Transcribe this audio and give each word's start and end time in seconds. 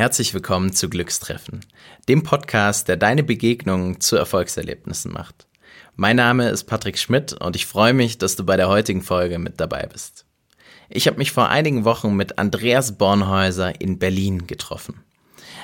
Herzlich 0.00 0.32
willkommen 0.32 0.72
zu 0.72 0.88
Glückstreffen, 0.88 1.60
dem 2.08 2.22
Podcast, 2.22 2.88
der 2.88 2.96
deine 2.96 3.22
Begegnungen 3.22 4.00
zu 4.00 4.16
Erfolgserlebnissen 4.16 5.12
macht. 5.12 5.46
Mein 5.94 6.16
Name 6.16 6.48
ist 6.48 6.64
Patrick 6.64 6.98
Schmidt 6.98 7.34
und 7.34 7.54
ich 7.54 7.66
freue 7.66 7.92
mich, 7.92 8.16
dass 8.16 8.34
du 8.34 8.46
bei 8.46 8.56
der 8.56 8.70
heutigen 8.70 9.02
Folge 9.02 9.38
mit 9.38 9.60
dabei 9.60 9.86
bist. 9.92 10.24
Ich 10.88 11.06
habe 11.06 11.18
mich 11.18 11.32
vor 11.32 11.50
einigen 11.50 11.84
Wochen 11.84 12.16
mit 12.16 12.38
Andreas 12.38 12.96
Bornhäuser 12.96 13.78
in 13.78 13.98
Berlin 13.98 14.46
getroffen. 14.46 15.04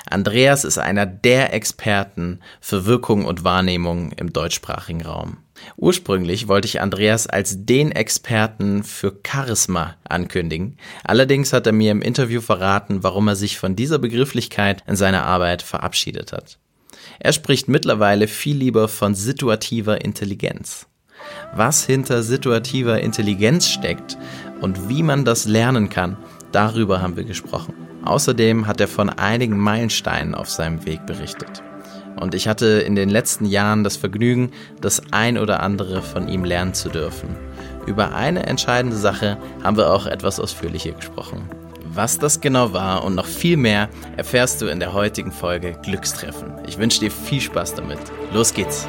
Andreas 0.04 0.64
ist 0.64 0.76
einer 0.76 1.06
der 1.06 1.54
Experten 1.54 2.40
für 2.60 2.84
Wirkung 2.84 3.24
und 3.24 3.42
Wahrnehmung 3.42 4.12
im 4.12 4.34
deutschsprachigen 4.34 5.00
Raum. 5.00 5.38
Ursprünglich 5.76 6.48
wollte 6.48 6.66
ich 6.66 6.80
Andreas 6.80 7.26
als 7.26 7.64
den 7.64 7.92
Experten 7.92 8.82
für 8.82 9.18
Charisma 9.26 9.96
ankündigen. 10.08 10.76
Allerdings 11.04 11.52
hat 11.52 11.66
er 11.66 11.72
mir 11.72 11.92
im 11.92 12.02
Interview 12.02 12.40
verraten, 12.40 13.02
warum 13.02 13.28
er 13.28 13.36
sich 13.36 13.58
von 13.58 13.76
dieser 13.76 13.98
Begrifflichkeit 13.98 14.82
in 14.86 14.96
seiner 14.96 15.24
Arbeit 15.24 15.62
verabschiedet 15.62 16.32
hat. 16.32 16.58
Er 17.18 17.32
spricht 17.32 17.68
mittlerweile 17.68 18.28
viel 18.28 18.56
lieber 18.56 18.88
von 18.88 19.14
situativer 19.14 20.04
Intelligenz. 20.04 20.86
Was 21.54 21.84
hinter 21.84 22.22
situativer 22.22 23.00
Intelligenz 23.00 23.68
steckt 23.68 24.18
und 24.60 24.88
wie 24.88 25.02
man 25.02 25.24
das 25.24 25.46
lernen 25.46 25.88
kann, 25.88 26.16
darüber 26.52 27.00
haben 27.00 27.16
wir 27.16 27.24
gesprochen. 27.24 27.74
Außerdem 28.04 28.66
hat 28.66 28.80
er 28.80 28.88
von 28.88 29.08
einigen 29.10 29.58
Meilensteinen 29.58 30.34
auf 30.34 30.48
seinem 30.48 30.84
Weg 30.86 31.06
berichtet. 31.06 31.62
Und 32.18 32.34
ich 32.34 32.48
hatte 32.48 32.66
in 32.66 32.94
den 32.94 33.08
letzten 33.08 33.44
Jahren 33.44 33.84
das 33.84 33.96
Vergnügen, 33.96 34.52
das 34.80 35.02
ein 35.12 35.38
oder 35.38 35.62
andere 35.62 36.02
von 36.02 36.28
ihm 36.28 36.44
lernen 36.44 36.74
zu 36.74 36.88
dürfen. 36.88 37.36
Über 37.86 38.14
eine 38.14 38.46
entscheidende 38.46 38.96
Sache 38.96 39.38
haben 39.62 39.76
wir 39.76 39.92
auch 39.92 40.06
etwas 40.06 40.40
ausführlicher 40.40 40.92
gesprochen. 40.92 41.48
Was 41.84 42.18
das 42.18 42.40
genau 42.40 42.72
war 42.72 43.04
und 43.04 43.14
noch 43.14 43.26
viel 43.26 43.56
mehr 43.56 43.88
erfährst 44.16 44.60
du 44.60 44.66
in 44.66 44.80
der 44.80 44.92
heutigen 44.92 45.32
Folge 45.32 45.78
Glückstreffen. 45.82 46.52
Ich 46.66 46.78
wünsche 46.78 47.00
dir 47.00 47.10
viel 47.10 47.40
Spaß 47.40 47.74
damit. 47.74 47.98
Los 48.32 48.52
geht's! 48.52 48.86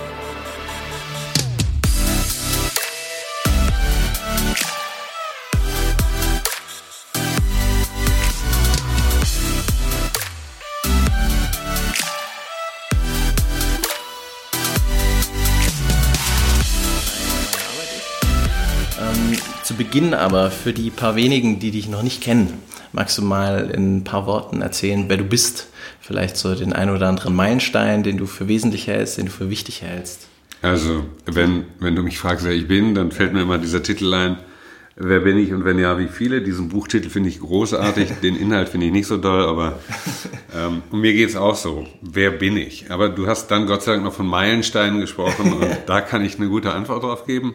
Beginn 19.78 20.14
aber 20.14 20.52
für 20.52 20.74
die 20.74 20.90
paar 20.90 21.16
wenigen, 21.16 21.60
die 21.60 21.72
dich 21.72 21.88
noch 21.88 22.04
nicht 22.04 22.22
kennen, 22.22 22.54
magst 22.94 23.18
du 23.18 23.22
mal 23.22 23.70
in 23.72 23.98
ein 23.98 24.04
paar 24.04 24.26
Worten 24.26 24.62
erzählen, 24.62 25.06
wer 25.08 25.18
du 25.18 25.24
bist? 25.24 25.68
Vielleicht 26.02 26.38
so 26.38 26.56
den 26.56 26.74
einen 26.74 26.96
oder 26.96 27.08
anderen 27.08 27.36
Meilenstein, 27.36 28.04
den 28.04 28.18
du 28.18 28.26
für 28.26 28.48
wesentlich 28.48 28.88
hältst, 28.88 29.18
den 29.18 29.28
du 29.28 29.32
für 29.32 29.50
wichtig 29.50 29.82
hältst. 29.82 30.28
Also, 30.62 31.06
wenn, 31.26 31.66
wenn 31.80 31.96
du 31.96 32.02
mich 32.02 32.18
fragst, 32.18 32.46
wer 32.46 32.54
ich 32.54 32.68
bin, 32.68 32.96
dann 32.96 33.12
fällt 33.12 33.34
mir 33.34 33.42
immer 33.42 33.58
dieser 33.58 33.84
Titel 33.84 34.14
ein, 34.14 34.38
Wer 35.00 35.20
bin 35.20 35.38
ich 35.38 35.54
und 35.54 35.64
wenn 35.64 35.78
ja, 35.78 36.00
wie 36.00 36.08
viele? 36.08 36.42
Diesen 36.42 36.70
Buchtitel 36.70 37.12
finde 37.12 37.30
ich 37.30 37.40
großartig, 37.40 38.14
den 38.24 38.36
Inhalt 38.36 38.68
finde 38.68 38.88
ich 38.88 38.92
nicht 38.92 39.06
so 39.06 39.18
doll, 39.18 39.46
aber 39.46 39.78
ähm, 40.56 40.82
mir 40.92 41.14
geht 41.14 41.30
es 41.30 41.36
auch 41.36 41.56
so. 41.56 41.86
Wer 42.02 42.32
bin 42.32 42.58
ich? 42.58 42.90
Aber 42.90 43.08
du 43.08 43.28
hast 43.28 43.50
dann 43.50 43.68
Gott 43.68 43.84
sei 43.84 43.92
Dank 43.92 44.06
noch 44.06 44.14
von 44.14 44.26
Meilensteinen 44.26 45.00
gesprochen 45.00 45.54
und 45.62 45.68
da 45.86 46.02
kann 46.02 46.26
ich 46.26 46.38
eine 46.38 46.48
gute 46.48 46.74
Antwort 46.74 47.04
drauf 47.04 47.28
geben. 47.28 47.54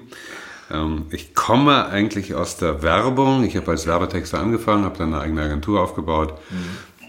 Ähm, 0.72 1.06
ich 1.10 1.34
komme 1.34 1.86
eigentlich 1.86 2.34
aus 2.34 2.56
der 2.56 2.82
Werbung. 2.82 3.44
Ich 3.44 3.56
habe 3.56 3.70
als 3.70 3.86
Werbetexter 3.86 4.40
angefangen, 4.40 4.84
habe 4.84 4.98
dann 4.98 5.12
eine 5.14 5.22
eigene 5.22 5.42
Agentur 5.42 5.80
aufgebaut. 5.80 6.34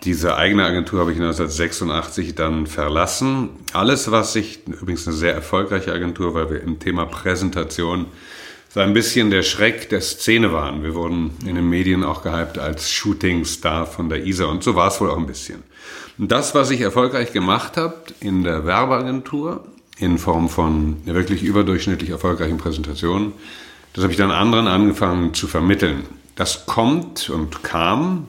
Diese 0.04 0.36
eigene 0.36 0.66
Agentur 0.66 1.00
habe 1.00 1.14
ich 1.14 1.18
1986 1.18 2.36
dann 2.36 2.68
verlassen. 2.68 3.50
Alles, 3.72 4.12
was 4.12 4.36
ich, 4.36 4.68
übrigens 4.68 5.08
eine 5.08 5.16
sehr 5.16 5.34
erfolgreiche 5.34 5.94
Agentur, 5.94 6.34
weil 6.34 6.50
wir 6.50 6.62
im 6.62 6.80
Thema 6.80 7.06
Präsentation 7.06 8.08
so 8.74 8.80
ein 8.82 8.94
bisschen 8.94 9.30
der 9.30 9.44
Schreck 9.44 9.90
der 9.90 10.02
Szene 10.02 10.52
waren. 10.52 10.84
Wir 10.84 10.96
wurden 10.96 11.32
in 11.46 11.56
den 11.56 11.70
Medien 11.70 12.04
auch 12.04 12.24
gehypt 12.24 12.58
als 12.58 12.90
Shootingstar 12.90 13.86
von 13.86 14.10
der 14.10 14.26
ISA 14.26 14.46
und 14.46 14.64
so 14.64 14.76
war 14.76 14.88
es 14.88 15.00
wohl 15.00 15.10
auch 15.10 15.18
ein 15.18 15.28
bisschen. 15.28 15.64
Und 16.18 16.32
das, 16.32 16.54
was 16.54 16.72
ich 16.72 16.82
erfolgreich 16.82 17.32
gemacht 17.32 17.78
habe 17.78 17.96
in 18.20 18.44
der 18.44 18.66
Werbeagentur, 18.66 19.64
in 19.98 20.18
Form 20.18 20.50
von 20.50 20.98
wirklich 21.06 21.44
überdurchschnittlich 21.44 22.10
erfolgreichen 22.10 22.58
Präsentationen. 22.58 23.34
Das 23.94 24.04
habe 24.04 24.12
ich 24.12 24.18
dann 24.18 24.32
anderen 24.32 24.68
angefangen 24.68 25.34
zu 25.34 25.48
vermitteln. 25.48 26.06
Das 26.36 26.66
kommt 26.66 27.30
und 27.30 27.64
kam 27.64 28.28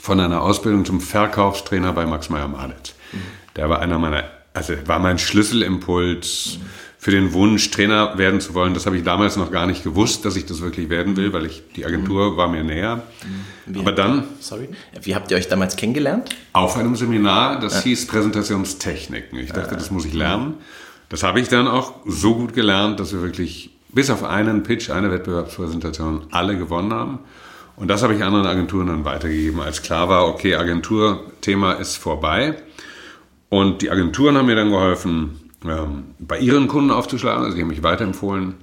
von 0.00 0.18
einer 0.18 0.42
Ausbildung 0.42 0.84
zum 0.84 1.00
Verkaufstrainer 1.00 1.92
bei 1.92 2.06
Max 2.06 2.30
Meyer 2.30 2.48
Malitz. 2.48 2.94
Mhm. 3.12 3.18
Der 3.56 3.68
war 3.68 3.80
einer 3.80 3.98
meiner, 3.98 4.24
also 4.54 4.74
war 4.86 4.98
mein 4.98 5.18
Schlüsselimpuls. 5.18 6.58
Mhm 6.58 6.87
für 7.08 7.12
den 7.12 7.32
Wunsch, 7.32 7.70
Trainer 7.70 8.18
werden 8.18 8.38
zu 8.38 8.52
wollen. 8.52 8.74
Das 8.74 8.84
habe 8.84 8.98
ich 8.98 9.02
damals 9.02 9.38
noch 9.38 9.50
gar 9.50 9.66
nicht 9.66 9.82
gewusst, 9.82 10.26
dass 10.26 10.36
ich 10.36 10.44
das 10.44 10.60
wirklich 10.60 10.90
werden 10.90 11.16
will, 11.16 11.32
weil 11.32 11.46
ich 11.46 11.62
die 11.74 11.86
Agentur 11.86 12.36
war 12.36 12.48
mir 12.48 12.62
näher. 12.62 12.96
Mhm. 13.66 13.74
Wie 13.74 13.78
Aber 13.78 13.92
dann. 13.92 14.24
Sorry. 14.40 14.68
Wie 15.00 15.14
habt 15.14 15.30
ihr 15.30 15.38
euch 15.38 15.48
damals 15.48 15.76
kennengelernt? 15.76 16.28
Auf 16.52 16.76
einem 16.76 16.96
Seminar, 16.96 17.60
das 17.60 17.76
ja. 17.76 17.80
hieß 17.84 18.08
Präsentationstechniken. 18.08 19.38
Ich 19.38 19.52
dachte, 19.52 19.74
das 19.74 19.90
muss 19.90 20.04
ich 20.04 20.12
lernen. 20.12 20.56
Das 21.08 21.22
habe 21.22 21.40
ich 21.40 21.48
dann 21.48 21.66
auch 21.66 21.94
so 22.04 22.34
gut 22.34 22.52
gelernt, 22.52 23.00
dass 23.00 23.14
wir 23.14 23.22
wirklich 23.22 23.70
bis 23.88 24.10
auf 24.10 24.22
einen 24.22 24.62
Pitch, 24.62 24.90
eine 24.90 25.10
Wettbewerbspräsentation 25.10 26.26
alle 26.30 26.58
gewonnen 26.58 26.92
haben. 26.92 27.20
Und 27.76 27.88
das 27.88 28.02
habe 28.02 28.16
ich 28.16 28.22
anderen 28.22 28.44
Agenturen 28.44 28.88
dann 28.88 29.06
weitergegeben, 29.06 29.62
als 29.62 29.80
klar 29.80 30.10
war, 30.10 30.28
okay, 30.28 30.56
Agenturthema 30.56 31.72
ist 31.72 31.96
vorbei. 31.96 32.56
Und 33.48 33.80
die 33.80 33.90
Agenturen 33.90 34.36
haben 34.36 34.44
mir 34.44 34.56
dann 34.56 34.68
geholfen, 34.68 35.47
ähm, 35.64 36.14
bei 36.18 36.38
ihren 36.38 36.68
Kunden 36.68 36.90
aufzuschlagen. 36.90 37.44
Also 37.44 37.56
die 37.56 37.62
haben 37.62 37.68
mich 37.68 37.82
weiterempfohlen. 37.82 38.54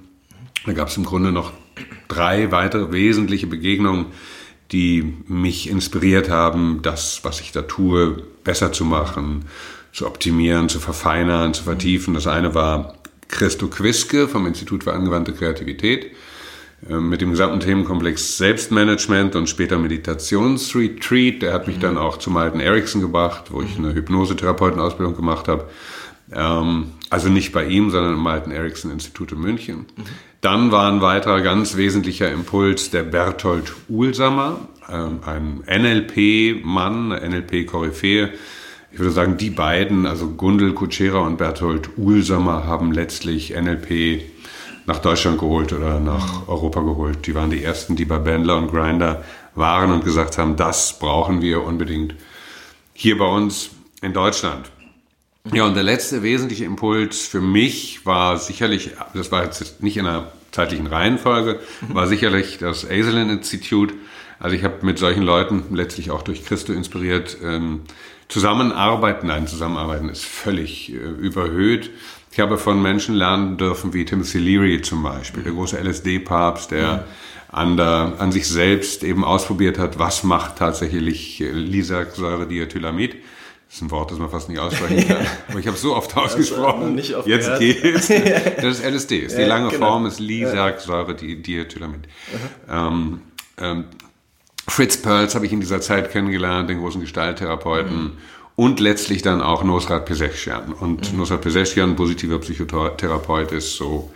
Da 0.64 0.72
gab 0.72 0.88
es 0.88 0.96
im 0.96 1.04
Grunde 1.04 1.32
noch 1.32 1.52
drei 2.08 2.50
weitere 2.50 2.92
wesentliche 2.92 3.46
Begegnungen, 3.46 4.06
die 4.72 5.14
mich 5.28 5.68
inspiriert 5.68 6.28
haben, 6.28 6.80
das, 6.82 7.20
was 7.22 7.40
ich 7.40 7.52
da 7.52 7.62
tue, 7.62 8.22
besser 8.42 8.72
zu 8.72 8.84
machen, 8.84 9.44
zu 9.92 10.06
optimieren, 10.06 10.68
zu 10.68 10.80
verfeinern, 10.80 11.54
zu 11.54 11.64
vertiefen. 11.64 12.14
Das 12.14 12.26
eine 12.26 12.54
war 12.54 12.94
Christo 13.28 13.68
Quiske 13.68 14.28
vom 14.28 14.46
Institut 14.46 14.84
für 14.84 14.92
angewandte 14.92 15.32
Kreativität 15.32 16.12
ähm, 16.88 17.08
mit 17.08 17.20
dem 17.20 17.30
gesamten 17.30 17.60
Themenkomplex 17.60 18.36
Selbstmanagement 18.38 19.36
und 19.36 19.48
später 19.48 19.78
Meditationsretreat. 19.78 21.42
Der 21.42 21.52
hat 21.52 21.66
mich 21.66 21.78
dann 21.78 21.96
auch 21.96 22.18
zu 22.18 22.30
Malten 22.30 22.60
Erickson 22.60 23.00
gebracht, 23.00 23.46
wo 23.50 23.62
ich 23.62 23.78
eine 23.78 23.94
Hypnosetherapeutenausbildung 23.94 25.16
gemacht 25.16 25.48
habe. 25.48 25.68
Ähm, 26.32 26.92
also 27.10 27.28
nicht 27.28 27.52
bei 27.52 27.66
ihm, 27.66 27.90
sondern 27.90 28.14
im 28.14 28.20
Malten 28.20 28.50
Ericsson 28.50 28.90
Institut 28.90 29.32
in 29.32 29.40
München. 29.40 29.86
Dann 30.40 30.72
war 30.72 30.90
ein 30.90 31.00
weiterer 31.00 31.40
ganz 31.40 31.76
wesentlicher 31.76 32.30
Impuls 32.30 32.90
der 32.90 33.02
Berthold 33.02 33.72
Uhlsammer, 33.88 34.60
ähm, 34.90 35.20
ein 35.24 35.62
NLP-Mann, 35.66 37.08
NLP-Koryphäe. 37.08 38.30
Ich 38.92 38.98
würde 38.98 39.12
sagen, 39.12 39.36
die 39.36 39.50
beiden, 39.50 40.06
also 40.06 40.28
Gundel 40.28 40.72
Kutschera 40.72 41.18
und 41.18 41.38
Berthold 41.38 41.90
Uhlsammer, 41.96 42.64
haben 42.64 42.92
letztlich 42.92 43.54
NLP 43.54 44.22
nach 44.86 44.98
Deutschland 44.98 45.38
geholt 45.38 45.72
oder 45.72 46.00
nach. 46.00 46.48
Europa 46.48 46.80
geholt. 46.80 47.26
Die 47.26 47.34
waren 47.34 47.50
die 47.50 47.62
ersten, 47.62 47.96
die 47.96 48.04
bei 48.04 48.18
Bandler 48.18 48.56
und 48.56 48.70
Grinder 48.70 49.24
waren 49.54 49.90
und 49.90 50.04
gesagt 50.04 50.38
haben, 50.38 50.56
das 50.56 50.98
brauchen 50.98 51.42
wir 51.42 51.64
unbedingt 51.64 52.14
hier 52.92 53.18
bei 53.18 53.26
uns 53.26 53.70
in 54.00 54.12
Deutschland. 54.12 54.70
Ja, 55.52 55.64
und 55.64 55.74
der 55.74 55.82
letzte 55.82 56.22
wesentliche 56.22 56.64
Impuls 56.64 57.26
für 57.26 57.40
mich 57.40 58.04
war 58.04 58.36
sicherlich, 58.38 58.90
das 59.14 59.30
war 59.30 59.44
jetzt 59.44 59.82
nicht 59.82 59.96
in 59.96 60.06
einer 60.06 60.32
zeitlichen 60.50 60.86
Reihenfolge, 60.86 61.60
war 61.88 62.06
sicherlich 62.06 62.58
das 62.58 62.88
Aislinn 62.88 63.30
Institute. 63.30 63.94
Also 64.38 64.56
ich 64.56 64.64
habe 64.64 64.84
mit 64.84 64.98
solchen 64.98 65.22
Leuten 65.22 65.64
letztlich 65.74 66.10
auch 66.10 66.22
durch 66.22 66.44
Christo 66.44 66.72
inspiriert. 66.72 67.36
Ähm, 67.42 67.82
zusammenarbeiten, 68.28 69.28
nein, 69.28 69.46
zusammenarbeiten 69.46 70.08
ist 70.08 70.24
völlig 70.24 70.92
äh, 70.92 70.96
überhöht. 70.96 71.90
Ich 72.32 72.40
habe 72.40 72.58
von 72.58 72.82
Menschen 72.82 73.14
lernen 73.14 73.56
dürfen, 73.56 73.94
wie 73.94 74.04
Timothy 74.04 74.38
Leary 74.38 74.82
zum 74.82 75.02
Beispiel, 75.02 75.42
der 75.42 75.52
große 75.52 75.78
LSD-Papst, 75.78 76.70
der 76.70 76.80
ja. 76.82 77.04
an, 77.48 77.76
der, 77.76 78.14
an 78.18 78.30
sich 78.30 78.46
selbst 78.46 79.04
eben 79.04 79.24
ausprobiert 79.24 79.78
hat, 79.78 79.98
was 79.98 80.22
macht 80.22 80.56
tatsächlich 80.56 81.40
äh, 81.40 81.50
Lisaxsäure-Diethylamid 81.50 83.16
das 83.76 83.82
ist 83.82 83.88
ein 83.88 83.90
Wort, 83.90 84.10
das 84.10 84.18
man 84.18 84.30
fast 84.30 84.48
nicht 84.48 84.58
aussprechen 84.58 85.06
kann. 85.08 85.26
Aber 85.48 85.58
ich 85.58 85.66
habe 85.66 85.76
es 85.76 85.82
so 85.82 85.94
oft 85.94 86.16
ausgesprochen. 86.16 86.94
Nicht 86.94 87.14
oft 87.14 87.28
Jetzt 87.28 87.58
geht's. 87.58 88.08
Das 88.56 88.78
ist 88.78 88.84
LSD. 88.84 89.18
Ist 89.18 89.36
die 89.36 89.42
lange 89.42 89.68
genau. 89.68 89.86
Form 89.88 90.06
ist 90.06 90.18
Lisagsäure, 90.18 91.14
die 91.14 91.42
Diethylamid. 91.42 92.08
Ähm, 92.70 93.20
ähm, 93.58 93.84
Fritz 94.66 94.96
Perls 94.96 95.34
habe 95.34 95.44
ich 95.44 95.52
in 95.52 95.60
dieser 95.60 95.82
Zeit 95.82 96.10
kennengelernt, 96.10 96.70
den 96.70 96.78
großen 96.78 97.02
Gestalttherapeuten. 97.02 98.02
Mhm. 98.02 98.12
Und 98.54 98.80
letztlich 98.80 99.20
dann 99.20 99.42
auch 99.42 99.62
Nosrat 99.62 100.06
Peseschian. 100.06 100.72
Und 100.72 101.12
mhm. 101.12 101.18
Nosrat 101.18 101.42
Peseschian, 101.42 101.96
positiver 101.96 102.38
Psychotherapeut, 102.38 103.52
ist 103.52 103.76
so 103.76 104.10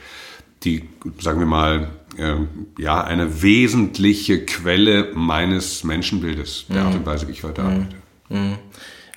die, 0.65 0.89
sagen 1.19 1.39
wir 1.39 1.47
mal, 1.47 1.91
äh, 2.17 2.37
ja, 2.79 3.05
eine 3.05 3.43
wesentliche 3.43 4.47
Quelle 4.47 5.11
meines 5.13 5.85
Menschenbildes, 5.85 6.65
der 6.71 6.81
mhm. 6.81 6.87
Art 6.87 6.95
und 6.95 7.05
Weise, 7.05 7.29
wie 7.29 7.33
ich 7.33 7.45
heute 7.45 7.61
mhm. 7.61 7.69
arbeite. 7.69 7.97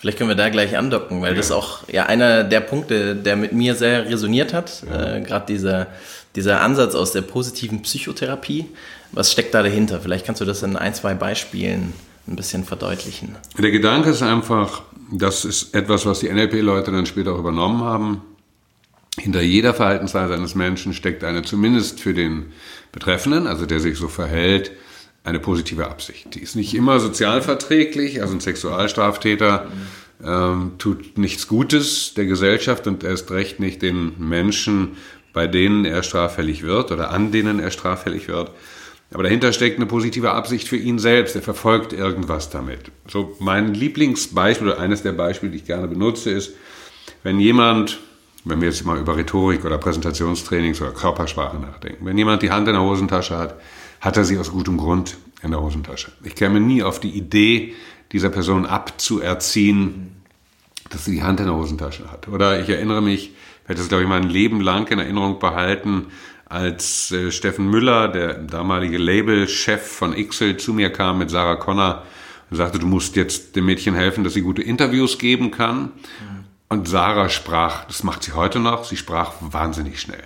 Vielleicht 0.03 0.17
können 0.17 0.29
wir 0.29 0.35
da 0.35 0.49
gleich 0.49 0.77
andocken, 0.77 1.21
weil 1.21 1.31
ja. 1.31 1.37
das 1.37 1.49
auch 1.49 1.87
ja 1.87 2.07
einer 2.07 2.43
der 2.43 2.59
Punkte, 2.59 3.15
der 3.15 3.37
mit 3.37 3.53
mir 3.53 3.73
sehr 3.73 4.09
resoniert 4.09 4.53
hat. 4.53 4.83
Ja. 4.85 5.15
Äh, 5.15 5.21
Gerade 5.21 5.45
dieser, 5.45 5.87
dieser 6.35 6.59
Ansatz 6.59 6.93
aus 6.93 7.13
der 7.13 7.21
positiven 7.21 7.83
Psychotherapie. 7.83 8.65
Was 9.13 9.31
steckt 9.31 9.53
da 9.53 9.63
dahinter? 9.63 10.01
Vielleicht 10.01 10.25
kannst 10.25 10.41
du 10.41 10.45
das 10.45 10.61
in 10.61 10.75
ein, 10.75 10.93
zwei 10.93 11.13
Beispielen 11.13 11.93
ein 12.27 12.35
bisschen 12.35 12.65
verdeutlichen. 12.65 13.37
Der 13.57 13.71
Gedanke 13.71 14.09
ist 14.09 14.21
einfach, 14.21 14.81
das 15.09 15.45
ist 15.45 15.73
etwas, 15.73 16.05
was 16.05 16.19
die 16.19 16.27
NLP-Leute 16.27 16.91
dann 16.91 17.05
später 17.05 17.31
auch 17.31 17.39
übernommen 17.39 17.81
haben. 17.81 18.23
Hinter 19.17 19.41
jeder 19.41 19.73
Verhaltensweise 19.73 20.33
eines 20.33 20.53
Menschen 20.53 20.93
steckt 20.93 21.23
eine 21.23 21.43
zumindest 21.43 22.01
für 22.01 22.13
den 22.13 22.47
Betreffenden, 22.91 23.47
also 23.47 23.65
der 23.65 23.79
sich 23.79 23.97
so 23.97 24.09
verhält, 24.09 24.71
eine 25.23 25.39
positive 25.39 25.87
Absicht. 25.87 26.35
Die 26.35 26.41
ist 26.41 26.55
nicht 26.55 26.73
immer 26.73 26.99
sozialverträglich, 26.99 28.21
also 28.21 28.33
ein 28.33 28.41
Sexualstraftäter 28.41 29.67
ähm, 30.23 30.73
tut 30.77 31.17
nichts 31.17 31.47
Gutes 31.47 32.13
der 32.13 32.25
Gesellschaft 32.25 32.87
und 32.87 33.03
erst 33.03 33.31
recht 33.31 33.59
nicht 33.59 33.81
den 33.81 34.13
Menschen, 34.17 34.97
bei 35.33 35.47
denen 35.47 35.85
er 35.85 36.03
straffällig 36.03 36.63
wird 36.63 36.91
oder 36.91 37.11
an 37.11 37.31
denen 37.31 37.59
er 37.59 37.71
straffällig 37.71 38.27
wird. 38.27 38.51
Aber 39.13 39.23
dahinter 39.23 39.53
steckt 39.53 39.77
eine 39.77 39.85
positive 39.85 40.31
Absicht 40.31 40.67
für 40.67 40.77
ihn 40.77 40.97
selbst. 40.97 41.35
Er 41.35 41.41
verfolgt 41.41 41.93
irgendwas 41.93 42.49
damit. 42.49 42.91
So 43.07 43.35
mein 43.39 43.73
Lieblingsbeispiel 43.73 44.67
oder 44.67 44.79
eines 44.79 45.03
der 45.03 45.11
Beispiele, 45.11 45.51
die 45.51 45.59
ich 45.59 45.65
gerne 45.65 45.87
benutze, 45.87 46.31
ist, 46.31 46.53
wenn 47.21 47.39
jemand, 47.39 47.99
wenn 48.43 48.59
wir 48.59 48.69
jetzt 48.69 48.85
mal 48.85 48.97
über 48.97 49.15
Rhetorik 49.15 49.65
oder 49.65 49.77
Präsentationstrainings 49.77 50.81
oder 50.81 50.91
Körpersprache 50.91 51.57
nachdenken, 51.57 52.05
wenn 52.05 52.17
jemand 52.17 52.41
die 52.41 52.51
Hand 52.51 52.67
in 52.67 52.73
der 52.73 52.81
Hosentasche 52.81 53.37
hat, 53.37 53.55
hat 54.03 54.17
er 54.17 54.25
sie 54.25 54.37
aus 54.37 54.51
gutem 54.51 54.77
Grund 54.77 55.15
in 55.41 55.51
der 55.51 55.61
Hosentasche. 55.61 56.11
Ich 56.23 56.35
käme 56.35 56.59
nie 56.59 56.83
auf 56.83 56.99
die 56.99 57.11
Idee, 57.11 57.73
dieser 58.11 58.29
Person 58.29 58.65
abzuerziehen, 58.65 60.11
dass 60.89 61.05
sie 61.05 61.13
die 61.13 61.23
Hand 61.23 61.39
in 61.39 61.45
der 61.45 61.55
Hosentasche 61.55 62.11
hat. 62.11 62.27
Oder 62.27 62.59
ich 62.61 62.67
erinnere 62.67 63.01
mich, 63.01 63.31
ich 63.63 63.69
werde 63.69 63.79
das, 63.79 63.87
glaube 63.87 64.03
ich, 64.03 64.09
mein 64.09 64.23
Leben 64.23 64.59
lang 64.59 64.91
in 64.91 64.99
Erinnerung 64.99 65.39
behalten, 65.39 66.07
als 66.45 67.13
äh, 67.13 67.31
Steffen 67.31 67.69
Müller, 67.69 68.09
der 68.09 68.33
damalige 68.33 68.97
Labelchef 68.97 69.81
von 69.81 70.15
Ixel, 70.15 70.57
zu 70.57 70.73
mir 70.73 70.91
kam 70.91 71.19
mit 71.19 71.29
Sarah 71.29 71.55
Connor 71.55 72.03
und 72.51 72.57
sagte, 72.57 72.79
du 72.79 72.85
musst 72.85 73.15
jetzt 73.15 73.55
dem 73.55 73.65
Mädchen 73.65 73.95
helfen, 73.95 74.25
dass 74.25 74.33
sie 74.33 74.41
gute 74.41 74.61
Interviews 74.61 75.17
geben 75.17 75.49
kann. 75.49 75.93
Und 76.67 76.89
Sarah 76.89 77.29
sprach, 77.29 77.85
das 77.85 78.03
macht 78.03 78.23
sie 78.23 78.33
heute 78.33 78.59
noch, 78.59 78.83
sie 78.83 78.97
sprach 78.97 79.31
wahnsinnig 79.39 80.01
schnell. 80.01 80.23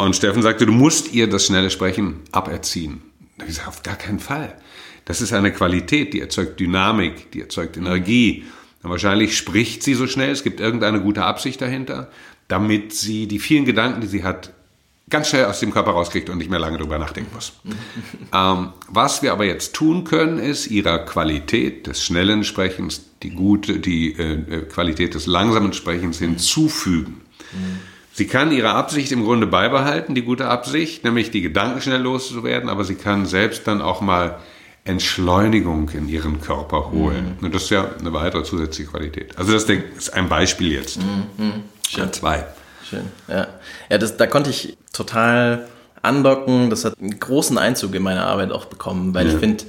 Und 0.00 0.16
Steffen 0.16 0.42
sagte, 0.42 0.66
du 0.66 0.72
musst 0.72 1.12
ihr 1.12 1.28
das 1.28 1.46
schnelle 1.46 1.70
Sprechen 1.70 2.20
aberziehen. 2.32 3.02
Da 3.36 3.42
habe 3.42 3.50
ich 3.50 3.56
gesagt, 3.56 3.68
auf 3.68 3.82
gar 3.82 3.96
keinen 3.96 4.18
Fall. 4.18 4.56
Das 5.04 5.20
ist 5.20 5.32
eine 5.32 5.52
Qualität, 5.52 6.14
die 6.14 6.20
erzeugt 6.20 6.60
Dynamik, 6.60 7.30
die 7.32 7.40
erzeugt 7.40 7.76
Energie. 7.76 8.44
Und 8.82 8.90
wahrscheinlich 8.90 9.36
spricht 9.36 9.82
sie 9.82 9.94
so 9.94 10.06
schnell, 10.06 10.30
es 10.30 10.42
gibt 10.42 10.60
irgendeine 10.60 11.00
gute 11.00 11.24
Absicht 11.24 11.60
dahinter, 11.60 12.10
damit 12.48 12.94
sie 12.94 13.26
die 13.26 13.38
vielen 13.38 13.64
Gedanken, 13.64 14.00
die 14.00 14.06
sie 14.06 14.24
hat, 14.24 14.52
ganz 15.10 15.28
schnell 15.28 15.44
aus 15.44 15.60
dem 15.60 15.72
Körper 15.72 15.90
rauskriegt 15.90 16.30
und 16.30 16.38
nicht 16.38 16.50
mehr 16.50 16.60
lange 16.60 16.78
darüber 16.78 16.98
nachdenken 16.98 17.34
muss. 17.34 17.52
ähm, 18.34 18.72
was 18.88 19.22
wir 19.22 19.32
aber 19.32 19.44
jetzt 19.44 19.74
tun 19.74 20.04
können, 20.04 20.38
ist 20.38 20.68
ihrer 20.68 21.00
Qualität 21.00 21.86
des 21.86 22.02
schnellen 22.02 22.44
Sprechens 22.44 23.02
die 23.22 23.30
gute, 23.30 23.80
die 23.80 24.12
äh, 24.12 24.32
äh 24.32 24.62
Qualität 24.62 25.14
des 25.14 25.26
langsamen 25.26 25.72
Sprechens 25.72 26.18
hinzufügen. 26.18 27.20
Sie 28.20 28.26
kann 28.26 28.52
ihre 28.52 28.72
Absicht 28.72 29.12
im 29.12 29.24
Grunde 29.24 29.46
beibehalten, 29.46 30.14
die 30.14 30.20
gute 30.20 30.46
Absicht, 30.46 31.04
nämlich 31.04 31.30
die 31.30 31.40
Gedanken 31.40 31.80
schnell 31.80 32.02
loszuwerden, 32.02 32.68
aber 32.68 32.84
sie 32.84 32.96
kann 32.96 33.24
selbst 33.24 33.66
dann 33.66 33.80
auch 33.80 34.02
mal 34.02 34.36
Entschleunigung 34.84 35.88
in 35.94 36.06
ihren 36.06 36.38
Körper 36.42 36.90
holen. 36.90 37.38
Mhm. 37.38 37.46
Und 37.46 37.54
das 37.54 37.62
ist 37.62 37.70
ja 37.70 37.88
eine 37.98 38.12
weitere 38.12 38.44
zusätzliche 38.44 38.90
Qualität. 38.90 39.38
Also 39.38 39.54
das 39.54 39.64
ist 39.64 40.12
ein 40.12 40.28
Beispiel 40.28 40.70
jetzt. 40.70 40.98
Mhm. 40.98 41.62
Ja, 41.92 42.12
zwei. 42.12 42.44
Schön. 42.86 43.06
Ja, 43.26 43.46
ja 43.88 43.96
das, 43.96 44.18
da 44.18 44.26
konnte 44.26 44.50
ich 44.50 44.76
total 44.92 45.66
andocken. 46.02 46.68
Das 46.68 46.84
hat 46.84 47.00
einen 47.00 47.18
großen 47.18 47.56
Einzug 47.56 47.94
in 47.94 48.02
meine 48.02 48.26
Arbeit 48.26 48.52
auch 48.52 48.66
bekommen, 48.66 49.14
weil 49.14 49.28
ja. 49.28 49.32
ich 49.32 49.38
finde, 49.38 49.64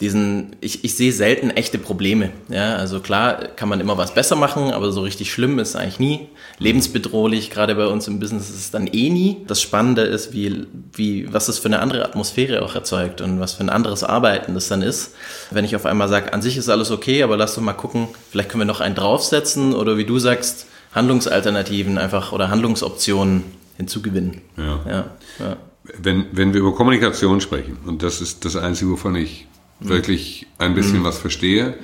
diesen, 0.00 0.56
ich, 0.60 0.84
ich 0.84 0.96
sehe 0.96 1.12
selten 1.12 1.50
echte 1.50 1.78
Probleme. 1.78 2.30
Ja, 2.48 2.74
also 2.76 2.98
klar 3.00 3.46
kann 3.56 3.68
man 3.68 3.80
immer 3.80 3.96
was 3.96 4.12
besser 4.12 4.34
machen, 4.34 4.72
aber 4.72 4.90
so 4.90 5.02
richtig 5.02 5.32
schlimm 5.32 5.58
ist 5.58 5.76
eigentlich 5.76 6.00
nie. 6.00 6.28
Lebensbedrohlich, 6.58 7.50
gerade 7.50 7.74
bei 7.76 7.86
uns 7.86 8.08
im 8.08 8.18
Business 8.18 8.50
ist 8.50 8.56
es 8.56 8.70
dann 8.72 8.88
eh 8.88 9.10
nie. 9.10 9.38
Das 9.46 9.62
Spannende 9.62 10.02
ist, 10.02 10.32
wie, 10.32 10.66
wie, 10.92 11.32
was 11.32 11.46
das 11.46 11.60
für 11.60 11.66
eine 11.66 11.78
andere 11.78 12.04
Atmosphäre 12.04 12.62
auch 12.62 12.74
erzeugt 12.74 13.20
und 13.20 13.38
was 13.38 13.54
für 13.54 13.62
ein 13.62 13.70
anderes 13.70 14.02
Arbeiten 14.02 14.54
das 14.54 14.68
dann 14.68 14.82
ist. 14.82 15.14
Wenn 15.50 15.64
ich 15.64 15.76
auf 15.76 15.86
einmal 15.86 16.08
sage, 16.08 16.32
an 16.32 16.42
sich 16.42 16.56
ist 16.56 16.68
alles 16.68 16.90
okay, 16.90 17.22
aber 17.22 17.36
lass 17.36 17.54
doch 17.54 17.62
mal 17.62 17.72
gucken, 17.72 18.08
vielleicht 18.30 18.48
können 18.48 18.62
wir 18.62 18.66
noch 18.66 18.80
einen 18.80 18.96
draufsetzen 18.96 19.74
oder 19.74 19.96
wie 19.96 20.04
du 20.04 20.18
sagst, 20.18 20.66
Handlungsalternativen 20.92 21.98
einfach 21.98 22.32
oder 22.32 22.50
Handlungsoptionen 22.50 23.44
hinzugewinnen. 23.76 24.40
Ja. 24.56 24.80
ja, 24.88 25.04
ja. 25.38 25.56
Wenn, 25.98 26.26
wenn 26.32 26.52
wir 26.52 26.60
über 26.60 26.74
Kommunikation 26.74 27.40
sprechen, 27.40 27.78
und 27.84 28.02
das 28.02 28.20
ist 28.20 28.44
das 28.44 28.56
Einzige, 28.56 28.90
wovon 28.92 29.16
ich. 29.16 29.46
Wirklich 29.80 30.46
ein 30.58 30.74
bisschen 30.74 31.00
mhm. 31.00 31.04
was 31.04 31.18
verstehe, 31.18 31.74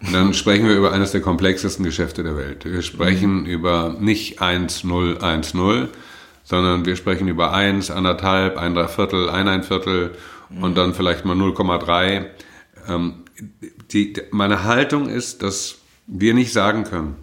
mhm. 0.00 0.12
dann 0.12 0.34
sprechen 0.34 0.68
wir 0.68 0.76
über 0.76 0.92
eines 0.92 1.12
der 1.12 1.20
komplexesten 1.20 1.84
Geschäfte 1.84 2.22
der 2.22 2.36
Welt. 2.36 2.64
Wir 2.64 2.82
sprechen 2.82 3.40
mhm. 3.40 3.46
über 3.46 3.96
nicht 3.98 4.40
1, 4.40 4.84
0, 4.84 5.18
1, 5.18 5.54
0, 5.54 5.88
sondern 6.44 6.84
wir 6.84 6.96
sprechen 6.96 7.28
über 7.28 7.52
1, 7.52 7.90
anderthalb, 7.90 8.56
ein 8.56 8.74
Dreiviertel, 8.74 9.30
ein 9.30 9.48
ein 9.48 9.62
Viertel 9.62 10.16
und 10.50 10.70
mhm. 10.70 10.74
dann 10.74 10.94
vielleicht 10.94 11.24
mal 11.24 11.36
0,3. 11.36 12.26
Ähm, 12.88 13.14
die, 13.92 14.14
meine 14.30 14.64
Haltung 14.64 15.08
ist, 15.08 15.42
dass 15.42 15.76
wir 16.06 16.34
nicht 16.34 16.52
sagen 16.52 16.84
können, 16.84 17.16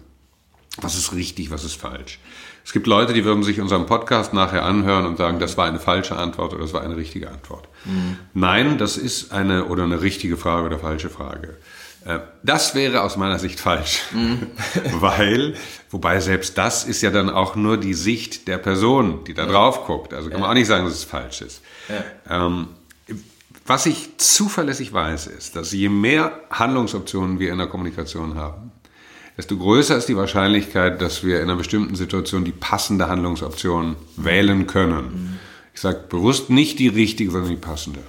was 0.80 0.96
ist 0.96 1.12
richtig, 1.12 1.50
was 1.50 1.64
ist 1.64 1.74
falsch. 1.74 2.18
Es 2.64 2.72
gibt 2.72 2.86
Leute, 2.86 3.12
die 3.12 3.24
würden 3.24 3.42
sich 3.42 3.60
unseren 3.60 3.86
Podcast 3.86 4.32
nachher 4.32 4.64
anhören 4.64 5.06
und 5.06 5.16
sagen, 5.16 5.38
das 5.38 5.56
war 5.56 5.66
eine 5.66 5.80
falsche 5.80 6.16
Antwort 6.16 6.52
oder 6.52 6.62
das 6.62 6.72
war 6.72 6.82
eine 6.82 6.96
richtige 6.96 7.30
Antwort. 7.30 7.68
Mhm. 7.84 8.16
Nein, 8.34 8.78
das 8.78 8.96
ist 8.96 9.32
eine 9.32 9.66
oder 9.66 9.84
eine 9.84 10.02
richtige 10.02 10.36
Frage 10.36 10.66
oder 10.66 10.78
falsche 10.78 11.10
Frage. 11.10 11.56
Äh, 12.04 12.20
das 12.42 12.74
wäre 12.74 13.02
aus 13.02 13.16
meiner 13.16 13.38
Sicht 13.38 13.60
falsch, 13.60 14.02
mhm. 14.12 14.46
weil, 15.00 15.54
wobei 15.90 16.20
selbst 16.20 16.56
das 16.56 16.84
ist 16.84 17.02
ja 17.02 17.10
dann 17.10 17.30
auch 17.30 17.56
nur 17.56 17.76
die 17.76 17.94
Sicht 17.94 18.48
der 18.48 18.58
Person, 18.58 19.24
die 19.24 19.34
da 19.34 19.46
drauf 19.46 19.86
guckt. 19.86 20.14
Also 20.14 20.30
kann 20.30 20.40
man 20.40 20.50
auch 20.50 20.54
nicht 20.54 20.66
sagen, 20.66 20.84
dass 20.84 20.94
es 20.94 21.04
falsch 21.04 21.42
ist. 21.42 21.62
Ja. 21.88 22.46
Ähm, 22.46 22.68
was 23.66 23.86
ich 23.86 24.16
zuverlässig 24.16 24.92
weiß, 24.92 25.28
ist, 25.28 25.54
dass 25.54 25.72
je 25.72 25.88
mehr 25.88 26.40
Handlungsoptionen 26.50 27.38
wir 27.38 27.52
in 27.52 27.58
der 27.58 27.68
Kommunikation 27.68 28.34
haben, 28.34 28.69
desto 29.40 29.56
größer 29.56 29.96
ist 29.96 30.06
die 30.06 30.18
Wahrscheinlichkeit, 30.18 31.00
dass 31.00 31.24
wir 31.24 31.36
in 31.36 31.44
einer 31.44 31.56
bestimmten 31.56 31.94
Situation 31.94 32.44
die 32.44 32.52
passende 32.52 33.08
Handlungsoption 33.08 33.96
wählen 34.18 34.66
können. 34.66 35.04
Mhm. 35.04 35.38
Ich 35.72 35.80
sage 35.80 36.00
bewusst 36.10 36.50
nicht 36.50 36.78
die 36.78 36.88
richtige, 36.88 37.30
sondern 37.30 37.50
die 37.50 37.56
passende. 37.56 38.00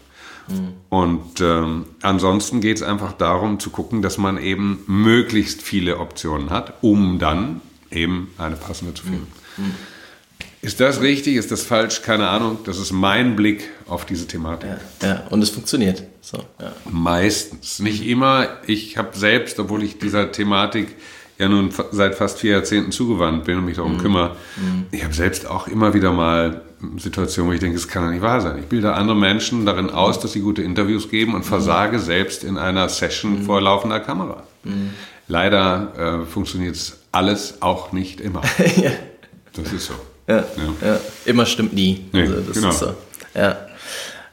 Mhm. 0.49 0.73
Und 0.89 1.39
ähm, 1.39 1.85
ansonsten 2.01 2.59
geht 2.59 2.75
es 2.75 2.83
einfach 2.83 3.13
darum 3.13 3.61
zu 3.61 3.69
gucken, 3.69 4.01
dass 4.01 4.17
man 4.17 4.37
eben 4.37 4.83
möglichst 4.87 5.61
viele 5.61 5.99
Optionen 5.99 6.49
hat, 6.49 6.73
um 6.81 7.17
dann 7.17 7.61
eben 7.91 8.31
eine 8.37 8.57
passende 8.57 8.93
zu 8.93 9.03
finden. 9.03 9.27
Mhm. 9.55 9.71
Ist 10.61 10.81
das 10.81 11.01
richtig? 11.01 11.37
Ist 11.37 11.49
das 11.49 11.63
falsch? 11.63 12.01
Keine 12.01 12.27
Ahnung. 12.27 12.59
Das 12.65 12.77
ist 12.77 12.91
mein 12.91 13.37
Blick 13.37 13.69
auf 13.87 14.05
diese 14.05 14.27
Thematik. 14.27 14.69
Ja, 15.01 15.07
ja. 15.07 15.27
und 15.29 15.41
es 15.41 15.49
funktioniert. 15.49 16.03
So, 16.19 16.37
ja. 16.59 16.73
Meistens. 16.89 17.79
Nicht 17.79 18.05
immer. 18.05 18.49
Ich 18.67 18.97
habe 18.97 19.17
selbst, 19.17 19.59
obwohl 19.59 19.81
ich 19.81 19.97
dieser 19.97 20.31
Thematik 20.31 20.95
ja 21.41 21.49
nun 21.49 21.71
seit 21.91 22.15
fast 22.15 22.39
vier 22.39 22.51
Jahrzehnten 22.51 22.91
zugewandt 22.91 23.45
bin 23.45 23.57
und 23.57 23.65
mich 23.65 23.77
darum 23.77 23.93
mhm. 23.95 23.97
kümmere. 23.97 24.35
Mhm. 24.57 24.85
Ich 24.91 25.03
habe 25.03 25.13
selbst 25.13 25.47
auch 25.47 25.67
immer 25.67 25.93
wieder 25.95 26.11
mal 26.11 26.61
Situationen, 26.97 27.49
wo 27.49 27.53
ich 27.53 27.59
denke, 27.59 27.77
es 27.77 27.87
kann 27.87 28.05
doch 28.05 28.11
nicht 28.11 28.21
wahr 28.21 28.41
sein. 28.41 28.59
Ich 28.59 28.65
bilde 28.65 28.93
andere 28.93 29.15
Menschen 29.15 29.65
darin 29.65 29.89
aus, 29.89 30.19
dass 30.19 30.33
sie 30.33 30.41
gute 30.41 30.61
Interviews 30.61 31.09
geben 31.09 31.33
und 31.33 31.41
mhm. 31.41 31.45
versage 31.45 31.99
selbst 31.99 32.43
in 32.43 32.57
einer 32.57 32.87
Session 32.89 33.39
mhm. 33.39 33.43
vor 33.43 33.59
laufender 33.59 33.99
Kamera. 33.99 34.43
Mhm. 34.63 34.91
Leider 35.27 36.21
äh, 36.23 36.25
funktioniert 36.27 36.75
es 36.75 36.99
alles 37.11 37.61
auch 37.61 37.91
nicht 37.91 38.21
immer. 38.21 38.41
ja. 38.75 38.91
Das 39.53 39.73
ist 39.73 39.87
so. 39.87 39.93
Ja, 40.27 40.37
ja. 40.37 40.87
ja. 40.87 40.99
Immer 41.25 41.47
stimmt 41.47 41.73
nie. 41.73 42.05
Nee, 42.11 42.21
also 42.21 42.35
das 42.35 42.53
genau. 42.55 42.69
ist 42.69 42.79
so. 42.79 42.93
Ja. 43.33 43.57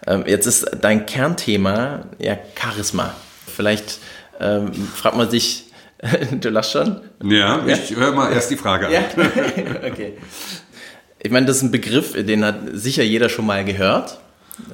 Ähm, 0.06 0.24
jetzt 0.26 0.46
ist 0.46 0.66
dein 0.82 1.06
Kernthema 1.06 2.04
ja 2.18 2.36
Charisma. 2.54 3.14
Vielleicht 3.46 3.98
ähm, 4.40 4.72
fragt 4.72 5.16
man 5.16 5.30
sich, 5.30 5.67
Du 6.40 6.50
lachst 6.50 6.72
schon? 6.72 7.00
Ja, 7.22 7.64
ja? 7.66 7.74
ich 7.74 7.94
höre 7.94 8.12
mal 8.12 8.32
erst 8.32 8.50
die 8.50 8.56
Frage 8.56 8.86
an. 8.86 8.92
Ja? 8.92 9.02
okay. 9.86 10.14
Ich 11.20 11.30
meine, 11.30 11.46
das 11.46 11.56
ist 11.56 11.62
ein 11.62 11.70
Begriff, 11.72 12.12
den 12.12 12.44
hat 12.44 12.60
sicher 12.72 13.02
jeder 13.02 13.28
schon 13.28 13.46
mal 13.46 13.64
gehört. 13.64 14.18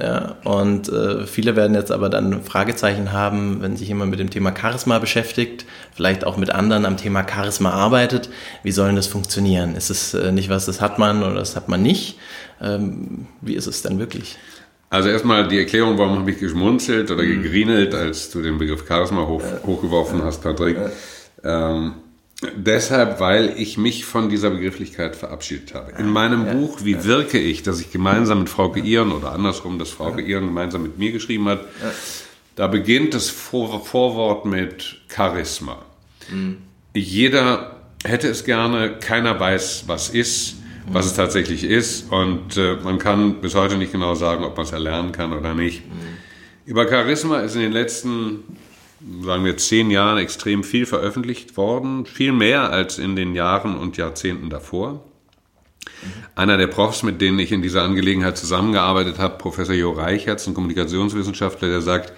Ja, 0.01 0.37
und 0.45 0.89
äh, 0.89 1.27
viele 1.27 1.57
werden 1.57 1.75
jetzt 1.75 1.93
aber 1.93 2.09
dann 2.09 2.43
Fragezeichen 2.43 3.13
haben, 3.13 3.61
wenn 3.61 3.77
sich 3.77 3.89
jemand 3.89 4.11
mit 4.11 4.19
dem 4.19 4.31
Thema 4.31 4.55
Charisma 4.59 4.99
beschäftigt, 4.99 5.67
vielleicht 5.95 6.25
auch 6.25 6.39
mit 6.39 6.51
anderen 6.51 6.87
am 6.87 6.97
Thema 6.97 7.27
Charisma 7.29 7.71
arbeitet. 7.71 8.31
Wie 8.63 8.73
soll 8.73 8.87
denn 8.87 8.97
das 8.97 9.07
funktionieren? 9.07 9.77
Ist 9.77 9.91
es 9.91 10.15
äh, 10.15 10.33
nicht 10.33 10.49
was, 10.49 10.65
das 10.65 10.81
hat 10.81 10.99
man 10.99 11.23
oder 11.23 11.35
das 11.35 11.55
hat 11.55 11.69
man 11.69 11.83
nicht? 11.83 12.19
Ähm, 12.63 13.27
wie 13.43 13.55
ist 13.55 13.67
es 13.67 13.83
denn 13.83 13.99
wirklich? 13.99 14.39
Also 14.95 15.09
erstmal 15.09 15.49
die 15.49 15.59
Erklärung, 15.59 15.99
warum 15.99 16.21
habe 16.21 16.31
ich 16.31 16.39
geschmunzelt 16.39 17.11
oder 17.11 17.25
mhm. 17.25 17.43
gegrinelt, 17.43 17.97
als 17.97 18.31
du 18.31 18.41
den 18.41 18.59
Begriff 18.59 18.85
Charisma 18.87 19.27
hoch, 19.27 19.43
hochgeworfen 19.67 20.23
hast, 20.23 20.41
Patrick. 20.41 20.77
Ähm, 21.43 21.95
deshalb, 22.55 23.19
weil 23.19 23.55
ich 23.57 23.77
mich 23.77 24.05
von 24.05 24.29
dieser 24.29 24.51
Begrifflichkeit 24.51 25.17
verabschiedet 25.17 25.75
habe. 25.75 25.95
In 25.99 26.09
meinem 26.09 26.47
ja, 26.47 26.55
Buch 26.55 26.79
Wie 26.85 27.03
wirke 27.03 27.41
ich, 27.41 27.65
das 27.65 27.81
ich 27.81 27.91
gemeinsam 27.91 28.39
mit 28.39 28.49
Frau 28.49 28.73
Ihren 28.73 29.11
oder 29.11 29.33
andersrum, 29.33 29.81
das 29.81 29.91
Frau. 29.91 30.17
Ihren 30.17 30.47
gemeinsam 30.47 30.85
mit 30.85 30.97
mir 30.97 31.11
geschrieben 31.11 31.49
hat, 31.49 31.65
da 32.55 32.69
beginnt 32.69 33.15
das 33.15 33.31
Vor 33.31 33.85
Vorwort 33.85 34.47
mit 34.47 35.01
Charisma. 35.13 35.85
Mhm. 36.31 36.59
Jeder 36.95 37.81
hätte 38.05 38.29
es 38.29 38.45
gerne, 38.45 38.97
keiner 39.01 39.41
weiß, 39.41 39.89
was 39.89 40.09
ist, 40.11 40.59
was 40.87 41.05
mhm. 41.05 41.11
es 41.11 41.17
tatsächlich 41.17 41.65
ist 41.65 42.11
und 42.13 42.57
äh, 42.57 42.77
man 42.83 42.99
kann 42.99 43.41
bis 43.41 43.55
heute 43.55 43.77
nicht 43.77 43.93
genau 43.93 44.15
sagen, 44.15 44.45
ob 44.45 44.57
man 44.57 44.67
es 44.67 44.73
erlernen 44.73 45.13
kann 45.13 45.33
oder 45.33 45.55
nicht. 45.55 45.87
Mhm. 45.87 46.17
Über 46.67 46.89
Charisma 46.89 47.41
ist 47.41 47.55
in 47.55 47.63
den 47.63 47.73
letzten 47.73 48.45
sagen 49.23 49.45
wir, 49.45 49.57
zehn 49.57 49.91
Jahren 49.91 50.19
extrem 50.19 50.65
viel 50.65 50.87
veröffentlicht 50.87 51.57
worden, 51.57 52.07
viel 52.07 52.33
mehr 52.33 52.71
als 52.71 52.99
in 52.99 53.17
den 53.17 53.35
Jahren 53.35 53.77
und 53.77 53.97
Jahrzehnten 53.97 54.51
davor. 54.51 55.05
Einer 56.35 56.57
der 56.57 56.67
Profs, 56.67 57.03
mit 57.03 57.21
denen 57.21 57.39
ich 57.39 57.53
in 57.53 57.63
dieser 57.63 57.83
Angelegenheit 57.83 58.37
zusammengearbeitet 58.37 59.19
habe, 59.19 59.39
Professor 59.39 59.75
Jo 59.75 59.93
Reichertz, 59.93 60.47
ein 60.47 60.55
Kommunikationswissenschaftler, 60.55 61.69
der 61.69 61.83
sagt, 61.83 62.13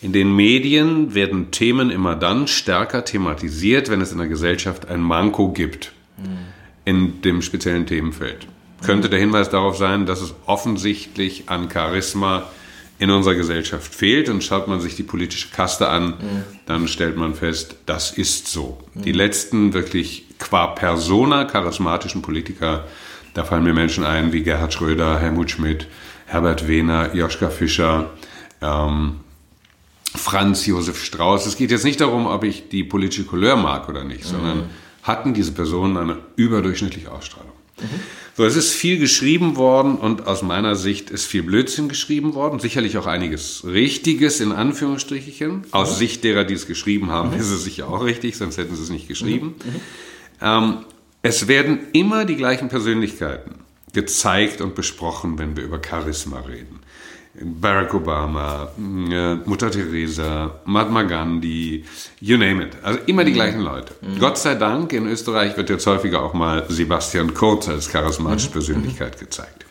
in 0.00 0.12
den 0.12 0.34
Medien 0.34 1.14
werden 1.14 1.50
Themen 1.50 1.90
immer 1.90 2.14
dann 2.14 2.46
stärker 2.46 3.04
thematisiert, 3.04 3.90
wenn 3.90 4.00
es 4.00 4.12
in 4.12 4.18
der 4.18 4.28
Gesellschaft 4.28 4.88
ein 4.88 5.00
Manko 5.00 5.52
gibt 5.52 5.92
in 6.88 7.20
dem 7.20 7.42
speziellen 7.42 7.84
Themenfeld. 7.84 8.46
Könnte 8.82 9.10
der 9.10 9.18
Hinweis 9.18 9.50
darauf 9.50 9.76
sein, 9.76 10.06
dass 10.06 10.22
es 10.22 10.34
offensichtlich 10.46 11.50
an 11.50 11.68
Charisma 11.70 12.44
in 12.98 13.10
unserer 13.10 13.34
Gesellschaft 13.34 13.94
fehlt. 13.94 14.30
Und 14.30 14.42
schaut 14.42 14.68
man 14.68 14.80
sich 14.80 14.96
die 14.96 15.02
politische 15.02 15.50
Kaste 15.50 15.88
an, 15.88 16.06
mhm. 16.06 16.44
dann 16.64 16.88
stellt 16.88 17.18
man 17.18 17.34
fest, 17.34 17.76
das 17.84 18.10
ist 18.10 18.48
so. 18.48 18.78
Mhm. 18.94 19.02
Die 19.02 19.12
letzten 19.12 19.74
wirklich 19.74 20.24
qua 20.38 20.68
persona 20.68 21.44
charismatischen 21.44 22.22
Politiker, 22.22 22.86
da 23.34 23.44
fallen 23.44 23.64
mir 23.64 23.74
Menschen 23.74 24.04
ein 24.04 24.32
wie 24.32 24.42
Gerhard 24.42 24.72
Schröder, 24.72 25.18
Helmut 25.18 25.50
Schmidt, 25.50 25.88
Herbert 26.24 26.68
Wehner, 26.68 27.14
Joschka 27.14 27.50
Fischer, 27.50 28.10
ähm, 28.62 29.20
Franz 30.14 30.64
Josef 30.64 31.04
Strauß. 31.04 31.44
Es 31.44 31.58
geht 31.58 31.70
jetzt 31.70 31.84
nicht 31.84 32.00
darum, 32.00 32.26
ob 32.26 32.44
ich 32.44 32.70
die 32.70 32.82
politische 32.82 33.24
Couleur 33.24 33.56
mag 33.56 33.90
oder 33.90 34.04
nicht, 34.04 34.24
mhm. 34.24 34.28
sondern 34.28 34.70
hatten 35.08 35.34
diese 35.34 35.52
Personen 35.52 35.96
eine 35.96 36.18
überdurchschnittliche 36.36 37.10
Ausstrahlung. 37.10 37.52
Mhm. 37.80 37.86
So, 38.36 38.44
es 38.44 38.54
ist 38.54 38.72
viel 38.72 38.98
geschrieben 38.98 39.56
worden 39.56 39.96
und 39.96 40.28
aus 40.28 40.42
meiner 40.42 40.76
Sicht 40.76 41.10
ist 41.10 41.26
viel 41.26 41.42
Blödsinn 41.42 41.88
geschrieben 41.88 42.34
worden. 42.34 42.60
Sicherlich 42.60 42.96
auch 42.96 43.06
einiges 43.06 43.64
Richtiges 43.64 44.38
in 44.40 44.52
Anführungsstrichen. 44.52 45.64
Aus 45.72 45.94
mhm. 45.94 45.98
Sicht 45.98 46.24
derer, 46.24 46.44
die 46.44 46.54
es 46.54 46.66
geschrieben 46.66 47.10
haben, 47.10 47.30
mhm. 47.30 47.40
ist 47.40 47.50
es 47.50 47.64
sicher 47.64 47.88
auch 47.88 48.04
richtig, 48.04 48.36
sonst 48.36 48.56
hätten 48.58 48.76
sie 48.76 48.82
es 48.82 48.90
nicht 48.90 49.08
geschrieben. 49.08 49.56
Mhm. 49.64 49.70
mhm. 49.72 49.80
Ähm, 50.40 50.76
es 51.20 51.48
werden 51.48 51.80
immer 51.92 52.24
die 52.24 52.36
gleichen 52.36 52.68
Persönlichkeiten 52.68 53.56
gezeigt 53.92 54.60
und 54.60 54.76
besprochen, 54.76 55.36
wenn 55.38 55.56
wir 55.56 55.64
über 55.64 55.80
Charisma 55.84 56.38
reden. 56.40 56.77
Barack 57.42 57.94
Obama, 57.94 58.68
äh, 58.78 59.34
Mutter 59.48 59.70
Teresa, 59.70 60.60
Mahatma 60.64 61.02
Gandhi, 61.02 61.84
you 62.20 62.36
name 62.36 62.64
it. 62.64 62.76
Also 62.82 63.00
immer 63.06 63.24
die 63.24 63.30
mhm. 63.30 63.36
gleichen 63.36 63.60
Leute. 63.60 63.94
Mhm. 64.00 64.18
Gott 64.18 64.38
sei 64.38 64.54
Dank, 64.54 64.92
in 64.92 65.06
Österreich 65.06 65.56
wird 65.56 65.70
jetzt 65.70 65.86
häufiger 65.86 66.22
auch 66.22 66.34
mal 66.34 66.64
Sebastian 66.68 67.34
Kurz 67.34 67.68
als 67.68 67.90
charismatische 67.90 68.48
mhm. 68.48 68.52
Persönlichkeit 68.52 69.18
gezeigt. 69.18 69.64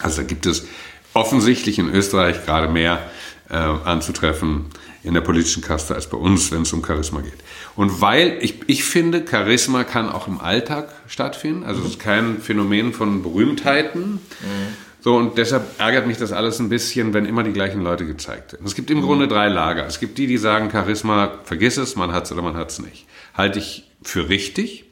Also 0.00 0.22
da 0.22 0.26
gibt 0.26 0.46
es 0.46 0.66
offensichtlich 1.14 1.78
in 1.78 1.88
Österreich 1.88 2.44
gerade 2.44 2.68
mehr 2.68 3.10
äh, 3.50 3.54
anzutreffen 3.54 4.66
in 5.04 5.14
der 5.14 5.20
politischen 5.20 5.62
Kaste 5.62 5.94
als 5.94 6.08
bei 6.08 6.16
uns, 6.16 6.52
wenn 6.52 6.62
es 6.62 6.72
um 6.72 6.84
Charisma 6.84 7.20
geht. 7.20 7.34
Und 7.74 8.00
weil 8.00 8.38
ich, 8.40 8.60
ich 8.66 8.84
finde, 8.84 9.24
Charisma 9.28 9.84
kann 9.84 10.08
auch 10.08 10.28
im 10.28 10.40
Alltag 10.40 10.92
stattfinden. 11.08 11.64
Also 11.64 11.82
es 11.82 11.90
ist 11.90 11.98
kein 11.98 12.40
Phänomen 12.40 12.92
von 12.92 13.22
Berühmtheiten. 13.22 14.12
Mhm 14.12 14.91
so, 15.02 15.16
und 15.16 15.36
deshalb 15.36 15.80
ärgert 15.80 16.06
mich 16.06 16.16
das 16.16 16.30
alles 16.30 16.60
ein 16.60 16.68
bisschen, 16.68 17.12
wenn 17.12 17.24
immer 17.26 17.42
die 17.42 17.52
gleichen 17.52 17.82
Leute 17.82 18.06
gezeigt 18.06 18.52
werden. 18.52 18.64
Es 18.64 18.76
gibt 18.76 18.88
im 18.88 18.98
mhm. 18.98 19.02
Grunde 19.02 19.26
drei 19.26 19.48
Lager. 19.48 19.84
Es 19.84 19.98
gibt 19.98 20.16
die, 20.16 20.28
die 20.28 20.38
sagen, 20.38 20.70
Charisma, 20.70 21.38
vergiss 21.42 21.76
es, 21.76 21.96
man 21.96 22.12
hat 22.12 22.26
es 22.26 22.32
oder 22.32 22.42
man 22.42 22.56
hat 22.56 22.70
es 22.70 22.78
nicht. 22.78 23.06
Halte 23.34 23.58
ich 23.58 23.90
für 24.02 24.28
richtig, 24.28 24.84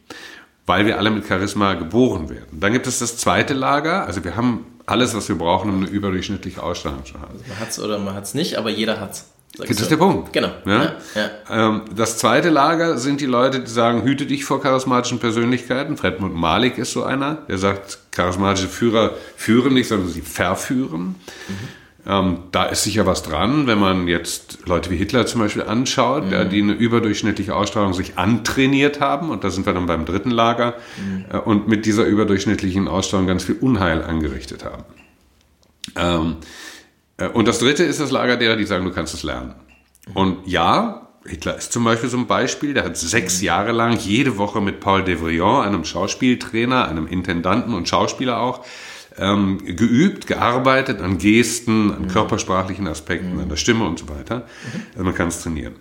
weil 0.66 0.84
wir 0.84 0.98
alle 0.98 1.10
mit 1.10 1.28
Charisma 1.28 1.74
geboren 1.74 2.28
werden. 2.28 2.58
Dann 2.60 2.72
gibt 2.72 2.88
es 2.88 2.98
das 2.98 3.18
zweite 3.18 3.54
Lager. 3.54 4.04
Also 4.06 4.24
wir 4.24 4.34
haben 4.34 4.66
alles, 4.84 5.14
was 5.14 5.28
wir 5.28 5.36
brauchen, 5.36 5.70
um 5.70 5.76
eine 5.76 5.88
überdurchschnittliche 5.88 6.60
Ausstrahlung 6.60 7.04
zu 7.04 7.14
haben. 7.14 7.32
Also 7.32 7.44
man 7.46 7.60
hat 7.60 7.70
es 7.70 7.78
oder 7.78 7.98
man 8.00 8.14
hat 8.14 8.24
es 8.24 8.34
nicht, 8.34 8.56
aber 8.56 8.70
jeder 8.70 8.98
hat 8.98 9.12
es. 9.12 9.30
Das 9.56 9.68
ist 9.70 9.90
der 9.90 9.96
Punkt. 9.96 10.32
Genau. 10.32 10.50
Ja? 10.64 10.94
Ja, 11.14 11.30
ja. 11.48 11.82
Das 11.94 12.18
zweite 12.18 12.50
Lager 12.50 12.98
sind 12.98 13.20
die 13.20 13.26
Leute, 13.26 13.60
die 13.60 13.70
sagen, 13.70 14.04
hüte 14.04 14.26
dich 14.26 14.44
vor 14.44 14.62
charismatischen 14.62 15.18
Persönlichkeiten. 15.18 15.96
Fredmund 15.96 16.34
Malik 16.34 16.78
ist 16.78 16.92
so 16.92 17.02
einer, 17.02 17.38
der 17.48 17.58
sagt, 17.58 17.98
charismatische 18.12 18.68
Führer 18.68 19.14
führen 19.36 19.74
nicht, 19.74 19.88
sondern 19.88 20.08
sie 20.08 20.22
verführen. 20.22 21.16
Mhm. 21.48 21.54
Ähm, 22.06 22.38
da 22.50 22.64
ist 22.64 22.84
sicher 22.84 23.04
was 23.04 23.22
dran, 23.22 23.66
wenn 23.66 23.78
man 23.78 24.08
jetzt 24.08 24.60
Leute 24.66 24.90
wie 24.90 24.96
Hitler 24.96 25.26
zum 25.26 25.42
Beispiel 25.42 25.62
anschaut, 25.62 26.24
mhm. 26.24 26.48
die 26.48 26.62
eine 26.62 26.72
überdurchschnittliche 26.72 27.54
Ausstrahlung 27.54 27.92
sich 27.92 28.16
antrainiert 28.16 29.00
haben, 29.00 29.28
und 29.28 29.44
da 29.44 29.50
sind 29.50 29.66
wir 29.66 29.74
dann 29.74 29.86
beim 29.86 30.06
dritten 30.06 30.30
Lager, 30.30 30.76
mhm. 30.96 31.24
äh, 31.30 31.36
und 31.38 31.68
mit 31.68 31.84
dieser 31.84 32.04
überdurchschnittlichen 32.04 32.88
Ausstrahlung 32.88 33.26
ganz 33.26 33.44
viel 33.44 33.56
Unheil 33.60 34.02
angerichtet 34.02 34.64
haben. 34.64 34.84
Ähm, 35.96 36.36
äh, 36.40 36.46
und 37.28 37.48
das 37.48 37.58
dritte 37.58 37.84
ist 37.84 38.00
das 38.00 38.10
Lager 38.10 38.36
derer, 38.36 38.56
die 38.56 38.64
sagen, 38.64 38.84
du 38.84 38.92
kannst 38.92 39.14
es 39.14 39.22
lernen. 39.22 39.54
Und 40.14 40.46
ja, 40.46 41.08
Hitler 41.26 41.56
ist 41.56 41.72
zum 41.72 41.84
Beispiel 41.84 42.08
so 42.08 42.16
ein 42.16 42.26
Beispiel, 42.26 42.72
der 42.72 42.84
hat 42.84 42.96
sechs 42.96 43.42
Jahre 43.42 43.72
lang 43.72 43.98
jede 43.98 44.38
Woche 44.38 44.60
mit 44.60 44.80
Paul 44.80 45.04
Devrillon, 45.04 45.64
einem 45.64 45.84
Schauspieltrainer, 45.84 46.88
einem 46.88 47.06
Intendanten 47.06 47.74
und 47.74 47.88
Schauspieler 47.88 48.40
auch, 48.40 48.64
ähm, 49.18 49.58
geübt, 49.58 50.26
gearbeitet 50.26 51.00
an 51.02 51.18
Gesten, 51.18 51.92
an 51.92 52.08
körpersprachlichen 52.08 52.86
Aspekten, 52.86 53.38
an 53.38 53.48
der 53.48 53.56
Stimme 53.56 53.84
und 53.84 53.98
so 53.98 54.08
weiter. 54.08 54.46
Also 54.92 55.04
man 55.04 55.14
kann 55.14 55.28
es 55.28 55.42
trainieren. 55.42 55.74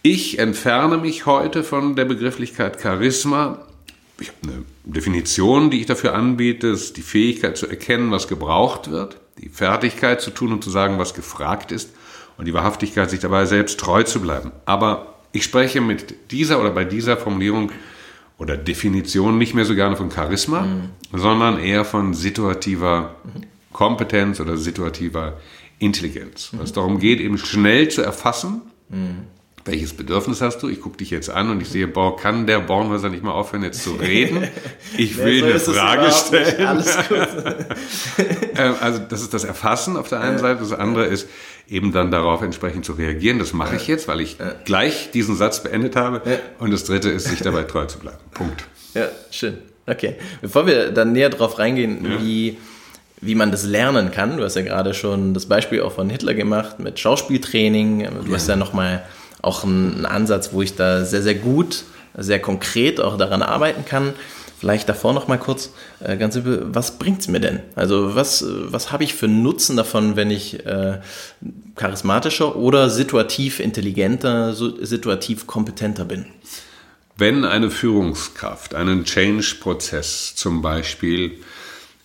Ich 0.00 0.38
entferne 0.38 0.96
mich 0.96 1.26
heute 1.26 1.64
von 1.64 1.94
der 1.94 2.06
Begrifflichkeit 2.06 2.80
Charisma. 2.80 3.66
Ich 4.20 4.28
habe 4.28 4.38
eine 4.44 4.64
Definition, 4.84 5.70
die 5.70 5.80
ich 5.80 5.86
dafür 5.86 6.14
anbiete, 6.14 6.68
ist 6.68 6.96
die 6.96 7.02
Fähigkeit 7.02 7.56
zu 7.56 7.68
erkennen, 7.68 8.10
was 8.10 8.26
gebraucht 8.26 8.90
wird 8.90 9.21
die 9.38 9.48
Fertigkeit 9.48 10.20
zu 10.20 10.30
tun 10.30 10.52
und 10.52 10.62
zu 10.64 10.70
sagen, 10.70 10.98
was 10.98 11.14
gefragt 11.14 11.72
ist 11.72 11.90
und 12.38 12.46
die 12.46 12.54
Wahrhaftigkeit, 12.54 13.10
sich 13.10 13.20
dabei 13.20 13.46
selbst 13.46 13.78
treu 13.80 14.02
zu 14.02 14.20
bleiben. 14.20 14.52
Aber 14.66 15.14
ich 15.32 15.44
spreche 15.44 15.80
mit 15.80 16.30
dieser 16.30 16.60
oder 16.60 16.70
bei 16.70 16.84
dieser 16.84 17.16
Formulierung 17.16 17.72
oder 18.38 18.56
Definition 18.56 19.38
nicht 19.38 19.54
mehr 19.54 19.64
so 19.64 19.74
gerne 19.74 19.96
von 19.96 20.10
Charisma, 20.10 20.62
mhm. 20.62 20.90
sondern 21.12 21.58
eher 21.58 21.84
von 21.84 22.14
situativer 22.14 23.14
Kompetenz 23.72 24.40
oder 24.40 24.56
situativer 24.56 25.38
Intelligenz. 25.78 26.52
Mhm. 26.52 26.58
Was 26.60 26.72
darum 26.72 26.98
geht, 26.98 27.20
eben 27.20 27.38
schnell 27.38 27.88
zu 27.88 28.02
erfassen, 28.02 28.62
mhm 28.88 29.26
welches 29.64 29.94
Bedürfnis 29.94 30.40
hast 30.40 30.58
du? 30.62 30.68
Ich 30.68 30.80
gucke 30.80 30.96
dich 30.96 31.10
jetzt 31.10 31.30
an 31.30 31.50
und 31.50 31.60
ich 31.60 31.68
sehe, 31.68 31.86
boah, 31.86 32.16
kann 32.16 32.46
der 32.46 32.60
Bornhäuser 32.60 33.08
nicht 33.08 33.22
mal 33.22 33.32
aufhören, 33.32 33.62
jetzt 33.62 33.82
zu 33.82 33.92
reden? 33.92 34.48
Ich 34.98 35.16
will 35.16 35.40
nee, 35.40 35.56
so 35.56 35.72
eine 35.72 35.80
Frage 35.80 36.12
stellen. 36.12 36.66
Alles 36.66 36.96
gut. 37.08 37.28
Ähm, 38.56 38.74
also 38.80 39.00
das 39.08 39.22
ist 39.22 39.32
das 39.32 39.44
Erfassen 39.44 39.96
auf 39.96 40.08
der 40.08 40.20
einen 40.20 40.38
Seite, 40.38 40.60
das 40.60 40.72
andere 40.72 41.06
ist 41.06 41.28
eben 41.66 41.92
dann 41.92 42.10
darauf 42.10 42.42
entsprechend 42.42 42.84
zu 42.84 42.92
reagieren. 42.92 43.38
Das 43.38 43.54
mache 43.54 43.76
ich 43.76 43.86
jetzt, 43.86 44.06
weil 44.06 44.20
ich 44.20 44.36
gleich 44.66 45.10
diesen 45.12 45.34
Satz 45.34 45.62
beendet 45.62 45.96
habe. 45.96 46.20
Und 46.58 46.72
das 46.72 46.84
dritte 46.84 47.08
ist, 47.08 47.26
sich 47.26 47.40
dabei 47.40 47.62
treu 47.62 47.86
zu 47.86 48.00
bleiben. 48.00 48.18
Punkt. 48.34 48.64
Ja, 48.92 49.08
schön. 49.30 49.58
Okay. 49.86 50.16
Bevor 50.42 50.66
wir 50.66 50.90
dann 50.90 51.12
näher 51.12 51.30
drauf 51.30 51.58
reingehen, 51.58 52.04
ja. 52.04 52.20
wie 52.20 52.58
wie 53.22 53.36
man 53.36 53.52
das 53.52 53.64
lernen 53.64 54.10
kann. 54.10 54.36
Du 54.36 54.42
hast 54.42 54.56
ja 54.56 54.62
gerade 54.62 54.92
schon 54.94 55.32
das 55.32 55.46
Beispiel 55.46 55.80
auch 55.80 55.92
von 55.92 56.10
Hitler 56.10 56.34
gemacht 56.34 56.80
mit 56.80 56.98
Schauspieltraining. 56.98 58.08
Du 58.24 58.28
ja. 58.28 58.34
hast 58.34 58.48
ja 58.48 58.56
nochmal 58.56 59.04
auch 59.42 59.64
ein, 59.64 60.00
ein 60.00 60.06
Ansatz, 60.06 60.52
wo 60.52 60.62
ich 60.62 60.76
da 60.76 61.04
sehr, 61.04 61.22
sehr 61.22 61.34
gut, 61.34 61.84
sehr 62.16 62.40
konkret 62.40 63.00
auch 63.00 63.18
daran 63.18 63.42
arbeiten 63.42 63.84
kann. 63.84 64.14
Vielleicht 64.58 64.88
davor 64.88 65.12
noch 65.12 65.26
mal 65.26 65.38
kurz, 65.38 65.72
äh, 65.98 66.16
ganz 66.16 66.34
simpel, 66.34 66.68
was 66.68 66.96
bringt 66.98 67.20
es 67.20 67.26
mir 67.26 67.40
denn? 67.40 67.60
Also 67.74 68.14
was, 68.14 68.44
was 68.46 68.92
habe 68.92 69.02
ich 69.02 69.14
für 69.14 69.26
Nutzen 69.26 69.76
davon, 69.76 70.14
wenn 70.14 70.30
ich 70.30 70.64
äh, 70.64 71.00
charismatischer 71.74 72.54
oder 72.54 72.88
situativ 72.88 73.58
intelligenter, 73.58 74.54
situativ 74.54 75.48
kompetenter 75.48 76.04
bin? 76.04 76.26
Wenn 77.16 77.44
eine 77.44 77.70
Führungskraft 77.70 78.76
einen 78.76 79.04
Change-Prozess 79.04 80.36
zum 80.36 80.62
Beispiel 80.62 81.40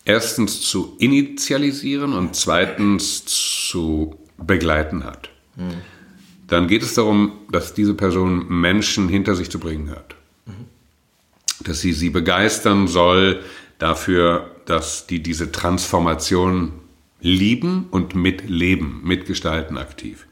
erstens 0.04 0.62
zu 0.62 0.96
initialisieren 0.98 2.14
und 2.14 2.36
zweitens 2.36 3.24
zu 3.26 4.16
begleiten 4.38 5.04
hat, 5.04 5.30
hm 5.58 5.76
dann 6.48 6.68
geht 6.68 6.82
es 6.82 6.94
darum, 6.94 7.34
dass 7.52 7.74
diese 7.74 7.94
Person 7.94 8.48
Menschen 8.48 9.10
hinter 9.10 9.36
sich 9.36 9.52
zu 9.52 9.60
bringen 9.60 9.92
hat. 9.92 10.16
Dass 11.60 11.82
sie 11.82 11.92
sie 11.94 12.10
begeistern 12.10 12.88
soll 12.88 13.42
dafür, 13.80 14.52
dass 14.66 15.08
die 15.08 15.22
diese 15.22 15.52
Transformation 15.52 16.74
lieben 17.20 17.88
und 17.92 18.16
mitleben, 18.16 19.02
mitgestalten 19.04 19.78
aktiv. 19.78 20.28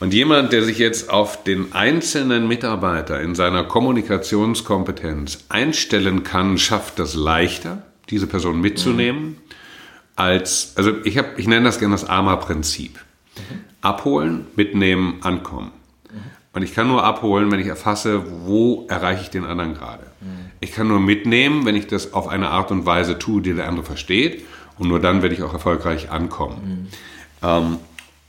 Und 0.00 0.12
jemand, 0.12 0.52
der 0.52 0.62
sich 0.62 0.78
jetzt 0.78 1.08
auf 1.08 1.44
den 1.44 1.72
einzelnen 1.72 2.48
Mitarbeiter 2.48 3.20
in 3.20 3.34
seiner 3.34 3.64
Kommunikationskompetenz 3.64 5.44
einstellen 5.48 6.24
kann, 6.24 6.58
schafft 6.58 6.98
das 6.98 7.14
leichter, 7.14 7.84
diese 8.10 8.26
Person 8.26 8.60
mitzunehmen, 8.60 9.22
mhm. 9.22 9.36
als, 10.16 10.72
also 10.76 10.92
ich, 11.04 11.16
hab, 11.16 11.38
ich 11.38 11.46
nenne 11.46 11.64
das 11.64 11.78
gerne 11.78 11.94
das 11.94 12.04
AMA-Prinzip. 12.04 12.98
Mhm. 13.36 13.63
Abholen, 13.84 14.46
mitnehmen, 14.56 15.18
ankommen. 15.22 15.70
Und 16.52 16.62
ich 16.62 16.72
kann 16.72 16.86
nur 16.86 17.02
abholen, 17.02 17.50
wenn 17.50 17.58
ich 17.58 17.66
erfasse, 17.66 18.22
wo 18.46 18.86
erreiche 18.88 19.22
ich 19.22 19.30
den 19.30 19.44
anderen 19.44 19.74
gerade. 19.74 20.04
Ich 20.60 20.72
kann 20.72 20.88
nur 20.88 21.00
mitnehmen, 21.00 21.66
wenn 21.66 21.74
ich 21.74 21.88
das 21.88 22.14
auf 22.14 22.28
eine 22.28 22.48
Art 22.48 22.70
und 22.70 22.86
Weise 22.86 23.18
tue, 23.18 23.42
die 23.42 23.52
der 23.52 23.68
andere 23.68 23.84
versteht. 23.84 24.44
Und 24.78 24.88
nur 24.88 25.00
dann 25.00 25.22
werde 25.22 25.34
ich 25.34 25.42
auch 25.42 25.52
erfolgreich 25.52 26.10
ankommen. 26.10 26.88
Mhm. 27.42 27.48
Ähm, 27.48 27.76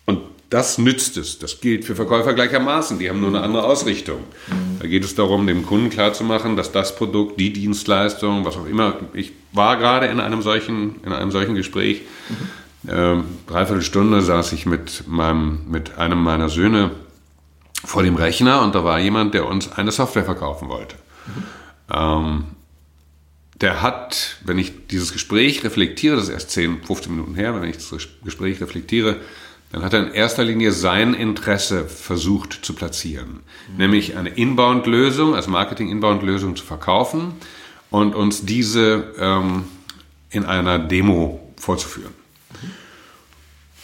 und 0.05 0.19
das 0.49 0.77
nützt 0.77 1.17
es. 1.17 1.39
Das 1.39 1.61
gilt 1.61 1.85
für 1.85 1.95
Verkäufer 1.95 2.33
gleichermaßen. 2.33 2.99
Die 2.99 3.09
haben 3.09 3.19
nur 3.19 3.29
eine 3.29 3.41
andere 3.41 3.63
Ausrichtung. 3.63 4.19
Mhm. 4.47 4.79
Da 4.79 4.87
geht 4.87 5.03
es 5.03 5.15
darum, 5.15 5.47
dem 5.47 5.65
Kunden 5.65 5.89
klarzumachen, 5.89 6.55
dass 6.55 6.71
das 6.71 6.95
Produkt, 6.95 7.39
die 7.39 7.53
Dienstleistung, 7.53 8.45
was 8.45 8.57
auch 8.57 8.67
immer. 8.67 8.95
Ich 9.13 9.31
war 9.53 9.77
gerade 9.77 10.07
in 10.07 10.19
einem 10.19 10.41
solchen, 10.41 10.95
in 11.03 11.13
einem 11.13 11.31
solchen 11.31 11.55
Gespräch. 11.55 12.01
Mhm. 12.29 12.35
Ähm, 12.89 13.25
dreiviertel 13.47 13.81
Stunde 13.81 14.21
saß 14.21 14.53
ich 14.53 14.65
mit, 14.65 15.07
meinem, 15.07 15.61
mit 15.69 15.97
einem 15.97 16.21
meiner 16.21 16.49
Söhne 16.49 16.91
vor 17.83 18.03
dem 18.03 18.15
Rechner 18.15 18.61
und 18.61 18.75
da 18.75 18.83
war 18.83 18.99
jemand, 18.99 19.33
der 19.33 19.47
uns 19.47 19.71
eine 19.71 19.91
Software 19.91 20.25
verkaufen 20.25 20.69
wollte. 20.69 20.95
Mhm. 21.27 21.43
Ähm, 21.93 22.43
der 23.61 23.81
hat, 23.81 24.37
wenn 24.43 24.59
ich 24.59 24.87
dieses 24.87 25.13
Gespräch 25.13 25.63
reflektiere, 25.63 26.15
das 26.15 26.25
ist 26.25 26.31
erst 26.31 26.51
10, 26.51 26.83
15 26.83 27.11
Minuten 27.11 27.35
her, 27.35 27.59
wenn 27.59 27.69
ich 27.69 27.77
das 27.77 28.07
Gespräch 28.23 28.59
reflektiere, 28.61 29.17
dann 29.71 29.83
hat 29.83 29.93
er 29.93 30.07
in 30.07 30.13
erster 30.13 30.43
Linie 30.43 30.71
sein 30.71 31.13
Interesse 31.13 31.85
versucht 31.87 32.53
zu 32.65 32.73
platzieren. 32.73 33.41
Mhm. 33.71 33.77
Nämlich 33.77 34.17
eine 34.17 34.29
Inbound-Lösung, 34.29 35.35
als 35.35 35.47
Marketing-Inbound-Lösung 35.47 36.55
zu 36.55 36.65
verkaufen 36.65 37.33
und 37.89 38.15
uns 38.15 38.45
diese 38.45 39.13
ähm, 39.19 39.65
in 40.29 40.45
einer 40.45 40.79
Demo 40.79 41.53
vorzuführen. 41.57 42.13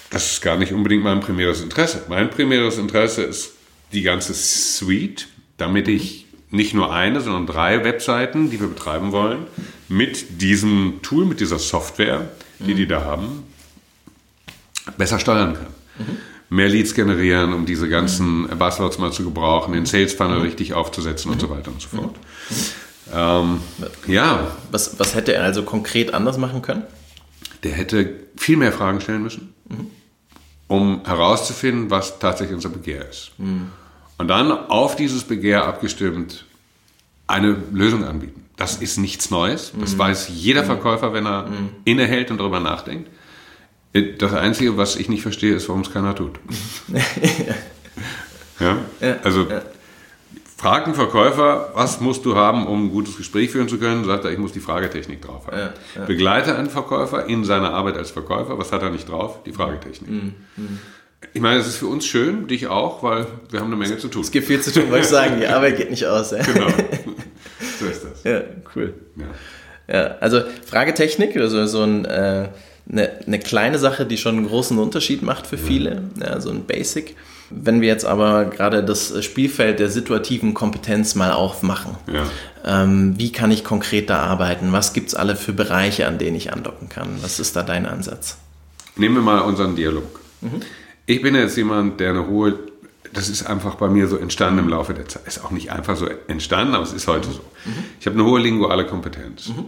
Das 0.09 0.33
ist 0.33 0.41
gar 0.41 0.57
nicht 0.57 0.73
unbedingt 0.73 1.03
mein 1.03 1.21
primäres 1.21 1.61
Interesse. 1.61 2.03
Mein 2.09 2.29
primäres 2.29 2.77
Interesse 2.77 3.23
ist 3.23 3.53
die 3.93 4.01
ganze 4.01 4.33
Suite, 4.33 5.27
damit 5.57 5.87
ich 5.87 6.25
nicht 6.49 6.73
nur 6.73 6.93
eine, 6.93 7.21
sondern 7.21 7.47
drei 7.47 7.83
Webseiten, 7.83 8.49
die 8.49 8.59
wir 8.59 8.67
betreiben 8.67 9.13
wollen, 9.13 9.47
mit 9.87 10.41
diesem 10.41 10.99
Tool, 11.01 11.25
mit 11.25 11.39
dieser 11.39 11.59
Software, 11.59 12.29
die 12.59 12.73
mhm. 12.73 12.77
die 12.77 12.87
da 12.87 13.03
haben, 13.05 13.43
besser 14.97 15.19
steuern 15.19 15.53
kann. 15.53 15.67
Mhm. 15.97 16.17
Mehr 16.49 16.67
Leads 16.67 16.93
generieren, 16.93 17.53
um 17.53 17.65
diese 17.65 17.87
ganzen 17.87 18.41
mhm. 18.41 18.57
Buzzwords 18.57 18.97
mal 18.97 19.13
zu 19.13 19.23
gebrauchen, 19.23 19.73
den 19.73 19.85
Sales 19.85 20.13
Funnel 20.13 20.39
mhm. 20.39 20.43
richtig 20.43 20.73
aufzusetzen 20.73 21.31
und 21.31 21.39
so 21.39 21.49
weiter 21.49 21.71
und 21.71 21.81
so 21.81 21.87
fort. 21.87 22.15
Ähm, 23.13 23.61
ja. 24.07 24.55
Was, 24.71 24.99
was 24.99 25.15
hätte 25.15 25.33
er 25.33 25.43
also 25.43 25.63
konkret 25.63 26.13
anders 26.13 26.37
machen 26.37 26.61
können? 26.61 26.83
Der 27.63 27.71
hätte 27.71 28.21
viel 28.35 28.57
mehr 28.57 28.71
Fragen 28.71 29.01
stellen 29.01 29.23
müssen, 29.23 29.53
mhm. 29.69 29.87
um 30.67 31.01
herauszufinden, 31.05 31.89
was 31.89 32.19
tatsächlich 32.19 32.55
unser 32.55 32.69
Begehr 32.69 33.07
ist. 33.07 33.31
Mhm 33.37 33.71
und 34.21 34.27
dann 34.27 34.51
auf 34.51 34.95
dieses 34.95 35.23
Begehr 35.23 35.65
abgestimmt 35.65 36.45
eine 37.25 37.57
Lösung 37.71 38.03
anbieten. 38.03 38.45
Das 38.55 38.75
ist 38.75 38.97
nichts 38.97 39.31
Neues. 39.31 39.73
Das 39.79 39.95
mhm. 39.95 39.97
weiß 39.97 40.29
jeder 40.29 40.61
mhm. 40.61 40.67
Verkäufer, 40.67 41.11
wenn 41.11 41.25
er 41.25 41.47
mhm. 41.47 41.69
innehält 41.85 42.29
und 42.29 42.37
darüber 42.37 42.59
nachdenkt. 42.59 43.09
Das 44.19 44.33
Einzige, 44.35 44.77
was 44.77 44.95
ich 44.95 45.09
nicht 45.09 45.23
verstehe, 45.23 45.55
ist, 45.55 45.67
warum 45.69 45.81
es 45.81 45.91
keiner 45.91 46.13
tut. 46.13 46.39
ja? 48.59 48.77
ja? 48.99 49.15
Also 49.23 49.49
ja. 49.49 49.63
Fragt 50.61 50.87
ein 50.87 50.93
Verkäufer, 50.93 51.71
was 51.73 52.01
musst 52.01 52.23
du 52.23 52.35
haben, 52.35 52.67
um 52.67 52.85
ein 52.85 52.91
gutes 52.91 53.17
Gespräch 53.17 53.49
führen 53.49 53.67
zu 53.67 53.79
können? 53.79 54.05
Sagt 54.05 54.25
er, 54.25 54.31
ich 54.31 54.37
muss 54.37 54.53
die 54.53 54.59
Fragetechnik 54.59 55.19
drauf 55.21 55.47
haben. 55.47 55.57
Ja, 55.57 55.73
ja. 55.95 56.05
Begleite 56.05 56.55
einen 56.55 56.69
Verkäufer 56.69 57.25
in 57.25 57.43
seiner 57.43 57.73
Arbeit 57.73 57.97
als 57.97 58.11
Verkäufer. 58.11 58.59
Was 58.59 58.71
hat 58.71 58.83
er 58.83 58.91
nicht 58.91 59.09
drauf? 59.09 59.39
Die 59.43 59.53
Fragetechnik. 59.53 60.09
Mhm. 60.09 60.33
mhm. 60.55 60.79
Ich 61.33 61.41
meine, 61.41 61.59
es 61.59 61.67
ist 61.67 61.77
für 61.77 61.85
uns 61.85 62.05
schön, 62.05 62.47
dich 62.47 62.65
auch, 62.67 63.03
weil 63.03 63.27
wir 63.51 63.59
haben 63.59 63.67
eine 63.67 63.75
Menge 63.75 63.97
zu 63.99 64.07
tun. 64.07 64.23
Es 64.23 64.31
gibt 64.31 64.47
viel 64.47 64.59
zu 64.59 64.73
tun, 64.73 64.89
wollte 64.89 65.03
ich 65.03 65.07
sagen. 65.07 65.39
Die 65.39 65.45
Arbeit 65.45 65.77
geht 65.77 65.91
nicht 65.91 66.05
aus. 66.05 66.31
Ja. 66.31 66.43
Genau. 66.43 66.67
So 67.79 67.85
ist 67.87 68.03
das. 68.03 68.23
Ja, 68.23 68.41
cool. 68.75 68.93
Ja, 69.15 69.95
ja 69.95 70.15
also 70.19 70.41
Fragetechnik, 70.65 71.35
also 71.37 71.65
so 71.67 71.83
ein, 71.83 72.05
äh, 72.05 72.49
eine, 72.89 73.11
eine, 73.25 73.39
kleine 73.39 73.77
Sache, 73.77 74.05
die 74.05 74.17
schon 74.17 74.37
einen 74.37 74.47
großen 74.47 74.77
Unterschied 74.77 75.21
macht 75.21 75.47
für 75.47 75.57
viele, 75.57 76.03
ja, 76.19 76.39
so 76.39 76.49
ein 76.49 76.65
Basic. 76.65 77.15
Wenn 77.51 77.81
wir 77.81 77.87
jetzt 77.87 78.05
aber 78.05 78.45
gerade 78.45 78.83
das 78.83 79.23
Spielfeld 79.23 79.79
der 79.79 79.89
situativen 79.89 80.53
Kompetenz 80.53 81.15
mal 81.15 81.31
aufmachen, 81.31 81.97
ja. 82.11 82.23
ähm, 82.65 83.15
wie 83.17 83.31
kann 83.31 83.51
ich 83.51 83.63
konkret 83.63 84.09
da 84.09 84.19
arbeiten? 84.19 84.71
Was 84.71 84.93
gibt 84.93 85.09
es 85.09 85.15
alle 85.15 85.35
für 85.35 85.53
Bereiche, 85.53 86.07
an 86.07 86.17
denen 86.17 86.35
ich 86.35 86.53
andocken 86.53 86.89
kann? 86.89 87.09
Was 87.21 87.39
ist 87.39 87.55
da 87.55 87.63
dein 87.63 87.85
Ansatz? 87.85 88.37
Nehmen 88.95 89.15
wir 89.15 89.21
mal 89.21 89.39
unseren 89.39 89.75
Dialog. 89.75 90.19
Mhm. 90.41 90.61
Ich 91.05 91.21
bin 91.21 91.35
jetzt 91.35 91.57
jemand, 91.57 91.99
der 91.99 92.11
eine 92.11 92.27
hohe, 92.27 92.57
das 93.13 93.29
ist 93.29 93.45
einfach 93.45 93.75
bei 93.75 93.89
mir 93.89 94.07
so 94.07 94.17
entstanden 94.17 94.59
im 94.59 94.69
Laufe 94.69 94.93
der 94.93 95.07
Zeit. 95.07 95.27
Ist 95.27 95.43
auch 95.43 95.51
nicht 95.51 95.71
einfach 95.71 95.97
so 95.97 96.07
entstanden, 96.27 96.73
aber 96.73 96.83
es 96.83 96.93
ist 96.93 97.07
heute 97.07 97.29
so. 97.29 97.41
Mhm. 97.65 97.73
Ich 97.99 98.05
habe 98.05 98.15
eine 98.15 98.25
hohe 98.25 98.39
linguale 98.39 98.85
Kompetenz. 98.85 99.49
Mhm. 99.49 99.65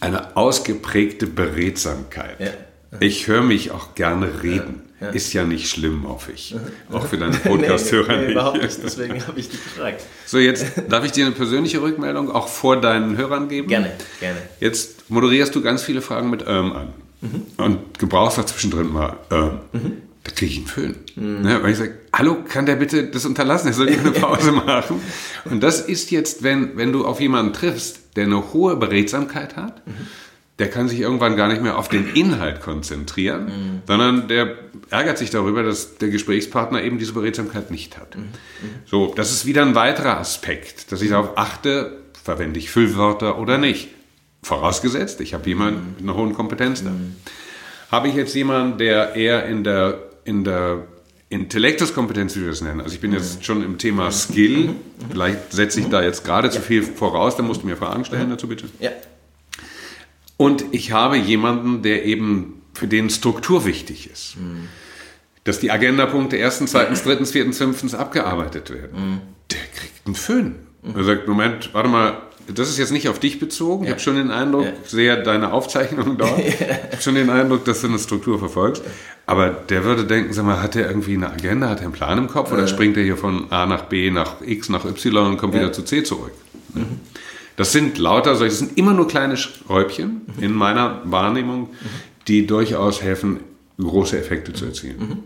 Eine 0.00 0.36
ausgeprägte 0.36 1.26
Beredsamkeit. 1.26 2.40
Ja. 2.40 2.98
Ich 3.00 3.26
höre 3.26 3.42
mich 3.42 3.70
auch 3.70 3.94
gerne 3.94 4.42
reden. 4.42 4.82
Ja, 4.84 4.93
ja. 5.00 5.08
Ist 5.10 5.32
ja 5.32 5.44
nicht 5.44 5.68
schlimm, 5.68 6.08
hoffe 6.08 6.32
ich. 6.32 6.54
Auch 6.90 7.06
für 7.06 7.18
deine 7.18 7.36
Podcast-Hörer 7.44 8.12
nee, 8.12 8.16
nee, 8.16 8.26
nee, 8.26 8.32
überhaupt 8.32 8.62
nicht. 8.62 8.78
Deswegen 8.82 9.26
habe 9.26 9.38
ich 9.40 9.48
dich 9.48 9.62
gefragt. 9.62 10.02
So, 10.24 10.38
jetzt 10.38 10.66
darf 10.88 11.04
ich 11.04 11.12
dir 11.12 11.26
eine 11.26 11.34
persönliche 11.34 11.82
Rückmeldung 11.82 12.30
auch 12.30 12.48
vor 12.48 12.80
deinen 12.80 13.16
Hörern 13.16 13.48
geben. 13.48 13.68
Gerne, 13.68 13.92
gerne. 14.20 14.38
Jetzt 14.60 15.10
moderierst 15.10 15.54
du 15.54 15.62
ganz 15.62 15.82
viele 15.82 16.00
Fragen 16.00 16.30
mit 16.30 16.44
ähm 16.46 16.72
an 16.72 16.88
mhm. 17.20 17.42
und 17.56 17.98
gebrauchst 17.98 18.38
auch 18.38 18.44
zwischendrin 18.44 18.92
mal, 18.92 19.16
äh, 19.30 19.76
mhm. 19.76 20.02
da 20.22 20.30
kriege 20.32 20.52
ich 20.52 20.58
einen 20.58 20.66
Föhn. 20.66 20.96
Mhm. 21.16 21.42
Ne? 21.42 21.62
Weil 21.62 21.72
ich 21.72 21.78
sage, 21.78 21.98
hallo, 22.12 22.38
kann 22.48 22.66
der 22.66 22.76
bitte 22.76 23.04
das 23.08 23.24
unterlassen? 23.24 23.68
Er 23.68 23.74
soll 23.74 23.88
eine 23.88 24.10
Pause 24.12 24.52
machen. 24.52 25.00
Und 25.44 25.62
das 25.62 25.80
ist 25.80 26.10
jetzt, 26.10 26.42
wenn, 26.42 26.76
wenn 26.76 26.92
du 26.92 27.04
auf 27.04 27.20
jemanden 27.20 27.52
triffst, 27.52 28.00
der 28.16 28.24
eine 28.24 28.52
hohe 28.52 28.76
Beredsamkeit 28.76 29.56
hat, 29.56 29.86
mhm. 29.86 30.06
Der 30.58 30.70
kann 30.70 30.88
sich 30.88 31.00
irgendwann 31.00 31.36
gar 31.36 31.48
nicht 31.48 31.62
mehr 31.62 31.76
auf 31.76 31.88
den 31.88 32.14
Inhalt 32.14 32.60
konzentrieren, 32.60 33.46
mhm. 33.46 33.82
sondern 33.86 34.28
der 34.28 34.56
ärgert 34.90 35.18
sich 35.18 35.30
darüber, 35.30 35.62
dass 35.62 35.98
der 35.98 36.10
Gesprächspartner 36.10 36.82
eben 36.82 36.98
diese 36.98 37.12
Beredsamkeit 37.12 37.70
nicht 37.70 37.98
hat. 37.98 38.16
Mhm. 38.16 38.22
Mhm. 38.22 38.28
So, 38.86 39.12
das 39.16 39.32
ist 39.32 39.46
wieder 39.46 39.62
ein 39.62 39.74
weiterer 39.74 40.18
Aspekt, 40.18 40.92
dass 40.92 41.02
ich 41.02 41.10
darauf 41.10 41.36
achte, 41.36 41.98
verwende 42.22 42.58
ich 42.58 42.70
Füllwörter 42.70 43.38
oder 43.38 43.58
nicht. 43.58 43.88
Vorausgesetzt, 44.42 45.20
ich 45.20 45.34
habe 45.34 45.48
jemanden 45.48 45.94
mit 45.96 46.08
einer 46.08 46.16
hohen 46.16 46.34
Kompetenz 46.34 46.84
da. 46.84 46.90
Mhm. 46.90 47.16
Habe 47.90 48.08
ich 48.08 48.14
jetzt 48.14 48.34
jemanden, 48.34 48.78
der 48.78 49.16
eher 49.16 49.46
in 49.46 49.64
der, 49.64 49.98
in 50.24 50.44
der 50.44 50.86
Intellektuskompetenz, 51.30 52.36
wie 52.36 52.42
wir 52.42 52.50
das 52.50 52.60
nennen. 52.60 52.80
Also 52.80 52.94
ich 52.94 53.00
bin 53.00 53.12
jetzt 53.12 53.44
schon 53.44 53.64
im 53.64 53.78
Thema 53.78 54.12
Skill. 54.12 54.70
Vielleicht 55.10 55.52
setze 55.52 55.80
ich 55.80 55.88
da 55.88 56.02
jetzt 56.02 56.24
gerade 56.24 56.50
zu 56.50 56.60
viel 56.60 56.82
voraus, 56.82 57.36
dann 57.36 57.46
musst 57.46 57.62
du 57.62 57.66
mir 57.66 57.76
Fragen 57.76 58.04
stellen 58.04 58.30
dazu 58.30 58.46
bitte. 58.46 58.66
Ja. 58.78 58.90
Und 60.36 60.64
ich 60.72 60.92
habe 60.92 61.16
jemanden, 61.16 61.82
der 61.82 62.04
eben 62.04 62.62
für 62.74 62.88
den 62.88 63.10
Struktur 63.10 63.64
wichtig 63.64 64.10
ist. 64.10 64.36
Mhm. 64.36 64.68
Dass 65.44 65.60
die 65.60 65.70
Agendapunkte 65.70 66.36
erstens, 66.36 66.72
zweitens, 66.72 67.02
drittens, 67.02 67.30
viertens, 67.30 67.58
fünftens 67.58 67.94
abgearbeitet 67.94 68.70
werden. 68.70 69.10
Mhm. 69.12 69.20
Der 69.50 69.60
kriegt 69.74 70.06
einen 70.06 70.14
Föhn. 70.14 70.54
Er 70.94 71.04
sagt, 71.04 71.28
Moment, 71.28 71.72
warte 71.72 71.88
mal, 71.88 72.18
das 72.52 72.68
ist 72.68 72.78
jetzt 72.78 72.92
nicht 72.92 73.08
auf 73.08 73.18
dich 73.18 73.38
bezogen. 73.38 73.84
Ja. 73.84 73.88
Ich 73.88 73.92
habe 73.92 74.00
schon 74.02 74.16
den 74.16 74.30
Eindruck, 74.30 74.64
ja. 74.64 74.72
sehe 74.84 75.22
deine 75.22 75.52
Aufzeichnungen 75.52 76.16
dort. 76.18 76.38
ja. 76.38 76.44
Ich 76.44 76.60
habe 76.60 77.02
schon 77.02 77.14
den 77.14 77.30
Eindruck, 77.30 77.64
dass 77.64 77.80
du 77.80 77.88
eine 77.88 77.98
Struktur 77.98 78.38
verfolgst. 78.38 78.82
Aber 79.26 79.48
der 79.48 79.84
würde 79.84 80.04
denken, 80.04 80.32
sag 80.34 80.44
mal, 80.44 80.62
hat 80.62 80.76
er 80.76 80.86
irgendwie 80.86 81.14
eine 81.14 81.30
Agenda, 81.30 81.70
hat 81.70 81.78
er 81.78 81.84
einen 81.84 81.92
Plan 81.92 82.18
im 82.18 82.28
Kopf 82.28 82.52
oder 82.52 82.66
springt 82.66 82.96
er 82.98 83.04
hier 83.04 83.16
von 83.16 83.50
A 83.50 83.64
nach 83.64 83.84
B 83.84 84.10
nach 84.10 84.42
X 84.44 84.68
nach 84.68 84.84
Y 84.84 85.26
und 85.26 85.38
kommt 85.38 85.54
wieder 85.54 85.72
zu 85.72 85.82
C 85.82 86.02
zurück? 86.02 86.32
Mhm. 86.74 87.00
Das 87.56 87.72
sind 87.72 87.98
lauter 87.98 88.34
solche, 88.34 88.50
das 88.50 88.58
sind 88.58 88.78
immer 88.78 88.94
nur 88.94 89.06
kleine 89.06 89.36
Schräubchen 89.36 90.22
mhm. 90.36 90.42
in 90.42 90.52
meiner 90.52 91.00
Wahrnehmung, 91.04 91.62
mhm. 91.62 91.68
die 92.26 92.46
durchaus 92.46 93.02
helfen, 93.02 93.40
große 93.78 94.18
Effekte 94.18 94.52
zu 94.52 94.66
erzielen. 94.66 94.98
Mhm. 94.98 95.18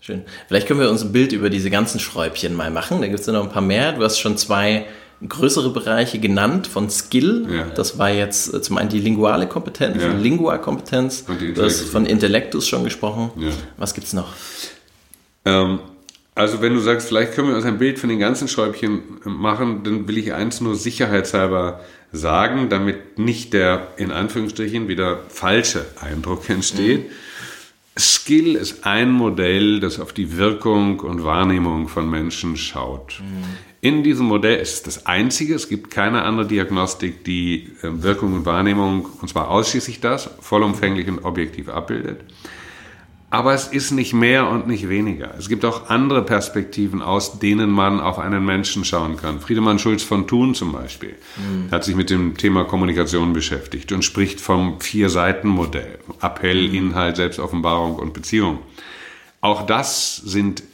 Schön. 0.00 0.22
Vielleicht 0.48 0.66
können 0.66 0.80
wir 0.80 0.90
uns 0.90 1.02
ein 1.02 1.12
Bild 1.12 1.32
über 1.32 1.50
diese 1.50 1.70
ganzen 1.70 2.00
Schräubchen 2.00 2.56
mal 2.56 2.70
machen. 2.70 3.02
Da 3.02 3.06
gibt 3.06 3.20
es 3.20 3.26
ja 3.26 3.34
noch 3.34 3.42
ein 3.42 3.52
paar 3.52 3.62
mehr. 3.62 3.92
Du 3.92 4.02
hast 4.02 4.18
schon 4.18 4.38
zwei 4.38 4.86
größere 5.26 5.70
Bereiche 5.70 6.18
genannt 6.18 6.66
von 6.66 6.88
Skill. 6.88 7.46
Ja. 7.50 7.64
Das 7.74 7.98
war 7.98 8.10
jetzt 8.10 8.54
äh, 8.54 8.62
zum 8.62 8.78
einen 8.78 8.88
die 8.88 9.00
linguale 9.00 9.46
Kompetenz, 9.46 10.02
ja. 10.02 10.12
Lingua-Kompetenz. 10.12 11.26
Du 11.26 11.62
hast 11.62 11.82
von 11.82 12.06
Intellektus 12.06 12.66
schon 12.66 12.84
gesprochen. 12.84 13.30
Ja. 13.36 13.50
Was 13.76 13.92
gibt 13.92 14.06
es 14.06 14.14
noch? 14.14 14.32
Ähm, 15.44 15.80
also 16.34 16.62
wenn 16.62 16.74
du 16.74 16.80
sagst, 16.80 17.08
vielleicht 17.08 17.34
können 17.34 17.48
wir 17.48 17.56
uns 17.56 17.64
ein 17.64 17.78
Bild 17.78 17.98
von 17.98 18.08
den 18.08 18.18
ganzen 18.18 18.48
Schräubchen 18.48 19.02
machen, 19.24 19.82
dann 19.82 20.08
will 20.08 20.18
ich 20.18 20.32
eins 20.32 20.60
nur 20.60 20.74
sicherheitshalber 20.74 21.80
sagen, 22.12 22.68
damit 22.68 23.18
nicht 23.18 23.52
der 23.52 23.88
in 23.96 24.10
Anführungsstrichen 24.10 24.88
wieder 24.88 25.20
falsche 25.28 25.86
Eindruck 26.00 26.48
entsteht. 26.48 27.08
Mhm. 27.08 27.12
Skill 27.98 28.56
ist 28.56 28.86
ein 28.86 29.10
Modell, 29.10 29.80
das 29.80 30.00
auf 30.00 30.12
die 30.12 30.36
Wirkung 30.36 31.00
und 31.00 31.24
Wahrnehmung 31.24 31.88
von 31.88 32.08
Menschen 32.08 32.56
schaut. 32.56 33.20
Mhm. 33.20 33.44
In 33.82 34.02
diesem 34.02 34.26
Modell 34.26 34.58
ist 34.58 34.74
es 34.74 34.82
das 34.82 35.06
einzige, 35.06 35.54
es 35.54 35.68
gibt 35.68 35.90
keine 35.90 36.22
andere 36.22 36.46
Diagnostik, 36.46 37.24
die 37.24 37.70
äh, 37.82 37.88
Wirkung 38.02 38.34
und 38.34 38.46
Wahrnehmung, 38.46 39.06
und 39.20 39.28
zwar 39.28 39.50
ausschließlich 39.50 40.00
das, 40.00 40.30
vollumfänglich 40.40 41.08
und 41.08 41.24
objektiv 41.24 41.68
abbildet. 41.68 42.20
Aber 43.32 43.54
es 43.54 43.68
ist 43.68 43.92
nicht 43.92 44.12
mehr 44.12 44.48
und 44.48 44.66
nicht 44.66 44.88
weniger. 44.88 45.34
Es 45.38 45.48
gibt 45.48 45.64
auch 45.64 45.88
andere 45.88 46.24
Perspektiven, 46.24 47.00
aus 47.00 47.38
denen 47.38 47.70
man 47.70 48.00
auf 48.00 48.18
einen 48.18 48.44
Menschen 48.44 48.84
schauen 48.84 49.16
kann. 49.16 49.38
Friedemann 49.38 49.78
Schulz 49.78 50.02
von 50.02 50.26
Thun 50.26 50.56
zum 50.56 50.72
Beispiel 50.72 51.14
mhm. 51.36 51.70
hat 51.70 51.84
sich 51.84 51.94
mit 51.94 52.10
dem 52.10 52.36
Thema 52.36 52.64
Kommunikation 52.64 53.32
beschäftigt 53.32 53.92
und 53.92 54.04
spricht 54.04 54.40
vom 54.40 54.80
Vier-Seiten-Modell. 54.80 56.00
Appell, 56.20 56.68
mhm. 56.68 56.74
Inhalt, 56.74 57.16
Selbstoffenbarung 57.16 57.94
und 57.94 58.14
Beziehung. 58.14 58.58
Auch 59.40 59.64
das 59.64 60.16
sind 60.16 60.64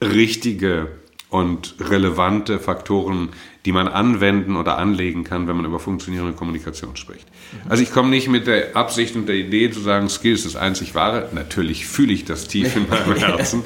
richtige 0.00 0.88
und 1.30 1.74
relevante 1.80 2.60
Faktoren, 2.60 3.30
die 3.64 3.72
man 3.72 3.88
anwenden 3.88 4.56
oder 4.56 4.78
anlegen 4.78 5.24
kann, 5.24 5.48
wenn 5.48 5.56
man 5.56 5.64
über 5.64 5.80
funktionierende 5.80 6.34
Kommunikation 6.34 6.96
spricht. 6.96 7.26
Also 7.68 7.82
ich 7.82 7.92
komme 7.92 8.10
nicht 8.10 8.28
mit 8.28 8.46
der 8.46 8.76
Absicht 8.76 9.16
und 9.16 9.26
der 9.26 9.36
Idee 9.36 9.70
zu 9.70 9.80
sagen, 9.80 10.08
Skill 10.08 10.34
ist 10.34 10.44
das 10.44 10.56
einzig 10.56 10.94
wahre. 10.94 11.30
Natürlich 11.32 11.86
fühle 11.86 12.12
ich 12.12 12.24
das 12.24 12.46
tief 12.46 12.76
in 12.76 12.88
meinem 12.88 13.16
Herzen, 13.16 13.62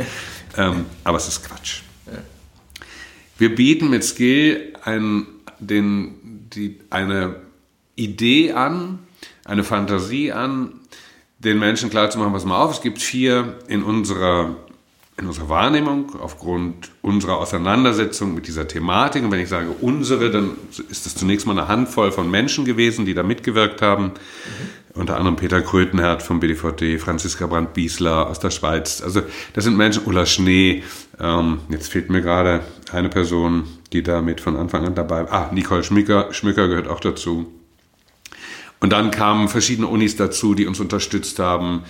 ähm, 0.56 0.84
aber 1.02 1.16
es 1.16 1.26
ist 1.26 1.44
Quatsch. 1.44 1.82
Wir 3.38 3.54
bieten 3.54 3.90
mit 3.90 4.04
Skill 4.04 4.74
ein, 4.84 5.26
den, 5.61 6.48
die, 6.52 6.78
eine 6.90 7.37
Idee 7.94 8.52
an, 8.52 9.00
eine 9.44 9.64
Fantasie 9.64 10.32
an, 10.32 10.72
den 11.38 11.58
Menschen 11.58 11.88
klarzumachen, 11.88 12.32
pass 12.32 12.44
mal 12.44 12.61
auf, 12.61 12.72
es 12.72 12.80
gibt 12.80 13.00
vier 13.00 13.58
in 13.68 13.84
unserer 13.84 14.56
in 15.18 15.26
unserer 15.26 15.48
Wahrnehmung, 15.48 16.14
aufgrund 16.20 16.90
unserer 17.02 17.38
Auseinandersetzung 17.38 18.35
mit 18.35 18.46
dieser 18.46 18.68
Thematik, 18.68 19.24
und 19.24 19.33
wenn 19.33 19.40
ich 19.40 19.48
sage 19.48 19.70
unsere, 19.81 20.31
dann 20.31 20.52
ist 20.88 21.07
das 21.07 21.16
zunächst 21.16 21.46
mal 21.46 21.59
eine 21.59 21.66
Handvoll 21.66 22.12
von 22.12 22.31
Menschen 22.31 22.64
gewesen, 22.64 23.04
die 23.04 23.14
da 23.14 23.24
mitgewirkt 23.24 23.83
haben. 23.83 24.04
Mhm. 24.04 25.00
Unter 25.00 25.16
anderem 25.16 25.37
Peter 25.37 25.61
Krötenherz 25.61 26.24
vom 26.24 26.40
BDVD, 26.40 26.98
Franziska 26.98 27.46
Brandt-Biesler 27.46 28.28
aus 28.28 28.40
der 28.40 28.50
Schweiz. 28.50 29.00
Also 29.00 29.22
das 29.52 29.64
sind 29.64 29.76
Menschen, 29.76 30.04
Ulla 30.07 30.24
Schnee, 30.24 30.83
ähm, 31.20 31.59
jetzt 31.68 31.90
fehlt 31.90 32.11
mir 32.11 32.20
gerade 32.20 32.62
eine 32.92 33.09
Person, 33.09 33.64
die 33.92 34.02
da 34.02 34.22
mit 34.22 34.40
von 34.40 34.57
Anfang 34.57 34.87
an 34.87 34.94
dabei 34.94 35.31
war. 35.31 35.33
Ah, 35.33 35.50
Nicole 35.52 35.85
Schmücker, 35.85 36.33
Schmücker 36.33 36.68
gehört 36.68 36.88
auch 36.88 37.00
dazu. 37.00 37.52
Und 38.81 38.92
dann 38.92 39.11
kamen 39.11 39.48
verschiedene 39.48 39.88
Unis 39.88 40.16
dazu, 40.16 40.54
die 40.54 40.66
uns 40.66 40.78
unterstützt 40.78 41.38
haben. 41.38 41.83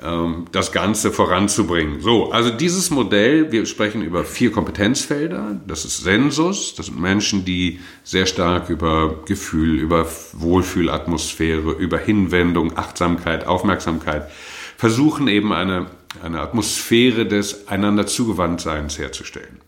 Ähm, 0.00 0.44
das 0.52 0.70
Ganze 0.70 1.10
voranzubringen. 1.10 2.00
So, 2.00 2.30
also 2.30 2.50
dieses 2.50 2.90
Modell, 2.90 3.50
wir 3.50 3.66
sprechen 3.66 4.02
über 4.02 4.24
vier 4.24 4.52
Kompetenzfelder. 4.52 5.60
Das 5.66 5.84
ist 5.84 6.04
Sensus, 6.04 6.76
das 6.76 6.86
sind 6.86 7.00
Menschen, 7.00 7.44
die 7.44 7.80
sehr 8.04 8.26
stark 8.26 8.70
über 8.70 9.24
Gefühl, 9.26 9.76
über 9.78 10.06
Wohlfühlatmosphäre, 10.34 11.72
über 11.72 11.98
Hinwendung, 11.98 12.76
Achtsamkeit, 12.76 13.46
Aufmerksamkeit 13.46 14.30
versuchen 14.76 15.26
eben 15.26 15.52
eine, 15.52 15.86
eine 16.22 16.40
Atmosphäre 16.40 17.26
des 17.26 17.66
einander 17.66 18.06
Zugewandtseins 18.06 18.96
herzustellen. 18.96 19.60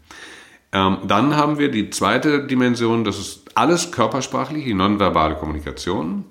Ähm, 0.73 0.99
dann 1.09 1.37
haben 1.37 1.59
wir 1.59 1.73
die 1.73 1.91
zweite 1.91 2.47
Dimension, 2.47 3.03
das 3.03 3.19
ist 3.19 3.41
alles 3.57 3.91
körpersprachlich, 3.91 4.65
die 4.65 4.75
nonverbale 4.75 5.35
Kommunikation. 5.35 6.25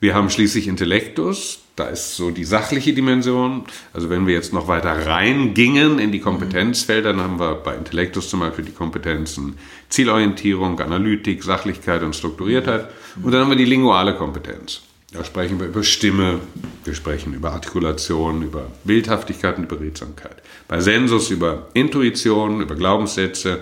Wir 0.00 0.14
haben 0.14 0.30
schließlich 0.30 0.68
Intellektus, 0.68 1.58
da 1.74 1.86
ist 1.86 2.16
so 2.16 2.30
die 2.30 2.44
sachliche 2.44 2.92
Dimension. 2.92 3.64
Also 3.92 4.10
wenn 4.10 4.26
wir 4.26 4.34
jetzt 4.34 4.52
noch 4.52 4.68
weiter 4.68 5.06
reingingen 5.06 5.98
in 5.98 6.12
die 6.12 6.20
Kompetenzfelder, 6.20 7.12
dann 7.12 7.22
haben 7.22 7.40
wir 7.40 7.54
bei 7.56 7.74
Intellektus 7.74 8.30
zum 8.30 8.40
Beispiel 8.40 8.64
die 8.64 8.72
Kompetenzen 8.72 9.58
Zielorientierung, 9.88 10.78
Analytik, 10.80 11.42
Sachlichkeit 11.42 12.02
und 12.02 12.14
Strukturiertheit. 12.14 12.88
Und 13.22 13.32
dann 13.32 13.42
haben 13.42 13.50
wir 13.50 13.56
die 13.56 13.64
linguale 13.64 14.14
Kompetenz. 14.14 14.82
Da 15.12 15.24
sprechen 15.24 15.58
wir 15.58 15.68
über 15.68 15.82
Stimme, 15.82 16.40
wir 16.84 16.94
sprechen 16.94 17.32
über 17.32 17.52
Artikulation, 17.52 18.42
über 18.42 18.70
Bildhaftigkeit 18.84 19.56
und 19.56 19.66
Beredsamkeit. 19.66 20.42
Bei 20.68 20.80
Sensus 20.80 21.30
über 21.30 21.68
Intuition, 21.74 22.60
über 22.60 22.74
Glaubenssätze, 22.74 23.60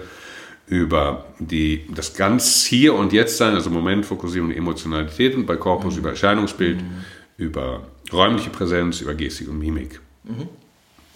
über 0.66 1.26
die, 1.38 1.86
das 1.94 2.14
ganz 2.14 2.64
Hier 2.64 2.94
und 2.94 3.12
Jetzt 3.12 3.36
sein, 3.36 3.54
also 3.54 3.70
Momentfokussierung, 3.70 4.50
Emotionalität 4.50 5.34
und 5.34 5.46
bei 5.46 5.56
Korpus 5.56 5.94
mhm. 5.94 6.00
über 6.00 6.10
Erscheinungsbild, 6.10 6.82
mhm. 6.82 7.04
über 7.36 7.86
räumliche 8.12 8.50
Präsenz, 8.50 9.00
über 9.00 9.14
Gestik 9.14 9.48
und 9.48 9.58
Mimik. 9.58 10.00
Mhm. 10.24 10.48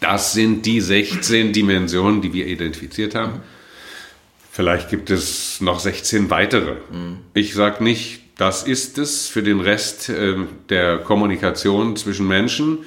Das 0.00 0.32
sind 0.32 0.64
die 0.64 0.80
16 0.80 1.52
Dimensionen, 1.52 2.22
die 2.22 2.32
wir 2.32 2.46
identifiziert 2.46 3.14
haben. 3.14 3.34
Mhm. 3.34 3.42
Vielleicht 4.52 4.88
gibt 4.88 5.10
es 5.10 5.60
noch 5.60 5.80
16 5.80 6.30
weitere. 6.30 6.76
Mhm. 6.92 7.18
Ich 7.34 7.54
sage 7.54 7.82
nicht, 7.82 8.20
das 8.36 8.62
ist 8.62 8.98
es 8.98 9.28
für 9.28 9.42
den 9.42 9.60
Rest 9.60 10.08
äh, 10.08 10.36
der 10.68 10.98
Kommunikation 10.98 11.96
zwischen 11.96 12.26
Menschen, 12.26 12.78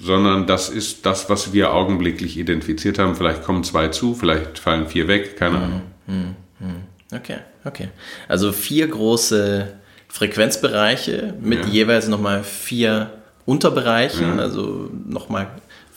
sondern 0.00 0.46
das 0.46 0.68
ist 0.68 1.06
das, 1.06 1.30
was 1.30 1.52
wir 1.52 1.72
augenblicklich 1.72 2.36
identifiziert 2.36 2.98
haben. 2.98 3.14
Vielleicht 3.14 3.42
kommen 3.42 3.64
zwei 3.64 3.88
zu, 3.88 4.14
vielleicht 4.14 4.58
fallen 4.58 4.86
vier 4.88 5.08
weg, 5.08 5.36
keine 5.36 5.58
mhm. 5.58 5.64
Ahnung. 5.64 5.82
Mhm. 6.08 6.34
Mhm. 6.58 7.16
Okay, 7.16 7.38
okay. 7.64 7.88
Also 8.26 8.52
vier 8.52 8.88
große 8.88 9.72
Frequenzbereiche 10.08 11.34
mit 11.40 11.60
ja. 11.60 11.66
jeweils 11.66 12.08
nochmal 12.08 12.42
vier 12.42 13.12
Unterbereichen, 13.46 14.36
ja. 14.36 14.42
also 14.42 14.90
nochmal 15.06 15.48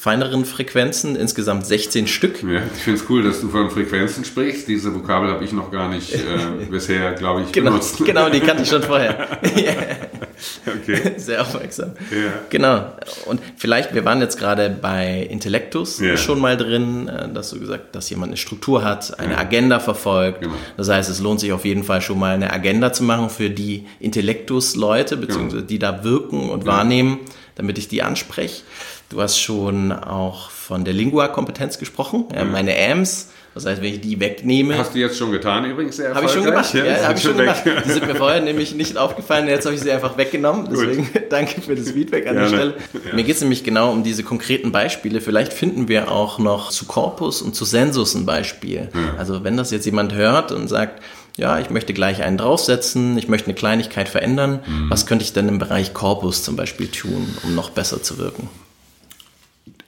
feineren 0.01 0.45
Frequenzen, 0.45 1.15
insgesamt 1.15 1.67
16 1.67 2.07
Stück. 2.07 2.41
Ja, 2.41 2.63
ich 2.75 2.81
finde 2.81 2.99
es 2.99 3.07
cool, 3.07 3.21
dass 3.21 3.39
du 3.39 3.49
von 3.49 3.69
Frequenzen 3.69 4.25
sprichst. 4.25 4.67
Diese 4.67 4.95
Vokabel 4.95 5.29
habe 5.29 5.43
ich 5.43 5.51
noch 5.51 5.69
gar 5.69 5.89
nicht 5.89 6.11
äh, 6.11 6.17
bisher, 6.71 7.11
glaube 7.11 7.43
ich, 7.43 7.51
genau, 7.51 7.69
benutzt. 7.69 7.99
Genau, 8.03 8.27
die 8.27 8.39
kannte 8.39 8.63
ich 8.63 8.69
schon 8.69 8.81
vorher. 8.81 9.27
okay. 10.65 11.13
Sehr 11.17 11.43
aufmerksam. 11.43 11.91
Ja. 12.09 12.33
Genau. 12.49 12.93
Und 13.27 13.41
vielleicht, 13.57 13.93
wir 13.93 14.03
waren 14.03 14.21
jetzt 14.21 14.39
gerade 14.39 14.71
bei 14.71 15.27
Intellektus 15.29 15.99
ja. 15.99 16.17
schon 16.17 16.39
mal 16.39 16.57
drin, 16.57 17.07
äh, 17.07 17.31
dass 17.31 17.51
du 17.51 17.59
gesagt 17.59 17.93
dass 17.95 18.09
jemand 18.09 18.31
eine 18.31 18.37
Struktur 18.37 18.83
hat, 18.83 19.19
eine 19.19 19.33
ja. 19.33 19.37
Agenda 19.37 19.79
verfolgt. 19.79 20.41
Genau. 20.41 20.55
Das 20.77 20.89
heißt, 20.89 21.11
es 21.11 21.19
lohnt 21.19 21.41
sich 21.41 21.53
auf 21.53 21.63
jeden 21.63 21.83
Fall 21.83 22.01
schon 22.01 22.17
mal 22.17 22.33
eine 22.33 22.51
Agenda 22.51 22.91
zu 22.91 23.03
machen 23.03 23.29
für 23.29 23.51
die 23.51 23.85
Intellektus-Leute, 23.99 25.15
beziehungsweise 25.17 25.57
genau. 25.57 25.67
die 25.67 25.77
da 25.77 26.03
wirken 26.03 26.49
und 26.49 26.65
wahrnehmen 26.65 27.19
damit 27.55 27.77
ich 27.77 27.87
die 27.87 28.01
anspreche. 28.01 28.63
Du 29.11 29.21
hast 29.21 29.37
schon 29.39 29.91
auch 29.91 30.49
von 30.49 30.85
der 30.85 30.93
Lingua-Kompetenz 30.93 31.77
gesprochen, 31.77 32.25
ja, 32.33 32.45
mhm. 32.45 32.51
meine 32.53 32.73
AMS. 32.73 33.27
Das 33.53 33.65
heißt, 33.65 33.81
wenn 33.81 33.93
ich 33.93 33.99
die 33.99 34.17
wegnehme. 34.21 34.77
Hast 34.77 34.95
du 34.95 34.99
jetzt 34.99 35.17
schon 35.17 35.33
getan 35.33 35.65
übrigens 35.65 35.97
sehr 35.97 36.15
Habe 36.15 36.25
ich 36.25 36.31
schon 36.31 36.45
gemacht. 36.45 36.73
Ja, 36.73 36.85
ja 36.85 37.03
habe 37.03 37.17
ich 37.17 37.21
schon 37.21 37.35
gemacht. 37.35 37.63
Die 37.85 37.91
sind 37.91 38.07
mir 38.07 38.15
vorher 38.15 38.39
nämlich 38.39 38.73
nicht 38.73 38.95
aufgefallen. 38.95 39.49
Jetzt 39.49 39.65
habe 39.65 39.75
ich 39.75 39.81
sie 39.81 39.91
einfach 39.91 40.17
weggenommen. 40.17 40.69
Deswegen 40.71 41.09
danke 41.29 41.59
für 41.59 41.75
das 41.75 41.91
Feedback 41.91 42.25
an 42.27 42.35
Gerne. 42.35 42.49
der 42.49 42.55
Stelle. 42.55 42.73
Ja. 42.93 43.13
Mir 43.13 43.25
geht 43.25 43.35
es 43.35 43.41
nämlich 43.41 43.65
genau 43.65 43.91
um 43.91 44.03
diese 44.03 44.23
konkreten 44.23 44.71
Beispiele. 44.71 45.19
Vielleicht 45.19 45.51
finden 45.51 45.89
wir 45.89 46.09
auch 46.09 46.39
noch 46.39 46.69
zu 46.69 46.85
Corpus 46.85 47.41
und 47.41 47.53
zu 47.53 47.65
Sensus 47.65 48.15
ein 48.15 48.25
Beispiel. 48.25 48.87
Ja. 48.93 49.15
Also 49.17 49.43
wenn 49.43 49.57
das 49.57 49.71
jetzt 49.71 49.85
jemand 49.85 50.13
hört 50.13 50.53
und 50.53 50.69
sagt, 50.69 51.03
ja, 51.35 51.59
ich 51.59 51.69
möchte 51.69 51.93
gleich 51.93 52.23
einen 52.23 52.37
draufsetzen, 52.37 53.17
ich 53.17 53.27
möchte 53.27 53.47
eine 53.47 53.55
Kleinigkeit 53.55 54.07
verändern. 54.07 54.61
Mhm. 54.65 54.89
Was 54.89 55.05
könnte 55.05 55.25
ich 55.25 55.33
denn 55.33 55.49
im 55.49 55.59
Bereich 55.59 55.93
Korpus 55.93 56.43
zum 56.43 56.55
Beispiel 56.55 56.87
tun, 56.87 57.35
um 57.43 57.53
noch 57.53 57.71
besser 57.71 58.01
zu 58.01 58.17
wirken? 58.17 58.49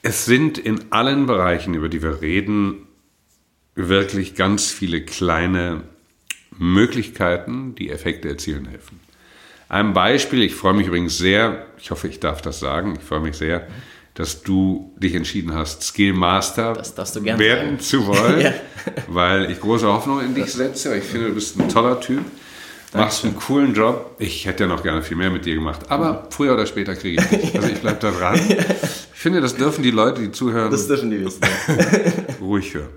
Es 0.04 0.26
sind 0.26 0.58
in 0.58 0.92
allen 0.92 1.26
Bereichen, 1.26 1.74
über 1.74 1.88
die 1.88 2.04
wir 2.04 2.22
reden, 2.22 2.88
wirklich 3.74 4.36
ganz 4.36 4.70
viele 4.70 5.02
kleine 5.02 5.84
Möglichkeiten, 6.58 7.74
die 7.74 7.90
Effekte 7.90 8.28
erzielen 8.28 8.68
helfen. 8.68 9.00
Ein 9.70 9.94
Beispiel, 9.94 10.44
ich 10.44 10.56
freue 10.56 10.74
mich 10.74 10.88
übrigens 10.88 11.18
sehr, 11.18 11.66
ich 11.80 11.90
hoffe, 11.90 12.10
ich 12.10 12.20
darf 12.20 12.42
das 12.42 12.60
sagen, 12.60 12.98
ich 13.00 13.04
freue 13.04 13.22
mich 13.22 13.38
sehr, 13.38 13.66
dass 14.14 14.44
du 14.44 14.94
dich 14.98 15.16
entschieden 15.16 15.54
hast, 15.56 15.82
Skill 15.84 16.14
Master 16.14 16.76
werden 16.76 17.36
sagen. 17.46 17.80
zu 17.80 18.06
wollen, 18.06 18.42
ja. 18.42 18.54
weil 19.08 19.50
ich 19.50 19.60
große 19.60 19.88
Hoffnung 19.88 20.20
in 20.20 20.36
dich 20.36 20.52
setze. 20.52 20.96
Ich 20.98 21.06
finde, 21.06 21.30
du 21.30 21.34
bist 21.34 21.60
ein 21.60 21.70
toller 21.70 22.00
Typ. 22.00 22.24
Machst 22.94 23.24
einen 23.24 23.36
coolen 23.36 23.74
Job. 23.74 24.16
Ich 24.20 24.46
hätte 24.46 24.64
ja 24.64 24.70
noch 24.70 24.84
gerne 24.84 25.02
viel 25.02 25.18
mehr 25.18 25.30
mit 25.30 25.46
dir 25.46 25.56
gemacht, 25.56 25.90
aber 25.90 26.28
früher 26.30 26.54
oder 26.54 26.66
später 26.66 26.96
kriege 26.96 27.22
ich 27.22 27.28
dich. 27.28 27.56
Also 27.56 27.70
ich 27.70 27.80
bleibe 27.82 28.00
da 28.00 28.12
dran. 28.12 28.40
Ich 29.16 29.26
finde, 29.26 29.40
das 29.40 29.56
dürfen 29.56 29.84
die 29.84 29.92
Leute, 29.92 30.20
die 30.20 30.34
zuhören, 30.34 30.70
das 30.70 30.86
dürfen 30.86 31.10
die 31.10 31.24
wissen. 31.24 31.40
ruhig 32.42 32.74
hören. 32.74 32.90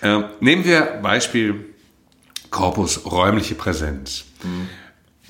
Ähm, 0.00 0.24
nehmen 0.40 0.64
wir 0.64 1.00
Beispiel 1.02 1.66
Korpus 2.48 3.04
räumliche 3.04 3.56
Präsenz. 3.56 4.24
Mhm 4.42 4.70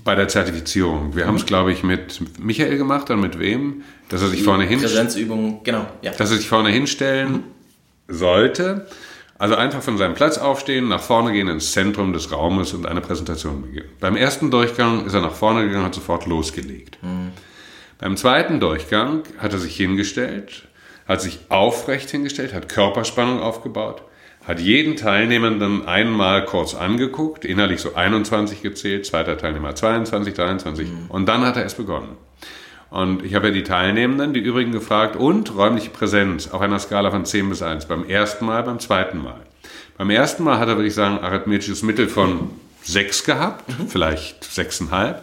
bei 0.05 0.15
der 0.15 0.29
Zertifizierung. 0.29 1.15
Wir 1.15 1.25
mhm. 1.25 1.29
haben 1.29 1.37
es, 1.37 1.47
glaube 1.47 1.73
ich, 1.73 1.83
mit 1.83 2.21
Michael 2.39 2.79
gemacht 2.79 3.11
und 3.11 3.21
mit 3.21 3.39
wem? 3.39 3.83
Dass 4.09 4.23
er 4.23 4.29
sich 4.29 4.43
vorne 4.43 4.65
hinstellen. 4.65 5.07
Präsenzübung, 5.07 5.63
genau. 5.63 5.87
Ja. 6.03 6.13
Dass 6.13 6.31
er 6.31 6.37
sich 6.39 6.49
vorne 6.49 6.71
hinstellen 6.71 7.33
mhm. 7.33 7.43
sollte. 8.09 8.87
Also 9.41 9.55
einfach 9.55 9.81
von 9.81 9.97
seinem 9.97 10.13
Platz 10.13 10.37
aufstehen, 10.37 10.89
nach 10.89 11.01
vorne 11.01 11.33
gehen 11.33 11.49
ins 11.49 11.73
Zentrum 11.73 12.13
des 12.13 12.31
Raumes 12.31 12.75
und 12.75 12.85
eine 12.85 13.01
Präsentation 13.01 13.63
beginnen. 13.63 13.89
Beim 13.99 14.15
ersten 14.15 14.51
Durchgang 14.51 15.07
ist 15.07 15.15
er 15.15 15.23
nach 15.23 15.33
vorne 15.33 15.67
gegangen, 15.67 15.87
hat 15.87 15.95
sofort 15.95 16.27
losgelegt. 16.27 16.99
Mhm. 17.01 17.33
Beim 17.99 18.19
zweiten 18.19 18.61
Durchgang 18.61 19.23
hat 19.39 19.55
er 19.55 19.59
sich 19.59 19.75
hingestellt, 19.75 20.69
hat 21.09 21.23
sich 21.23 21.39
aufrecht 21.49 22.11
hingestellt, 22.11 22.53
hat 22.53 22.69
Körperspannung 22.69 23.41
aufgebaut, 23.41 24.03
hat 24.45 24.61
jeden 24.61 24.97
Teilnehmer 24.97 25.51
dann 25.53 25.89
einmal 25.89 26.45
kurz 26.45 26.75
angeguckt, 26.75 27.47
innerlich 27.47 27.81
so 27.81 27.95
21 27.95 28.61
gezählt, 28.61 29.07
zweiter 29.07 29.39
Teilnehmer 29.39 29.75
22, 29.75 30.35
23 30.35 30.87
mhm. 30.87 31.07
und 31.09 31.25
dann 31.25 31.47
hat 31.47 31.57
er 31.57 31.63
erst 31.63 31.79
begonnen. 31.79 32.19
Und 32.91 33.25
ich 33.25 33.35
habe 33.35 33.49
ja 33.49 33.55
die 33.55 33.63
Teilnehmenden, 33.63 34.35
die 34.35 34.41
übrigen 34.41 34.73
gefragt, 34.73 35.17
und 35.17 35.55
räumliche 35.57 35.91
Präsenz 35.91 36.49
auf 36.49 36.61
einer 36.61 36.79
Skala 36.79 37.11
von 37.11 37.25
10 37.25 37.49
bis 37.49 37.63
1, 37.63 37.87
beim 37.87 38.05
ersten 38.05 38.45
Mal, 38.47 38.63
beim 38.65 38.81
zweiten 38.81 39.23
Mal. 39.23 39.41
Beim 39.97 40.11
ersten 40.11 40.43
Mal 40.43 40.59
hat 40.59 40.69
er, 40.69 40.77
würde 40.77 40.89
ich 40.89 40.95
sagen, 40.95 41.19
arithmetisches 41.19 41.83
Mittel 41.83 42.09
von 42.09 42.51
6 42.83 43.25
gehabt, 43.25 43.69
mhm. 43.69 43.89
vielleicht 43.89 44.45
6,5. 44.45 45.17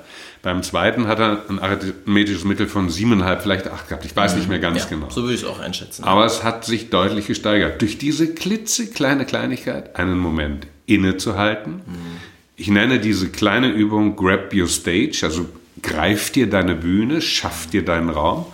Beim 0.43 0.63
zweiten 0.63 1.07
hat 1.07 1.19
er 1.19 1.41
ein 1.49 1.59
arithmetisches 1.59 2.45
Mittel 2.45 2.67
von 2.67 2.89
7,5, 2.89 3.39
vielleicht 3.39 3.67
8 3.67 3.89
gehabt. 3.89 4.05
Ich 4.05 4.15
weiß 4.15 4.33
mhm. 4.33 4.39
nicht 4.39 4.49
mehr 4.49 4.59
ganz 4.59 4.83
ja, 4.83 4.89
genau. 4.89 5.09
So 5.09 5.23
würde 5.23 5.33
ich 5.33 5.41
es 5.41 5.47
auch 5.47 5.59
einschätzen. 5.59 6.03
Aber 6.05 6.25
es 6.25 6.43
hat 6.43 6.63
sich 6.63 6.89
deutlich 6.89 7.27
gesteigert. 7.27 7.81
Durch 7.81 7.97
diese 7.97 8.33
klitzekleine 8.33 9.25
Kleinigkeit, 9.25 9.95
einen 9.97 10.17
Moment 10.19 10.67
innezuhalten. 10.85 11.81
Mhm. 11.85 12.17
Ich 12.55 12.69
nenne 12.69 12.99
diese 12.99 13.29
kleine 13.29 13.69
Übung 13.69 14.15
Grab 14.15 14.53
Your 14.53 14.67
Stage, 14.67 15.19
also 15.23 15.47
greif 15.81 16.31
dir 16.31 16.49
deine 16.49 16.75
Bühne, 16.75 17.21
schaff 17.21 17.67
dir 17.67 17.83
deinen 17.83 18.09
Raum. 18.09 18.45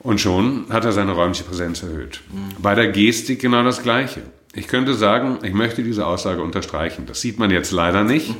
Und 0.00 0.20
schon 0.20 0.66
hat 0.70 0.84
er 0.84 0.92
seine 0.92 1.12
räumliche 1.12 1.44
Präsenz 1.44 1.82
erhöht. 1.82 2.20
Mhm. 2.32 2.62
Bei 2.62 2.74
der 2.74 2.88
Gestik 2.88 3.40
genau 3.40 3.62
das 3.62 3.82
Gleiche. 3.82 4.22
Ich 4.54 4.66
könnte 4.66 4.94
sagen, 4.94 5.38
ich 5.42 5.52
möchte 5.52 5.82
diese 5.82 6.06
Aussage 6.06 6.42
unterstreichen. 6.42 7.04
Das 7.06 7.20
sieht 7.20 7.38
man 7.38 7.50
jetzt 7.50 7.70
leider 7.70 8.02
nicht. 8.02 8.34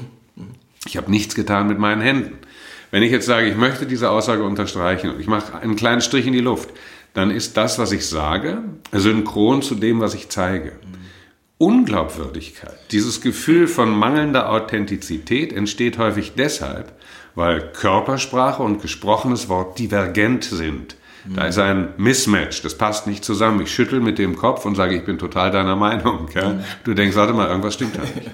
Ich 0.86 0.96
habe 0.96 1.10
nichts 1.10 1.34
getan 1.34 1.68
mit 1.68 1.78
meinen 1.78 2.00
Händen. 2.00 2.38
Wenn 2.90 3.02
ich 3.02 3.12
jetzt 3.12 3.26
sage, 3.26 3.48
ich 3.48 3.56
möchte 3.56 3.86
diese 3.86 4.10
Aussage 4.10 4.42
unterstreichen 4.42 5.10
und 5.10 5.20
ich 5.20 5.26
mache 5.26 5.58
einen 5.58 5.76
kleinen 5.76 6.00
Strich 6.00 6.26
in 6.26 6.32
die 6.32 6.40
Luft, 6.40 6.70
dann 7.14 7.30
ist 7.30 7.56
das, 7.56 7.78
was 7.78 7.92
ich 7.92 8.06
sage, 8.06 8.62
synchron 8.92 9.62
zu 9.62 9.74
dem, 9.74 10.00
was 10.00 10.14
ich 10.14 10.28
zeige. 10.28 10.72
Unglaubwürdigkeit, 11.58 12.78
dieses 12.90 13.20
Gefühl 13.20 13.68
von 13.68 13.90
mangelnder 13.90 14.50
Authentizität 14.50 15.52
entsteht 15.52 15.98
häufig 15.98 16.32
deshalb, 16.36 16.92
weil 17.34 17.72
Körpersprache 17.72 18.62
und 18.62 18.82
gesprochenes 18.82 19.48
Wort 19.48 19.78
divergent 19.78 20.44
sind. 20.44 20.96
Da 21.26 21.46
ist 21.46 21.58
ein 21.58 21.88
Mismatch, 21.98 22.62
das 22.62 22.76
passt 22.78 23.06
nicht 23.06 23.24
zusammen. 23.24 23.60
Ich 23.60 23.74
schüttel 23.74 24.00
mit 24.00 24.18
dem 24.18 24.36
Kopf 24.36 24.64
und 24.64 24.74
sage, 24.74 24.96
ich 24.96 25.04
bin 25.04 25.18
total 25.18 25.50
deiner 25.50 25.76
Meinung. 25.76 26.28
Ja? 26.34 26.60
Du 26.84 26.94
denkst, 26.94 27.14
warte 27.14 27.34
mal, 27.34 27.48
irgendwas 27.48 27.74
stimmt 27.74 27.96
da 27.96 28.00
nicht. 28.00 28.30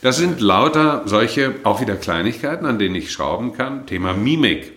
Das 0.00 0.16
sind 0.16 0.40
lauter 0.40 1.02
solche, 1.04 1.54
auch 1.62 1.80
wieder 1.80 1.94
Kleinigkeiten, 1.94 2.66
an 2.66 2.78
denen 2.78 2.94
ich 2.94 3.12
schrauben 3.12 3.52
kann. 3.52 3.86
Thema 3.86 4.14
Mimik. 4.14 4.72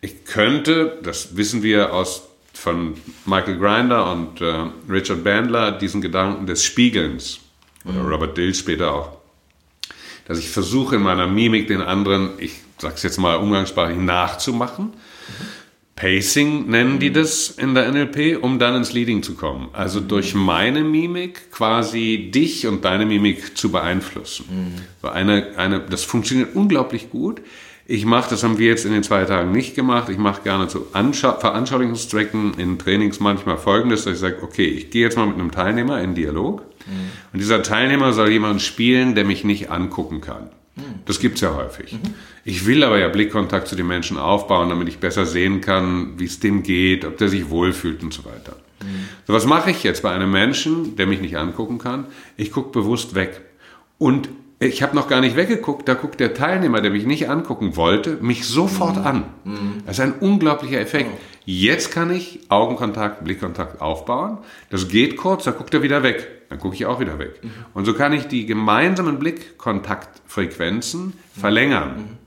Ich 0.00 0.24
könnte, 0.24 0.98
das 1.02 1.36
wissen 1.36 1.62
wir 1.62 1.94
aus 1.94 2.24
von 2.52 2.94
Michael 3.24 3.58
Grinder 3.58 4.10
und 4.12 4.40
äh, 4.40 4.66
Richard 4.90 5.24
Bandler, 5.24 5.72
diesen 5.72 6.00
Gedanken 6.02 6.46
des 6.46 6.64
Spiegelns, 6.64 7.40
oder 7.84 8.02
mhm. 8.02 8.08
Robert 8.08 8.36
Dill 8.36 8.54
später 8.54 8.92
auch, 8.92 9.16
dass 10.28 10.38
ich 10.38 10.50
versuche 10.50 10.96
in 10.96 11.02
meiner 11.02 11.26
Mimik 11.26 11.66
den 11.68 11.80
anderen, 11.80 12.30
ich 12.38 12.60
sag's 12.82 13.02
jetzt 13.02 13.18
mal 13.18 13.36
umgangssprachlich, 13.36 13.98
nachzumachen. 13.98 14.86
Mhm. 14.86 15.62
Pacing 15.94 16.68
nennen 16.68 16.98
die 16.98 17.12
das 17.12 17.50
in 17.50 17.74
der 17.74 17.90
NLP, 17.92 18.42
um 18.42 18.58
dann 18.58 18.74
ins 18.76 18.92
Leading 18.92 19.22
zu 19.22 19.34
kommen. 19.34 19.68
Also 19.72 20.00
durch 20.00 20.34
meine 20.34 20.82
Mimik 20.82 21.52
quasi 21.52 22.30
dich 22.34 22.66
und 22.66 22.84
deine 22.84 23.06
Mimik 23.06 23.56
zu 23.56 23.70
beeinflussen. 23.70 24.46
Mhm. 24.50 24.82
So 25.00 25.08
eine, 25.08 25.52
eine, 25.56 25.80
das 25.80 26.04
funktioniert 26.04 26.56
unglaublich 26.56 27.10
gut. 27.10 27.40
Ich 27.86 28.06
mache, 28.06 28.30
das 28.30 28.42
haben 28.42 28.58
wir 28.58 28.68
jetzt 28.68 28.86
in 28.86 28.92
den 28.92 29.02
zwei 29.02 29.24
Tagen 29.24 29.52
nicht 29.52 29.74
gemacht, 29.74 30.08
ich 30.08 30.16
mache 30.16 30.42
gerne 30.42 30.66
zu 30.68 30.86
Anschau 30.92 31.38
Veranschaulichungszwecken 31.38 32.54
in 32.54 32.78
Trainings 32.78 33.20
manchmal 33.20 33.58
folgendes, 33.58 34.04
dass 34.04 34.14
ich 34.14 34.20
sage, 34.20 34.38
okay, 34.42 34.66
ich 34.66 34.90
gehe 34.90 35.02
jetzt 35.02 35.16
mal 35.16 35.26
mit 35.26 35.34
einem 35.34 35.50
Teilnehmer 35.50 36.00
in 36.00 36.14
Dialog 36.14 36.62
mhm. 36.86 37.10
und 37.32 37.38
dieser 37.38 37.62
Teilnehmer 37.62 38.12
soll 38.12 38.30
jemanden 38.30 38.60
spielen, 38.60 39.14
der 39.14 39.24
mich 39.24 39.44
nicht 39.44 39.70
angucken 39.70 40.20
kann. 40.20 40.48
Das 41.04 41.20
gibt 41.20 41.36
es 41.36 41.42
ja 41.42 41.54
häufig. 41.54 41.98
Ich 42.44 42.66
will 42.66 42.82
aber 42.82 42.98
ja 42.98 43.08
Blickkontakt 43.08 43.68
zu 43.68 43.76
den 43.76 43.86
Menschen 43.86 44.18
aufbauen, 44.18 44.68
damit 44.68 44.88
ich 44.88 44.98
besser 44.98 45.26
sehen 45.26 45.60
kann, 45.60 46.18
wie 46.18 46.24
es 46.24 46.40
dem 46.40 46.62
geht, 46.62 47.04
ob 47.04 47.16
der 47.18 47.28
sich 47.28 47.50
wohlfühlt 47.50 48.02
und 48.02 48.12
so 48.12 48.24
weiter. 48.24 48.56
So, 49.26 49.32
was 49.32 49.46
mache 49.46 49.70
ich 49.70 49.82
jetzt 49.84 50.02
bei 50.02 50.10
einem 50.10 50.30
Menschen, 50.30 50.96
der 50.96 51.06
mich 51.06 51.20
nicht 51.20 51.36
angucken 51.36 51.78
kann? 51.78 52.06
Ich 52.36 52.50
gucke 52.50 52.70
bewusst 52.70 53.14
weg. 53.14 53.42
Und 53.98 54.28
ich 54.58 54.82
habe 54.82 54.94
noch 54.94 55.08
gar 55.08 55.20
nicht 55.20 55.36
weggeguckt, 55.36 55.88
da 55.88 55.94
guckt 55.94 56.20
der 56.20 56.34
Teilnehmer, 56.34 56.80
der 56.80 56.92
mich 56.92 57.04
nicht 57.04 57.28
angucken 57.28 57.76
wollte, 57.76 58.18
mich 58.20 58.46
sofort 58.46 58.96
mhm. 58.96 59.06
an. 59.06 59.24
Das 59.86 59.98
ist 59.98 60.04
ein 60.04 60.14
unglaublicher 60.14 60.80
Effekt. 60.80 61.10
Jetzt 61.44 61.90
kann 61.90 62.12
ich 62.12 62.40
Augenkontakt, 62.48 63.24
Blickkontakt 63.24 63.80
aufbauen. 63.80 64.38
Das 64.70 64.86
geht 64.88 65.16
kurz, 65.16 65.44
da 65.44 65.50
guckt 65.50 65.74
er 65.74 65.82
wieder 65.82 66.04
weg. 66.04 66.28
Dann 66.48 66.60
gucke 66.60 66.76
ich 66.76 66.86
auch 66.86 67.00
wieder 67.00 67.18
weg. 67.18 67.40
Mhm. 67.42 67.50
Und 67.74 67.84
so 67.86 67.94
kann 67.94 68.12
ich 68.12 68.28
die 68.28 68.46
gemeinsamen 68.46 69.18
Blickkontaktfrequenzen 69.18 71.14
verlängern. 71.38 72.18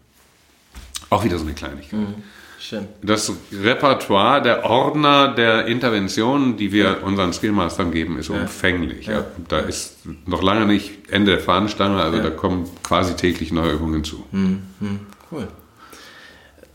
Mhm. 1.09 1.17
Auch 1.17 1.23
wieder 1.23 1.37
so 1.37 1.45
eine 1.45 1.53
Kleinigkeit. 1.53 1.99
Mhm. 1.99 2.23
Schön. 2.59 2.87
Das 3.03 3.31
Repertoire 3.51 4.41
der 4.41 4.65
Ordner 4.65 5.27
der 5.35 5.67
Interventionen, 5.67 6.57
die 6.57 6.71
wir 6.71 7.03
unseren 7.03 7.31
Skillmastern 7.31 7.91
geben, 7.91 8.17
ist 8.17 8.29
ja. 8.29 8.41
umfänglich. 8.41 9.05
Ja. 9.05 9.23
Da 9.47 9.59
ist 9.59 9.97
noch 10.25 10.41
lange 10.41 10.65
nicht 10.65 11.11
Ende 11.11 11.33
der 11.33 11.41
Fahnenstange, 11.41 12.01
also 12.01 12.17
da 12.23 12.31
kommen 12.31 12.67
quasi 12.81 13.15
täglich 13.15 13.51
neue 13.51 13.73
Übungen 13.73 14.03
zu. 14.03 14.25
Mhm. 14.31 14.61
Cool. 15.31 15.47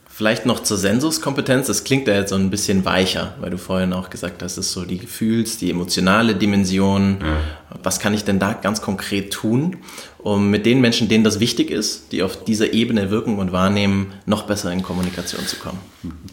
Vielleicht 0.09 0.45
noch 0.45 0.61
zur 0.63 0.77
Sensuskompetenz. 0.77 1.67
Das 1.67 1.83
klingt 1.83 2.07
ja 2.07 2.13
jetzt 2.13 2.29
so 2.29 2.37
ein 2.37 2.51
bisschen 2.51 2.85
weicher, 2.85 3.35
weil 3.41 3.49
du 3.49 3.57
vorhin 3.57 3.95
auch 3.95 4.11
gesagt 4.11 4.43
hast, 4.43 4.59
es 4.59 4.67
ist 4.67 4.73
so 4.73 4.85
die 4.85 4.99
Gefühls-, 4.99 5.57
die 5.57 5.71
emotionale 5.71 6.35
Dimension. 6.35 7.19
Ja. 7.23 7.39
Was 7.83 8.01
kann 8.01 8.13
ich 8.13 8.23
denn 8.25 8.39
da 8.39 8.53
ganz 8.53 8.83
konkret 8.83 9.33
tun, 9.33 9.79
um 10.23 10.51
mit 10.51 10.67
den 10.67 10.81
Menschen, 10.81 11.09
denen 11.09 11.25
das 11.25 11.41
wichtig 11.41 11.71
ist, 11.71 12.13
die 12.13 12.23
auf 12.23 12.45
dieser 12.45 12.73
Ebene 12.73 13.11
wirken 13.11 13.39
und 13.39 13.53
wahrnehmen, 13.53 14.13
noch 14.27 14.43
besser 14.43 14.73
in 14.73 14.83
Kommunikation 14.83 15.47
zu 15.47 15.57
kommen? 15.57 15.79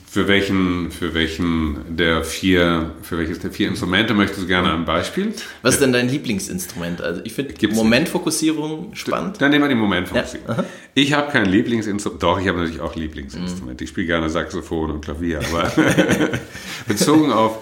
Für 0.10 0.28
welchen, 0.28 0.92
für 0.92 1.14
welchen 1.14 1.96
der 1.96 2.24
vier, 2.24 2.92
für 3.02 3.18
welches 3.18 3.40
der 3.40 3.52
vier 3.52 3.68
Instrumente 3.68 4.14
möchtest 4.14 4.44
du 4.44 4.48
gerne 4.48 4.74
ein 4.74 4.86
Beispiel? 4.86 5.34
Was 5.62 5.76
ist 5.76 5.82
denn 5.82 5.94
dein 5.94 6.10
Lieblingsinstrument? 6.10 7.02
Also 7.02 7.22
ich 7.24 7.34
finde 7.34 7.54
Momentfokussierung 7.68 8.96
spannend. 8.96 9.42
Dann 9.42 9.52
nehmen 9.52 9.66
wir 9.66 9.70
die 9.70 9.76
Momentfokussierung. 9.76 10.48
Ja. 10.48 10.66
Ich 10.94 11.14
habe 11.14 11.32
kein 11.32 11.46
Lieblingsinstrument. 11.46 12.24
Doch, 12.24 12.40
ich 12.40 12.48
habe 12.48 12.60
natürlich 12.60 12.82
auch 12.82 12.96
Lieblingsinstrumente. 12.96 13.84
Mhm. 13.84 13.86
Ich 13.86 13.90
spiele 13.90 14.08
gerne 14.08 14.30
Saxophon 14.30 14.92
und 14.92 15.02
Klavier, 15.04 15.42
aber 15.52 15.72
bezogen 16.88 17.32
auf 17.32 17.60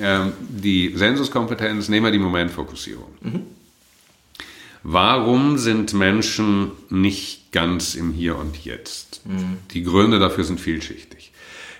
ähm, 0.00 0.32
die 0.40 0.92
Sensuskompetenz 0.94 1.88
nehmen 1.88 2.06
wir 2.06 2.12
die 2.12 2.18
Momentfokussierung. 2.18 3.06
Mhm. 3.20 3.42
Warum 4.88 5.58
sind 5.58 5.94
Menschen 5.94 6.70
nicht 6.90 7.50
ganz 7.50 7.96
im 7.96 8.12
Hier 8.12 8.38
und 8.38 8.64
Jetzt? 8.64 9.20
Mhm. 9.26 9.56
Die 9.72 9.82
Gründe 9.82 10.20
dafür 10.20 10.44
sind 10.44 10.60
vielschichtig. 10.60 11.32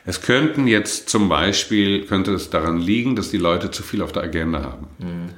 Es 0.05 0.23
könnten 0.23 0.67
jetzt 0.67 1.09
zum 1.09 1.29
Beispiel, 1.29 2.05
könnte 2.07 2.33
es 2.33 2.51
daran 2.51 2.81
liegen, 2.81 3.15
dass 3.15 3.31
die 3.31 3.37
Leute 3.37 3.71
zu 3.71 3.85
viel 3.85 4.03
auf 4.03 4.11
der 4.11 4.25
Agenda 4.25 4.65
haben. 4.65 4.89
Mhm. 4.99 5.29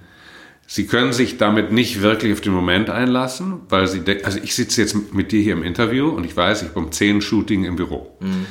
Sie 0.66 0.86
können 0.86 1.12
sich 1.12 1.36
damit 1.36 1.70
nicht 1.70 2.00
wirklich 2.00 2.32
auf 2.32 2.40
den 2.40 2.54
Moment 2.54 2.88
einlassen, 2.88 3.60
weil 3.68 3.86
sie 3.86 4.00
denken, 4.00 4.24
also 4.24 4.38
ich 4.42 4.54
sitze 4.54 4.80
jetzt 4.80 5.12
mit 5.12 5.30
dir 5.30 5.42
hier 5.42 5.52
im 5.52 5.62
Interview 5.62 6.08
und 6.08 6.24
ich 6.24 6.34
weiß, 6.34 6.62
ich 6.62 6.70
bin 6.70 6.90
zehn 6.90 7.20
Shooting 7.20 7.66
im 7.66 7.76
Büro. 7.76 8.16
Mhm. 8.20 8.46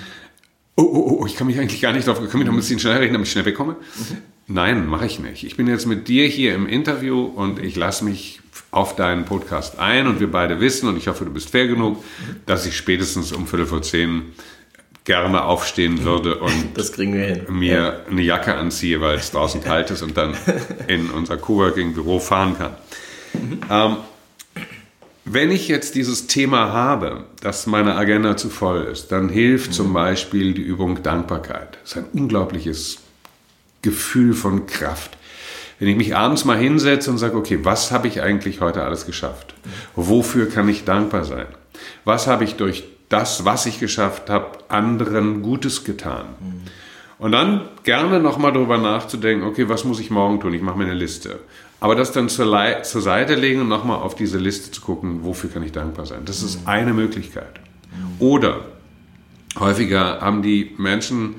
Oh, 0.75 0.83
oh, 0.83 1.17
oh, 1.21 1.25
ich 1.25 1.35
kann 1.35 1.47
mich 1.47 1.57
eigentlich 1.57 1.81
gar 1.81 1.91
nicht 1.91 2.07
darauf, 2.07 2.19
können 2.19 2.43
wir 2.43 2.45
noch 2.45 2.53
ein 2.53 2.57
bisschen 2.57 2.77
schneller 2.77 2.99
reden, 2.99 3.13
damit 3.13 3.25
ich 3.25 3.31
schnell 3.31 3.45
wegkomme? 3.45 3.73
Mhm. 3.73 4.17
Nein, 4.45 4.85
mache 4.85 5.07
ich 5.07 5.19
nicht. 5.19 5.43
Ich 5.43 5.57
bin 5.57 5.67
jetzt 5.67 5.87
mit 5.87 6.07
dir 6.07 6.27
hier 6.27 6.53
im 6.53 6.67
Interview 6.67 7.23
und 7.23 7.57
ich 7.57 7.75
lasse 7.75 8.05
mich 8.05 8.41
auf 8.77 8.95
deinen 8.95 9.25
Podcast 9.25 9.79
ein 9.79 10.05
und 10.05 10.19
wir 10.19 10.31
beide 10.31 10.59
wissen, 10.59 10.87
und 10.87 10.97
ich 10.97 11.07
hoffe, 11.07 11.25
du 11.25 11.31
bist 11.31 11.49
fair 11.49 11.67
genug, 11.67 12.03
dass 12.45 12.67
ich 12.67 12.77
spätestens 12.77 13.31
um 13.31 13.47
Viertel 13.47 13.65
vor 13.65 13.81
zehn 13.81 14.33
gerne 15.03 15.43
aufstehen 15.43 16.03
würde 16.03 16.37
und 16.37 16.73
mir 17.49 17.73
ja. 17.73 17.99
eine 18.11 18.21
Jacke 18.21 18.53
anziehe, 18.53 19.01
weil 19.01 19.15
es 19.15 19.31
draußen 19.31 19.63
kalt 19.63 19.89
ist 19.89 20.03
und 20.03 20.15
dann 20.15 20.35
in 20.87 21.09
unser 21.09 21.37
Coworking-Büro 21.37 22.19
fahren 22.19 22.55
kann. 22.57 22.75
Mhm. 23.33 23.59
Ähm, 23.69 23.97
wenn 25.25 25.49
ich 25.49 25.67
jetzt 25.67 25.95
dieses 25.95 26.27
Thema 26.27 26.71
habe, 26.71 27.25
dass 27.41 27.65
meine 27.65 27.95
Agenda 27.95 28.37
zu 28.37 28.49
voll 28.49 28.83
ist, 28.83 29.11
dann 29.11 29.27
hilft 29.27 29.71
mhm. 29.71 29.73
zum 29.73 29.93
Beispiel 29.93 30.53
die 30.53 30.61
Übung 30.61 31.01
Dankbarkeit. 31.01 31.79
Das 31.81 31.93
ist 31.93 31.97
ein 31.97 32.05
unglaubliches 32.13 32.99
Gefühl 33.81 34.33
von 34.33 34.67
Kraft. 34.67 35.16
Wenn 35.79 35.87
ich 35.89 35.95
mich 35.95 36.15
abends 36.15 36.45
mal 36.45 36.57
hinsetze 36.57 37.11
und 37.11 37.17
sage, 37.17 37.37
okay, 37.37 37.59
was 37.63 37.91
habe 37.91 38.07
ich 38.07 38.21
eigentlich 38.21 38.61
heute 38.61 38.83
alles 38.83 39.05
geschafft? 39.05 39.53
Wofür 39.95 40.49
kann 40.49 40.67
ich 40.69 40.85
dankbar 40.85 41.23
sein? 41.23 41.45
Was 42.03 42.27
habe 42.27 42.43
ich 42.43 42.55
durch 42.55 42.85
das, 43.09 43.45
was 43.45 43.65
ich 43.65 43.79
geschafft 43.79 44.29
habe, 44.29 44.57
anderen 44.69 45.43
Gutes 45.43 45.83
getan? 45.83 46.25
Und 47.19 47.31
dann 47.31 47.61
gerne 47.83 48.19
nochmal 48.19 48.53
darüber 48.53 48.77
nachzudenken, 48.77 49.45
okay, 49.45 49.69
was 49.69 49.83
muss 49.83 49.99
ich 49.99 50.09
morgen 50.09 50.39
tun? 50.39 50.53
Ich 50.53 50.61
mache 50.61 50.77
mir 50.77 50.85
eine 50.85 50.93
Liste. 50.93 51.39
Aber 51.79 51.95
das 51.95 52.11
dann 52.11 52.29
zur, 52.29 52.45
Le 52.45 52.81
zur 52.81 53.01
Seite 53.01 53.35
legen 53.35 53.61
und 53.61 53.67
nochmal 53.67 53.97
auf 53.97 54.15
diese 54.15 54.39
Liste 54.39 54.71
zu 54.71 54.81
gucken, 54.81 55.23
wofür 55.23 55.49
kann 55.49 55.63
ich 55.63 55.71
dankbar 55.71 56.05
sein? 56.05 56.21
Das 56.25 56.41
ist 56.41 56.67
eine 56.67 56.93
Möglichkeit. 56.93 57.59
Oder 58.19 58.61
häufiger 59.59 60.21
haben 60.21 60.41
die 60.41 60.73
Menschen 60.77 61.35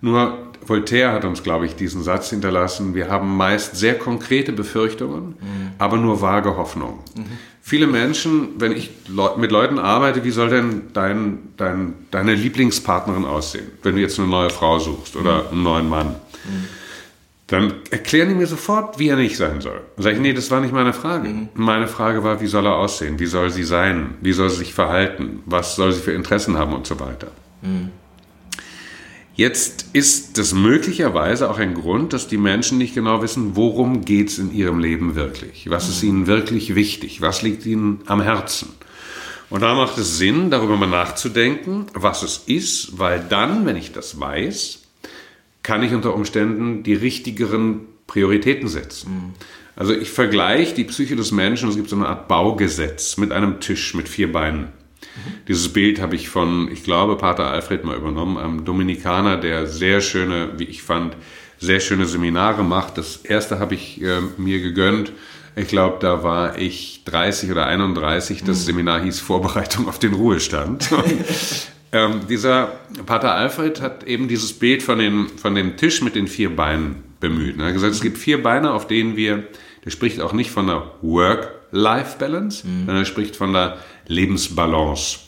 nur 0.00 0.38
Voltaire 0.66 1.12
hat 1.12 1.24
uns, 1.24 1.42
glaube 1.42 1.66
ich, 1.66 1.76
diesen 1.76 2.02
Satz 2.02 2.30
hinterlassen. 2.30 2.94
Wir 2.94 3.08
haben 3.08 3.36
meist 3.36 3.76
sehr 3.76 3.98
konkrete 3.98 4.52
Befürchtungen, 4.52 5.36
mhm. 5.40 5.70
aber 5.78 5.96
nur 5.96 6.20
vage 6.20 6.56
Hoffnungen. 6.56 6.98
Mhm. 7.14 7.24
Viele 7.62 7.86
Menschen, 7.86 8.60
wenn 8.60 8.72
ich 8.72 8.90
mit 9.38 9.50
Leuten 9.50 9.78
arbeite, 9.78 10.22
wie 10.22 10.30
soll 10.30 10.50
denn 10.50 10.82
dein, 10.92 11.38
dein, 11.56 11.94
deine 12.10 12.34
Lieblingspartnerin 12.34 13.24
aussehen, 13.24 13.66
wenn 13.82 13.94
du 13.94 14.02
jetzt 14.02 14.18
eine 14.18 14.28
neue 14.28 14.50
Frau 14.50 14.78
suchst 14.78 15.16
oder 15.16 15.44
mhm. 15.44 15.48
einen 15.50 15.62
neuen 15.62 15.88
Mann? 15.88 16.08
Mhm. 16.08 16.68
Dann 17.46 17.74
erklären 17.90 18.30
die 18.30 18.34
mir 18.34 18.46
sofort, 18.46 18.98
wie 18.98 19.08
er 19.08 19.16
nicht 19.16 19.36
sein 19.36 19.60
soll. 19.60 19.80
Dann 19.96 20.02
sage 20.02 20.16
ich, 20.16 20.22
nee, 20.22 20.32
das 20.32 20.50
war 20.50 20.60
nicht 20.60 20.72
meine 20.72 20.92
Frage. 20.92 21.28
Mhm. 21.28 21.48
Meine 21.54 21.88
Frage 21.88 22.24
war, 22.24 22.40
wie 22.40 22.46
soll 22.46 22.66
er 22.66 22.76
aussehen? 22.76 23.18
Wie 23.18 23.26
soll 23.26 23.50
sie 23.50 23.64
sein? 23.64 24.14
Wie 24.20 24.32
soll 24.32 24.50
sie 24.50 24.56
sich 24.56 24.74
verhalten? 24.74 25.42
Was 25.46 25.76
soll 25.76 25.92
sie 25.92 26.00
für 26.00 26.12
Interessen 26.12 26.58
haben 26.58 26.72
und 26.74 26.86
so 26.86 26.98
weiter? 27.00 27.28
Jetzt 29.36 29.86
ist 29.92 30.38
das 30.38 30.54
möglicherweise 30.54 31.50
auch 31.50 31.58
ein 31.58 31.74
Grund, 31.74 32.12
dass 32.12 32.28
die 32.28 32.36
Menschen 32.36 32.78
nicht 32.78 32.94
genau 32.94 33.20
wissen, 33.20 33.56
worum 33.56 34.04
geht 34.04 34.28
es 34.28 34.38
in 34.38 34.54
ihrem 34.54 34.78
Leben 34.78 35.16
wirklich? 35.16 35.68
Was 35.68 35.88
ist 35.88 36.04
ihnen 36.04 36.28
wirklich 36.28 36.76
wichtig? 36.76 37.20
Was 37.20 37.42
liegt 37.42 37.66
ihnen 37.66 38.00
am 38.06 38.20
Herzen? 38.20 38.68
Und 39.50 39.62
da 39.62 39.74
macht 39.74 39.98
es 39.98 40.18
Sinn, 40.18 40.50
darüber 40.50 40.76
mal 40.76 40.88
nachzudenken, 40.88 41.86
was 41.94 42.22
es 42.22 42.44
ist, 42.46 42.98
weil 42.98 43.24
dann, 43.28 43.66
wenn 43.66 43.76
ich 43.76 43.92
das 43.92 44.20
weiß, 44.20 44.82
kann 45.62 45.82
ich 45.82 45.92
unter 45.92 46.14
Umständen 46.14 46.82
die 46.84 46.94
richtigeren 46.94 47.80
Prioritäten 48.06 48.68
setzen. 48.68 49.34
Also 49.76 49.92
ich 49.92 50.10
vergleiche 50.10 50.74
die 50.74 50.84
Psyche 50.84 51.16
des 51.16 51.32
Menschen, 51.32 51.68
es 51.68 51.76
gibt 51.76 51.88
so 51.88 51.96
eine 51.96 52.08
Art 52.08 52.28
Baugesetz 52.28 53.16
mit 53.16 53.32
einem 53.32 53.58
Tisch 53.60 53.94
mit 53.94 54.08
vier 54.08 54.32
Beinen. 54.32 54.68
Dieses 55.48 55.72
Bild 55.72 56.00
habe 56.00 56.16
ich 56.16 56.28
von, 56.28 56.70
ich 56.70 56.84
glaube, 56.84 57.16
Pater 57.16 57.50
Alfred 57.50 57.84
mal 57.84 57.96
übernommen, 57.96 58.38
einem 58.38 58.64
Dominikaner, 58.64 59.36
der 59.36 59.66
sehr 59.66 60.00
schöne, 60.00 60.50
wie 60.56 60.64
ich 60.64 60.82
fand, 60.82 61.16
sehr 61.58 61.80
schöne 61.80 62.06
Seminare 62.06 62.62
macht. 62.62 62.98
Das 62.98 63.16
erste 63.16 63.58
habe 63.58 63.74
ich 63.74 64.02
äh, 64.02 64.20
mir 64.36 64.60
gegönnt. 64.60 65.12
Ich 65.56 65.68
glaube, 65.68 65.98
da 66.00 66.22
war 66.22 66.58
ich 66.58 67.02
30 67.04 67.50
oder 67.50 67.66
31. 67.66 68.42
Das 68.44 68.60
mhm. 68.60 68.64
Seminar 68.64 69.02
hieß 69.02 69.20
Vorbereitung 69.20 69.88
auf 69.88 69.98
den 69.98 70.14
Ruhestand. 70.14 70.90
ähm, 71.92 72.22
dieser 72.28 72.72
Pater 73.06 73.34
Alfred 73.34 73.80
hat 73.80 74.04
eben 74.04 74.28
dieses 74.28 74.52
Bild 74.52 74.82
von, 74.82 74.98
den, 74.98 75.28
von 75.28 75.54
dem 75.54 75.76
Tisch 75.76 76.02
mit 76.02 76.16
den 76.16 76.26
vier 76.26 76.54
Beinen 76.54 76.96
bemüht. 77.20 77.58
Er 77.58 77.66
hat 77.66 77.72
gesagt, 77.74 77.94
es 77.94 78.02
gibt 78.02 78.18
vier 78.18 78.42
Beine, 78.42 78.72
auf 78.72 78.86
denen 78.86 79.16
wir, 79.16 79.44
der 79.84 79.90
spricht 79.90 80.20
auch 80.20 80.32
nicht 80.32 80.50
von 80.50 80.66
der 80.66 80.90
Work-Life-Balance, 81.74 82.66
mhm. 82.66 82.78
sondern 82.78 82.96
er 82.96 83.04
spricht 83.04 83.36
von 83.36 83.52
der 83.52 83.78
Lebensbalance. 84.06 85.18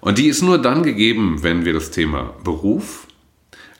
Und 0.00 0.18
die 0.18 0.28
ist 0.28 0.42
nur 0.42 0.58
dann 0.58 0.82
gegeben, 0.82 1.42
wenn 1.42 1.64
wir 1.64 1.74
das 1.74 1.90
Thema 1.90 2.34
Beruf 2.42 3.06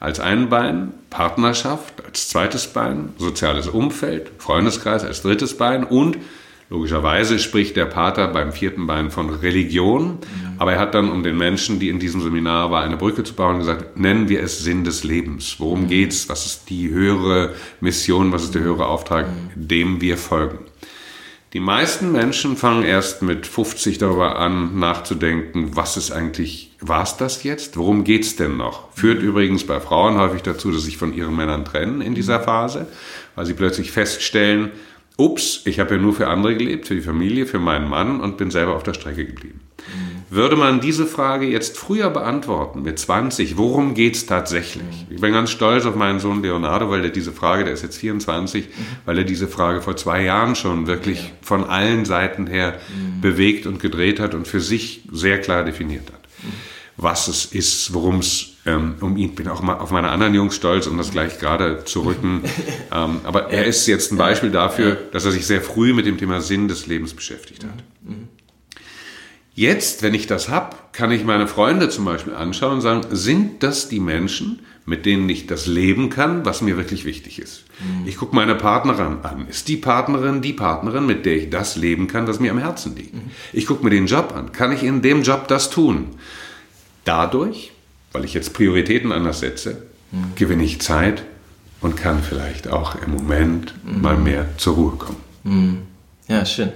als 0.00 0.20
ein 0.20 0.48
Bein, 0.48 0.92
Partnerschaft 1.09 2.04
als 2.04 2.28
zweites 2.28 2.66
Bein, 2.66 3.11
soziales 3.18 3.68
Umfeld, 3.68 4.30
Freundeskreis 4.38 5.04
als 5.04 5.22
drittes 5.22 5.56
Bein 5.56 5.85
und 5.85 6.18
logischerweise 6.68 7.38
spricht 7.38 7.76
der 7.76 7.87
Pater 7.87 8.28
beim 8.28 8.52
vierten 8.52 8.87
Bein 8.87 9.11
von 9.11 9.30
Religion, 9.30 10.18
aber 10.59 10.74
er 10.74 10.78
hat 10.78 10.94
dann, 10.94 11.11
um 11.11 11.22
den 11.22 11.37
Menschen, 11.37 11.80
die 11.80 11.88
in 11.88 11.98
diesem 11.98 12.20
Seminar 12.20 12.70
war, 12.70 12.83
eine 12.83 12.98
Brücke 12.98 13.24
zu 13.24 13.35
bauen, 13.35 13.59
gesagt, 13.59 13.98
nennen 13.98 14.28
wir 14.28 14.42
es 14.42 14.59
Sinn 14.59 14.85
des 14.85 15.04
Lebens. 15.04 15.56
Worum 15.59 15.88
geht's? 15.88 16.28
Was 16.28 16.46
ist 16.46 16.70
die 16.70 16.90
höhere 16.90 17.54
Mission? 17.80 18.30
Was 18.30 18.44
ist 18.44 18.54
der 18.54 18.62
höhere 18.62 18.87
Auftrag, 18.87 19.26
dem 19.54 20.00
wir 20.00 20.16
folgen? 20.16 20.69
Die 21.52 21.60
meisten 21.60 22.12
Menschen 22.12 22.56
fangen 22.56 22.84
erst 22.84 23.22
mit 23.22 23.44
50 23.44 23.98
darüber 23.98 24.38
an, 24.38 24.78
nachzudenken, 24.78 25.74
was 25.74 25.96
ist 25.96 26.12
eigentlich, 26.12 26.70
war 26.78 27.02
es 27.02 27.16
das 27.16 27.42
jetzt? 27.42 27.76
Worum 27.76 28.04
geht's 28.04 28.36
denn 28.36 28.56
noch? 28.56 28.92
Führt 28.92 29.20
übrigens 29.20 29.66
bei 29.66 29.80
Frauen 29.80 30.16
häufig 30.16 30.42
dazu, 30.42 30.70
dass 30.70 30.84
sich 30.84 30.96
von 30.96 31.12
ihren 31.12 31.34
Männern 31.34 31.64
trennen 31.64 32.02
in 32.02 32.14
dieser 32.14 32.38
Phase, 32.38 32.86
weil 33.34 33.46
sie 33.46 33.54
plötzlich 33.54 33.90
feststellen, 33.90 34.70
ups, 35.16 35.62
ich 35.64 35.80
habe 35.80 35.96
ja 35.96 36.00
nur 36.00 36.12
für 36.12 36.28
andere 36.28 36.56
gelebt, 36.56 36.86
für 36.86 36.94
die 36.94 37.00
Familie, 37.00 37.46
für 37.46 37.58
meinen 37.58 37.88
Mann 37.88 38.20
und 38.20 38.36
bin 38.36 38.52
selber 38.52 38.76
auf 38.76 38.84
der 38.84 38.94
Strecke 38.94 39.26
geblieben. 39.26 39.60
Würde 40.33 40.55
man 40.55 40.81
diese 40.81 41.07
Frage 41.07 41.47
jetzt 41.47 41.77
früher 41.77 42.09
beantworten, 42.09 42.83
mit 42.83 43.01
20, 43.01 43.57
worum 43.57 43.95
geht 43.95 44.14
es 44.14 44.27
tatsächlich? 44.27 45.07
Mhm. 45.09 45.14
Ich 45.14 45.21
bin 45.21 45.33
ganz 45.33 45.51
stolz 45.51 45.87
auf 45.87 45.97
meinen 45.97 46.21
Sohn 46.21 46.40
Leonardo, 46.40 46.88
weil 46.88 47.03
er 47.03 47.11
diese 47.11 47.33
Frage, 47.33 47.64
der 47.64 47.73
ist 47.73 47.83
jetzt 47.83 47.99
24, 47.99 48.66
mhm. 48.66 48.71
weil 49.05 49.19
er 49.19 49.25
diese 49.25 49.49
Frage 49.49 49.83
vor 49.83 49.97
zwei 49.97 50.23
Jahren 50.23 50.55
schon 50.55 50.87
wirklich 50.87 51.21
ja. 51.21 51.31
von 51.43 51.64
allen 51.64 52.05
Seiten 52.05 52.47
her 52.47 52.79
mhm. 52.95 53.21
bewegt 53.21 53.66
und 53.66 53.81
gedreht 53.81 54.21
hat 54.21 54.35
und 54.35 54.47
für 54.47 54.61
sich 54.61 55.03
sehr 55.11 55.40
klar 55.40 55.64
definiert 55.64 56.07
hat. 56.12 56.21
Was 56.97 57.29
es 57.29 57.47
ist, 57.47 57.93
worum 57.93 58.19
es 58.19 58.51
ähm, 58.66 58.97
um 59.01 59.16
ihn, 59.16 59.35
bin 59.35 59.49
auch 59.49 59.62
mal 59.62 59.79
auf 59.79 59.90
meine 59.90 60.11
anderen 60.11 60.35
Jungs 60.35 60.55
stolz, 60.55 60.87
um 60.87 60.97
das 60.97 61.11
gleich 61.11 61.38
gerade 61.38 61.85
zu 61.85 62.03
rücken. 62.03 62.43
ähm, 62.93 63.21
aber 63.25 63.51
er 63.51 63.64
ist 63.64 63.87
jetzt 63.87 64.12
ein 64.12 64.19
Beispiel 64.19 64.51
dafür, 64.51 64.97
dass 65.12 65.25
er 65.25 65.33
sich 65.33 65.47
sehr 65.47 65.61
früh 65.61 65.93
mit 65.93 66.07
dem 66.07 66.19
Thema 66.19 66.40
Sinn 66.40 66.69
des 66.69 66.87
Lebens 66.87 67.14
beschäftigt 67.14 67.64
hat. 67.64 67.83
Mhm. 68.03 68.29
Jetzt, 69.54 70.02
wenn 70.02 70.14
ich 70.14 70.26
das 70.26 70.48
habe, 70.48 70.76
kann 70.92 71.10
ich 71.10 71.24
meine 71.24 71.46
Freunde 71.46 71.88
zum 71.88 72.04
Beispiel 72.04 72.34
anschauen 72.34 72.74
und 72.74 72.80
sagen, 72.80 73.02
sind 73.10 73.62
das 73.62 73.88
die 73.88 74.00
Menschen, 74.00 74.60
mit 74.86 75.06
denen 75.06 75.28
ich 75.28 75.46
das 75.46 75.66
leben 75.66 76.10
kann, 76.10 76.44
was 76.44 76.62
mir 76.62 76.76
wirklich 76.76 77.04
wichtig 77.04 77.38
ist? 77.38 77.64
Mhm. 77.80 78.06
Ich 78.06 78.16
gucke 78.16 78.34
meine 78.34 78.54
Partnerin 78.54 79.18
an. 79.22 79.46
Ist 79.48 79.68
die 79.68 79.76
Partnerin 79.76 80.40
die 80.42 80.52
Partnerin, 80.52 81.06
mit 81.06 81.26
der 81.26 81.36
ich 81.36 81.50
das 81.50 81.76
leben 81.76 82.06
kann, 82.06 82.26
was 82.26 82.40
mir 82.40 82.50
am 82.50 82.58
Herzen 82.58 82.96
liegt? 82.96 83.14
Mhm. 83.14 83.30
Ich 83.52 83.66
gucke 83.66 83.84
mir 83.84 83.90
den 83.90 84.06
Job 84.06 84.34
an. 84.34 84.52
Kann 84.52 84.72
ich 84.72 84.82
in 84.82 85.02
dem 85.02 85.22
Job 85.22 85.48
das 85.48 85.70
tun? 85.70 86.08
Dadurch, 87.04 87.72
weil 88.12 88.24
ich 88.24 88.34
jetzt 88.34 88.54
Prioritäten 88.54 89.12
anders 89.12 89.40
setze, 89.40 89.82
mhm. 90.12 90.32
gewinne 90.34 90.64
ich 90.64 90.80
Zeit 90.80 91.24
und 91.80 91.96
kann 91.96 92.22
vielleicht 92.22 92.68
auch 92.68 92.96
im 93.02 93.12
Moment 93.12 93.74
mhm. 93.84 94.02
mal 94.02 94.16
mehr 94.16 94.46
zur 94.56 94.74
Ruhe 94.74 94.96
kommen. 94.96 95.20
Mhm. 95.44 95.78
Ja, 96.28 96.44
schön. 96.44 96.72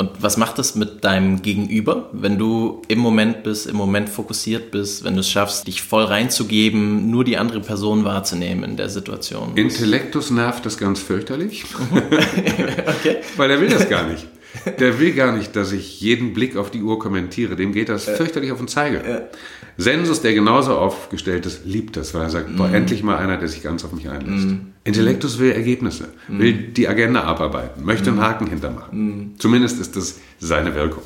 Und 0.00 0.10
was 0.20 0.36
macht 0.36 0.58
das 0.58 0.76
mit 0.76 1.02
deinem 1.02 1.42
Gegenüber, 1.42 2.08
wenn 2.12 2.38
du 2.38 2.82
im 2.86 3.00
Moment 3.00 3.42
bist, 3.42 3.66
im 3.66 3.74
Moment 3.74 4.08
fokussiert 4.08 4.70
bist, 4.70 5.02
wenn 5.02 5.14
du 5.14 5.20
es 5.20 5.28
schaffst, 5.28 5.66
dich 5.66 5.82
voll 5.82 6.04
reinzugeben, 6.04 7.10
nur 7.10 7.24
die 7.24 7.36
andere 7.36 7.58
Person 7.58 8.04
wahrzunehmen 8.04 8.62
in 8.62 8.76
der 8.76 8.90
Situation? 8.90 9.56
Intellektus 9.56 10.30
nervt 10.30 10.64
das 10.64 10.78
ganz 10.78 11.00
fürchterlich, 11.00 11.64
okay. 11.90 13.16
weil 13.36 13.50
er 13.50 13.60
will 13.60 13.70
das 13.70 13.88
gar 13.88 14.06
nicht. 14.06 14.24
Der 14.80 14.98
will 14.98 15.12
gar 15.12 15.36
nicht, 15.36 15.54
dass 15.56 15.72
ich 15.72 16.00
jeden 16.00 16.32
Blick 16.32 16.56
auf 16.56 16.70
die 16.70 16.82
Uhr 16.82 16.98
kommentiere. 16.98 17.56
Dem 17.56 17.72
geht 17.72 17.88
das 17.88 18.04
fürchterlich 18.04 18.52
auf 18.52 18.58
den 18.58 18.68
Zeiger. 18.68 19.28
Sensus, 19.76 20.22
der 20.22 20.34
genauso 20.34 20.76
aufgestellt 20.76 21.46
ist, 21.46 21.64
liebt 21.64 21.96
das, 21.96 22.14
weil 22.14 22.22
er 22.22 22.30
sagt, 22.30 22.56
boah, 22.56 22.68
mhm. 22.68 22.74
endlich 22.74 23.02
mal 23.02 23.16
einer, 23.16 23.36
der 23.36 23.48
sich 23.48 23.62
ganz 23.62 23.84
auf 23.84 23.92
mich 23.92 24.08
einlässt. 24.08 24.48
Mm. 24.48 24.72
Intellektus 24.82 25.38
will 25.38 25.52
Ergebnisse, 25.52 26.08
mm. 26.26 26.38
will 26.40 26.52
die 26.52 26.88
Agenda 26.88 27.22
abarbeiten, 27.22 27.84
möchte 27.84 28.10
einen 28.10 28.20
Haken 28.20 28.48
hintermachen. 28.48 29.34
Zumindest 29.38 29.80
ist 29.80 29.94
das 29.94 30.18
seine 30.40 30.74
Wirkung. 30.74 31.04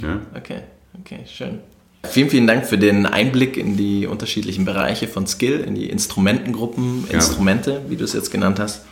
Ja? 0.00 0.20
Okay, 0.34 0.60
okay, 0.98 1.20
schön. 1.26 1.58
Vielen, 2.04 2.30
vielen 2.30 2.46
Dank 2.46 2.66
für 2.66 2.78
den 2.78 3.06
Einblick 3.06 3.56
in 3.56 3.76
die 3.76 4.06
unterschiedlichen 4.06 4.64
Bereiche 4.64 5.08
von 5.08 5.26
Skill, 5.26 5.60
in 5.60 5.74
die 5.74 5.88
Instrumentengruppen, 5.88 7.06
Instrumente, 7.10 7.82
wie 7.88 7.96
du 7.96 8.04
es 8.04 8.12
jetzt 8.12 8.30
genannt 8.30 8.58
hast. 8.60 8.82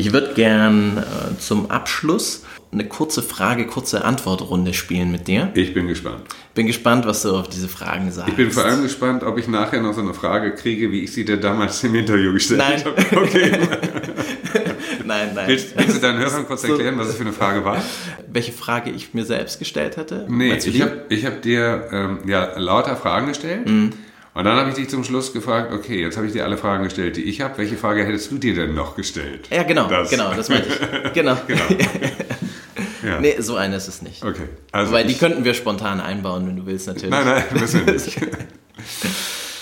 Ich 0.00 0.14
würde 0.14 0.32
gern 0.32 0.96
äh, 0.96 1.38
zum 1.38 1.70
Abschluss 1.70 2.46
eine 2.72 2.88
kurze 2.88 3.22
Frage, 3.22 3.66
kurze 3.66 4.02
Antwortrunde 4.02 4.72
spielen 4.72 5.12
mit 5.12 5.28
dir. 5.28 5.50
Ich 5.52 5.74
bin 5.74 5.88
gespannt. 5.88 6.22
Bin 6.54 6.66
gespannt, 6.66 7.04
was 7.04 7.20
du 7.20 7.36
auf 7.36 7.48
diese 7.50 7.68
Fragen 7.68 8.10
sagst. 8.10 8.30
Ich 8.30 8.36
bin 8.36 8.50
vor 8.50 8.64
allem 8.64 8.82
gespannt, 8.82 9.24
ob 9.24 9.36
ich 9.36 9.46
nachher 9.46 9.82
noch 9.82 9.92
so 9.92 10.00
eine 10.00 10.14
Frage 10.14 10.54
kriege, 10.54 10.90
wie 10.90 11.00
ich 11.04 11.12
sie 11.12 11.26
dir 11.26 11.36
damals 11.36 11.84
im 11.84 11.94
Interview 11.94 12.32
gestellt 12.32 12.60
nein. 12.60 12.82
habe. 12.82 13.24
Okay. 13.24 13.50
nein, 15.04 15.32
nein. 15.34 15.48
Willst, 15.48 15.76
willst, 15.76 15.96
du 15.96 16.00
deinen 16.00 16.18
Hörern 16.18 16.46
kurz 16.46 16.64
erklären, 16.64 16.96
was 16.96 17.08
es 17.08 17.16
für 17.16 17.24
eine 17.24 17.34
Frage 17.34 17.62
war? 17.66 17.84
Welche 18.26 18.52
Frage 18.52 18.88
ich 18.90 19.12
mir 19.12 19.26
selbst 19.26 19.58
gestellt 19.58 19.98
hatte? 19.98 20.26
Nee, 20.30 20.54
ich 20.54 20.80
habe 20.80 21.04
hab 21.10 21.42
dir 21.42 21.88
ähm, 21.92 22.18
ja, 22.26 22.58
lauter 22.58 22.96
Fragen 22.96 23.26
gestellt. 23.26 23.68
Mhm. 23.68 23.92
Und 24.32 24.44
dann 24.44 24.56
habe 24.56 24.68
ich 24.68 24.76
dich 24.76 24.88
zum 24.88 25.02
Schluss 25.02 25.32
gefragt, 25.32 25.72
okay, 25.72 26.00
jetzt 26.00 26.16
habe 26.16 26.26
ich 26.26 26.32
dir 26.32 26.44
alle 26.44 26.56
Fragen 26.56 26.84
gestellt, 26.84 27.16
die 27.16 27.24
ich 27.24 27.40
habe. 27.40 27.58
Welche 27.58 27.76
Frage 27.76 28.04
hättest 28.04 28.30
du 28.30 28.38
dir 28.38 28.54
denn 28.54 28.74
noch 28.74 28.94
gestellt? 28.94 29.48
Ja, 29.50 29.64
genau, 29.64 29.88
das. 29.88 30.08
genau, 30.08 30.32
das 30.34 30.48
meinte 30.48 30.68
ich. 30.68 31.12
Genau. 31.12 31.36
genau. 31.46 31.62
ja. 33.04 33.20
Nee, 33.20 33.36
so 33.40 33.56
eine 33.56 33.76
ist 33.76 33.88
es 33.88 34.02
nicht. 34.02 34.24
Okay. 34.24 34.48
Also 34.70 34.92
Weil 34.92 35.06
die 35.06 35.14
könnten 35.14 35.44
wir 35.44 35.54
spontan 35.54 36.00
einbauen, 36.00 36.46
wenn 36.46 36.56
du 36.56 36.66
willst, 36.66 36.86
natürlich. 36.86 37.10
Nein, 37.10 37.24
nein, 37.24 37.44
müssen 37.58 37.84
wir 37.84 37.92
nicht. 37.92 38.16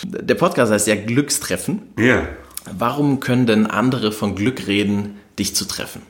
Der 0.02 0.34
Podcast 0.34 0.70
heißt 0.70 0.86
ja 0.86 0.94
Glückstreffen. 0.96 1.82
Ja. 1.98 2.28
Warum 2.70 3.20
können 3.20 3.46
denn 3.46 3.66
andere 3.66 4.12
von 4.12 4.34
Glück 4.34 4.66
reden, 4.66 5.18
dich 5.38 5.56
zu 5.56 5.64
treffen? 5.64 6.02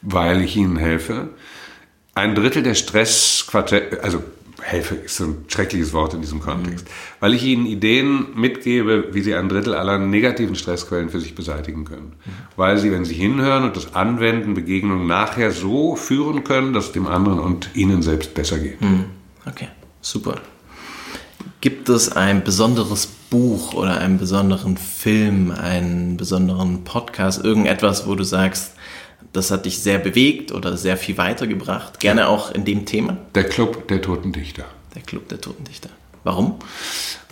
Weil 0.00 0.42
ich 0.42 0.56
ihnen 0.56 0.76
helfe. 0.76 1.30
Ein 2.14 2.34
Drittel 2.36 2.62
der 2.62 2.74
Stressquartette, 2.74 4.02
also 4.04 4.22
helfe 4.64 4.94
ist 4.94 5.16
so 5.16 5.24
ein 5.24 5.44
schreckliches 5.48 5.92
Wort 5.92 6.14
in 6.14 6.22
diesem 6.22 6.40
Kontext, 6.40 6.86
mhm. 6.86 6.90
weil 7.20 7.34
ich 7.34 7.44
ihnen 7.44 7.66
Ideen 7.66 8.28
mitgebe, 8.34 9.08
wie 9.12 9.20
sie 9.20 9.34
ein 9.34 9.50
Drittel 9.50 9.74
aller 9.74 9.98
negativen 9.98 10.56
Stressquellen 10.56 11.10
für 11.10 11.20
sich 11.20 11.34
beseitigen 11.34 11.84
können. 11.84 12.14
Mhm. 12.24 12.30
Weil 12.56 12.78
sie, 12.78 12.90
wenn 12.90 13.04
sie 13.04 13.14
hinhören 13.14 13.64
und 13.64 13.76
das 13.76 13.94
anwenden, 13.94 14.54
Begegnungen 14.54 15.06
nachher 15.06 15.50
so 15.50 15.96
führen 15.96 16.44
können, 16.44 16.72
dass 16.72 16.86
es 16.86 16.92
dem 16.92 17.06
anderen 17.06 17.40
und 17.40 17.70
ihnen 17.74 18.00
selbst 18.00 18.32
besser 18.32 18.58
geht. 18.58 18.80
Mhm. 18.80 19.04
Okay, 19.46 19.68
super. 20.00 20.40
Gibt 21.60 21.90
es 21.90 22.10
ein 22.10 22.42
besonderes 22.42 23.06
Buch 23.06 23.74
oder 23.74 23.98
einen 23.98 24.18
besonderen 24.18 24.78
Film, 24.78 25.50
einen 25.50 26.16
besonderen 26.16 26.84
Podcast, 26.84 27.44
irgendetwas, 27.44 28.06
wo 28.06 28.14
du 28.14 28.24
sagst, 28.24 28.73
das 29.34 29.50
hat 29.50 29.66
dich 29.66 29.80
sehr 29.80 29.98
bewegt 29.98 30.52
oder 30.52 30.76
sehr 30.76 30.96
viel 30.96 31.18
weitergebracht? 31.18 32.00
Gerne 32.00 32.28
auch 32.28 32.52
in 32.52 32.64
dem 32.64 32.86
Thema? 32.86 33.18
Der 33.34 33.44
Club 33.44 33.88
der 33.88 34.00
Toten 34.00 34.32
Dichter. 34.32 34.64
Der 34.94 35.02
Club 35.02 35.28
der 35.28 35.40
Toten 35.40 35.64
Dichter. 35.64 35.90
Warum? 36.22 36.54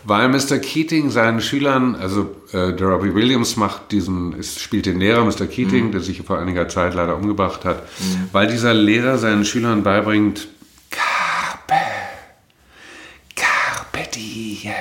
Weil 0.05 0.29
Mr. 0.29 0.59
Keating 0.59 1.11
seinen 1.11 1.41
Schülern, 1.41 1.95
also 1.95 2.35
äh, 2.53 2.73
der 2.73 2.89
Robbie 2.89 3.15
Williams 3.15 3.57
macht 3.57 3.93
diesen, 3.93 4.33
ist, 4.33 4.61
spielt 4.61 4.87
den 4.87 4.99
Lehrer 4.99 5.25
Mr. 5.25 5.47
Keating, 5.47 5.87
mhm. 5.87 5.93
der 5.93 6.01
sich 6.01 6.23
vor 6.23 6.41
einiger 6.41 6.69
Zeit 6.69 6.95
leider 6.95 7.17
umgebracht 7.17 7.65
hat, 7.65 7.85
mhm. 8.01 8.29
weil 8.33 8.49
dieser 8.49 8.75
Lehrer 8.75 9.17
seinen 9.19 9.45
Schülern 9.45 9.85
beibringt, 9.85 10.49
Carpe, 10.91 11.81
Carpe 13.37 14.09
diem, 14.13 14.73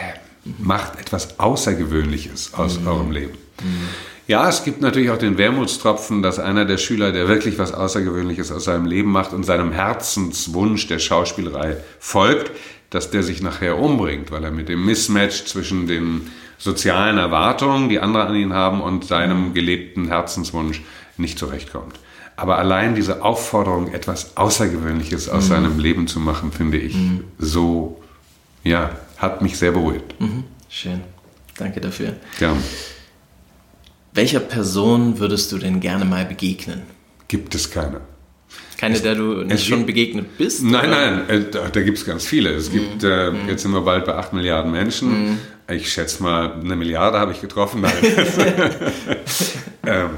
mhm. 0.44 0.56
macht 0.58 1.00
etwas 1.00 1.40
Außergewöhnliches 1.40 2.56
aus 2.56 2.80
mhm. 2.80 2.88
eurem 2.88 3.12
Leben. 3.12 3.38
Mhm. 4.32 4.44
Ja, 4.44 4.50
es 4.50 4.64
gibt 4.64 4.82
natürlich 4.82 5.10
auch 5.10 5.18
den 5.18 5.38
Wermutstropfen, 5.38 6.24
dass 6.24 6.40
einer 6.40 6.66
der 6.66 6.78
Schüler, 6.78 7.12
der 7.12 7.28
wirklich 7.28 7.60
was 7.60 7.74
Außergewöhnliches 7.74 8.52
aus 8.52 8.64
seinem 8.64 8.86
Leben 8.86 9.12
macht 9.12 9.34
und 9.34 9.44
seinem 9.44 9.72
Herzenswunsch 9.74 10.88
der 10.88 11.00
Schauspielerei 11.00 11.78
folgt, 12.00 12.52
dass 12.90 13.12
der 13.12 13.24
sich 13.24 13.42
nachher 13.42 13.78
umbringt, 13.78 14.32
weil 14.32 14.44
er 14.44 14.52
mit 14.52 14.70
dem 14.70 14.86
Mismatch 14.86 15.46
zwischen 15.46 15.88
den 15.88 16.30
sozialen 16.58 17.18
Erwartungen, 17.18 17.90
die 17.90 18.00
andere 18.00 18.26
an 18.26 18.36
ihn 18.36 18.54
haben, 18.54 18.82
und 18.82 19.06
seinem 19.06 19.54
gelebten 19.54 20.08
Herzenswunsch 20.08 20.82
nicht 21.18 21.38
zurechtkommt. 21.38 22.00
Aber 22.38 22.58
allein 22.58 22.96
diese 22.96 23.24
Aufforderung, 23.24 23.94
etwas 23.94 24.38
Außergewöhnliches 24.38 25.30
aus 25.30 25.46
mhm. 25.46 25.50
seinem 25.50 25.80
Leben 25.80 26.08
zu 26.08 26.20
machen, 26.20 26.52
finde 26.52 26.78
ich 26.78 26.96
mhm. 26.96 27.26
so, 27.38 28.02
ja, 28.64 28.92
hat 29.18 29.42
mich 29.42 29.58
sehr 29.58 29.72
beruhigt. 29.72 30.20
Mhm. 30.20 30.46
Schön. 30.70 31.02
Danke 31.58 31.82
dafür. 31.82 32.14
Ja. 32.40 32.56
Welcher 34.14 34.40
Person 34.42 35.20
würdest 35.20 35.52
du 35.52 35.58
denn 35.58 35.80
gerne 35.80 36.06
mal 36.06 36.26
begegnen? 36.26 36.82
Gibt 37.28 37.56
es 37.56 37.72
keine. 37.72 38.02
Keine, 38.78 39.00
der 39.00 39.16
du 39.16 39.44
nicht 39.44 39.66
schon 39.66 39.86
begegnet 39.86 40.38
bist? 40.38 40.64
Nein, 40.64 40.90
oder? 40.90 41.12
nein, 41.12 41.30
äh, 41.30 41.52
da, 41.52 41.70
da 41.70 41.82
gibt 41.82 42.00
es 42.00 42.06
ganz 42.06 42.26
viele. 42.26 42.50
Es 42.50 42.72
gibt, 42.72 43.04
mhm. 43.04 43.10
äh, 43.10 43.32
jetzt 43.52 43.62
sind 43.62 43.72
wir 43.72 43.82
bald 43.82 44.06
bei 44.06 44.16
8 44.16 44.34
Milliarden 44.34 44.72
Menschen. 44.72 45.30
Mhm. 45.30 45.38
Ich 45.70 45.94
schätze 45.94 46.22
mal, 46.24 46.54
eine 46.54 46.76
Milliarde 46.76 47.20
habe 47.20 47.32
ich 47.32 47.40
getroffen. 47.40 47.82
Nein. 47.82 47.94
ähm, 49.86 50.10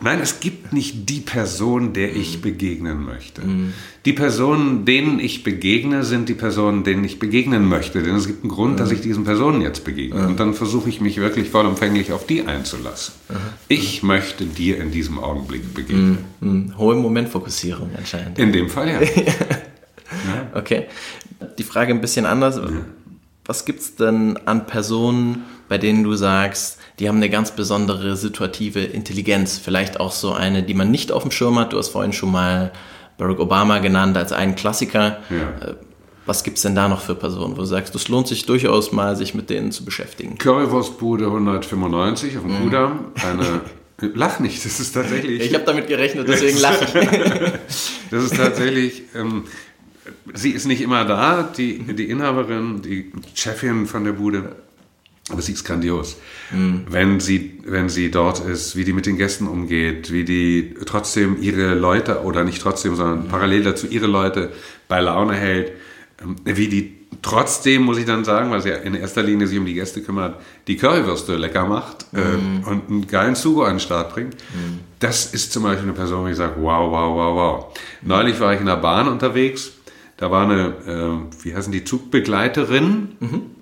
Nein, 0.00 0.20
es 0.20 0.40
gibt 0.40 0.72
nicht 0.72 1.08
die 1.08 1.20
Person, 1.20 1.92
der 1.92 2.14
ich 2.14 2.38
mhm. 2.38 2.42
begegnen 2.42 3.04
möchte. 3.04 3.42
Mhm. 3.42 3.72
Die 4.04 4.12
Personen, 4.12 4.84
denen 4.84 5.18
ich 5.18 5.42
begegne, 5.42 6.04
sind 6.04 6.28
die 6.28 6.34
Personen, 6.34 6.84
denen 6.84 7.04
ich 7.04 7.18
begegnen 7.18 7.68
möchte. 7.68 8.02
Denn 8.02 8.14
es 8.14 8.26
gibt 8.26 8.42
einen 8.42 8.52
Grund, 8.52 8.74
mhm. 8.74 8.76
dass 8.76 8.90
ich 8.90 9.00
diesen 9.00 9.24
Personen 9.24 9.62
jetzt 9.62 9.84
begegne. 9.84 10.20
Mhm. 10.20 10.26
Und 10.28 10.40
dann 10.40 10.54
versuche 10.54 10.88
ich 10.88 11.00
mich 11.00 11.16
wirklich 11.16 11.50
vollumfänglich 11.50 12.12
auf 12.12 12.26
die 12.26 12.42
einzulassen. 12.42 13.14
Mhm. 13.28 13.34
Ich 13.68 14.02
möchte 14.02 14.44
dir 14.44 14.78
in 14.78 14.90
diesem 14.90 15.18
Augenblick 15.18 15.74
begegnen. 15.74 16.18
Mhm. 16.40 16.78
Hohe 16.78 16.94
Momentfokussierung 16.96 17.90
anscheinend. 17.96 18.38
In 18.38 18.52
dem 18.52 18.68
Fall 18.68 18.88
ja. 18.88 19.00
ja. 19.02 20.50
Okay. 20.54 20.86
Die 21.58 21.64
Frage 21.64 21.92
ein 21.92 22.00
bisschen 22.00 22.26
anders. 22.26 22.60
Was 23.44 23.64
gibt 23.64 23.80
es 23.80 23.94
denn 23.96 24.36
an 24.44 24.66
Personen, 24.66 25.44
bei 25.68 25.78
denen 25.78 26.02
du 26.04 26.14
sagst, 26.14 26.78
die 26.98 27.08
haben 27.08 27.16
eine 27.16 27.30
ganz 27.30 27.50
besondere 27.50 28.16
situative 28.16 28.80
Intelligenz. 28.80 29.58
Vielleicht 29.58 30.00
auch 30.00 30.12
so 30.12 30.32
eine, 30.32 30.62
die 30.62 30.74
man 30.74 30.90
nicht 30.90 31.12
auf 31.12 31.22
dem 31.22 31.30
Schirm 31.30 31.58
hat. 31.58 31.72
Du 31.72 31.78
hast 31.78 31.90
vorhin 31.90 32.12
schon 32.12 32.32
mal 32.32 32.72
Barack 33.18 33.38
Obama 33.38 33.78
genannt 33.78 34.16
als 34.16 34.32
einen 34.32 34.54
Klassiker. 34.54 35.18
Ja. 35.30 35.68
Äh, 35.68 35.74
was 36.24 36.42
gibt 36.42 36.56
es 36.56 36.62
denn 36.62 36.74
da 36.74 36.88
noch 36.88 37.02
für 37.02 37.14
Personen, 37.14 37.52
wo 37.56 37.60
du 37.60 37.66
sagst, 37.66 37.94
es 37.94 38.08
lohnt 38.08 38.26
sich 38.26 38.46
durchaus 38.46 38.90
mal, 38.90 39.14
sich 39.14 39.34
mit 39.34 39.48
denen 39.48 39.70
zu 39.70 39.84
beschäftigen? 39.84 40.38
Currywurstbude 40.38 41.26
195 41.26 42.36
auf 42.36 42.42
dem 42.42 42.52
mhm. 42.52 42.62
Kudamm. 42.64 43.04
Eine 43.24 43.60
Lach 43.98 44.40
nicht, 44.40 44.62
das 44.64 44.78
ist 44.78 44.92
tatsächlich. 44.92 45.40
Ich 45.40 45.54
habe 45.54 45.64
damit 45.64 45.86
gerechnet, 45.86 46.28
deswegen 46.28 46.58
lache 46.58 46.84
ich. 46.84 47.08
das 48.10 48.24
ist 48.24 48.36
tatsächlich. 48.36 49.04
Ähm, 49.14 49.44
sie 50.34 50.50
ist 50.50 50.66
nicht 50.66 50.82
immer 50.82 51.06
da, 51.06 51.42
die, 51.42 51.78
die 51.78 52.10
Inhaberin, 52.10 52.82
die 52.82 53.10
Chefin 53.34 53.86
von 53.86 54.04
der 54.04 54.12
Bude. 54.12 54.56
Aber 55.28 55.42
sie 55.42 55.52
ist 55.52 55.64
grandios. 55.64 56.16
Mhm. 56.52 56.86
Wenn, 56.88 57.20
sie, 57.20 57.60
wenn 57.64 57.88
sie 57.88 58.10
dort 58.10 58.38
ist, 58.46 58.76
wie 58.76 58.84
die 58.84 58.92
mit 58.92 59.06
den 59.06 59.16
Gästen 59.16 59.48
umgeht, 59.48 60.12
wie 60.12 60.24
die 60.24 60.74
trotzdem 60.86 61.42
ihre 61.42 61.74
Leute, 61.74 62.22
oder 62.22 62.44
nicht 62.44 62.62
trotzdem, 62.62 62.94
sondern 62.94 63.24
mhm. 63.24 63.28
parallel 63.28 63.64
dazu 63.64 63.88
ihre 63.88 64.06
Leute 64.06 64.52
bei 64.86 65.00
Laune 65.00 65.34
hält, 65.34 65.72
ähm, 66.22 66.36
wie 66.44 66.68
die 66.68 66.94
trotzdem, 67.22 67.82
muss 67.82 67.98
ich 67.98 68.04
dann 68.04 68.24
sagen, 68.24 68.52
weil 68.52 68.62
sie 68.62 68.68
ja 68.68 68.76
in 68.76 68.94
erster 68.94 69.22
Linie 69.22 69.48
sich 69.48 69.58
um 69.58 69.66
die 69.66 69.74
Gäste 69.74 70.00
kümmert, 70.00 70.40
die 70.68 70.76
Currywürste 70.76 71.34
lecker 71.34 71.66
macht 71.66 72.12
mhm. 72.12 72.20
äh, 72.20 72.68
und 72.68 72.88
einen 72.88 73.06
geilen 73.08 73.34
Sugo 73.34 73.64
an 73.64 73.74
den 73.74 73.80
Start 73.80 74.14
bringt. 74.14 74.34
Mhm. 74.34 74.78
Das 75.00 75.34
ist 75.34 75.52
zum 75.52 75.64
Beispiel 75.64 75.88
eine 75.88 75.92
Person, 75.92 76.24
wo 76.24 76.28
ich 76.28 76.36
sage, 76.36 76.54
wow, 76.58 76.88
wow, 76.88 77.16
wow, 77.16 77.36
wow. 77.36 77.76
Neulich 78.02 78.38
war 78.38 78.54
ich 78.54 78.60
in 78.60 78.66
der 78.66 78.76
Bahn 78.76 79.08
unterwegs, 79.08 79.72
da 80.18 80.30
war 80.30 80.48
eine, 80.48 80.68
äh, 80.86 81.44
wie 81.44 81.54
heißen 81.54 81.72
die, 81.72 81.82
Zugbegleiterin, 81.82 83.16
mhm 83.18 83.55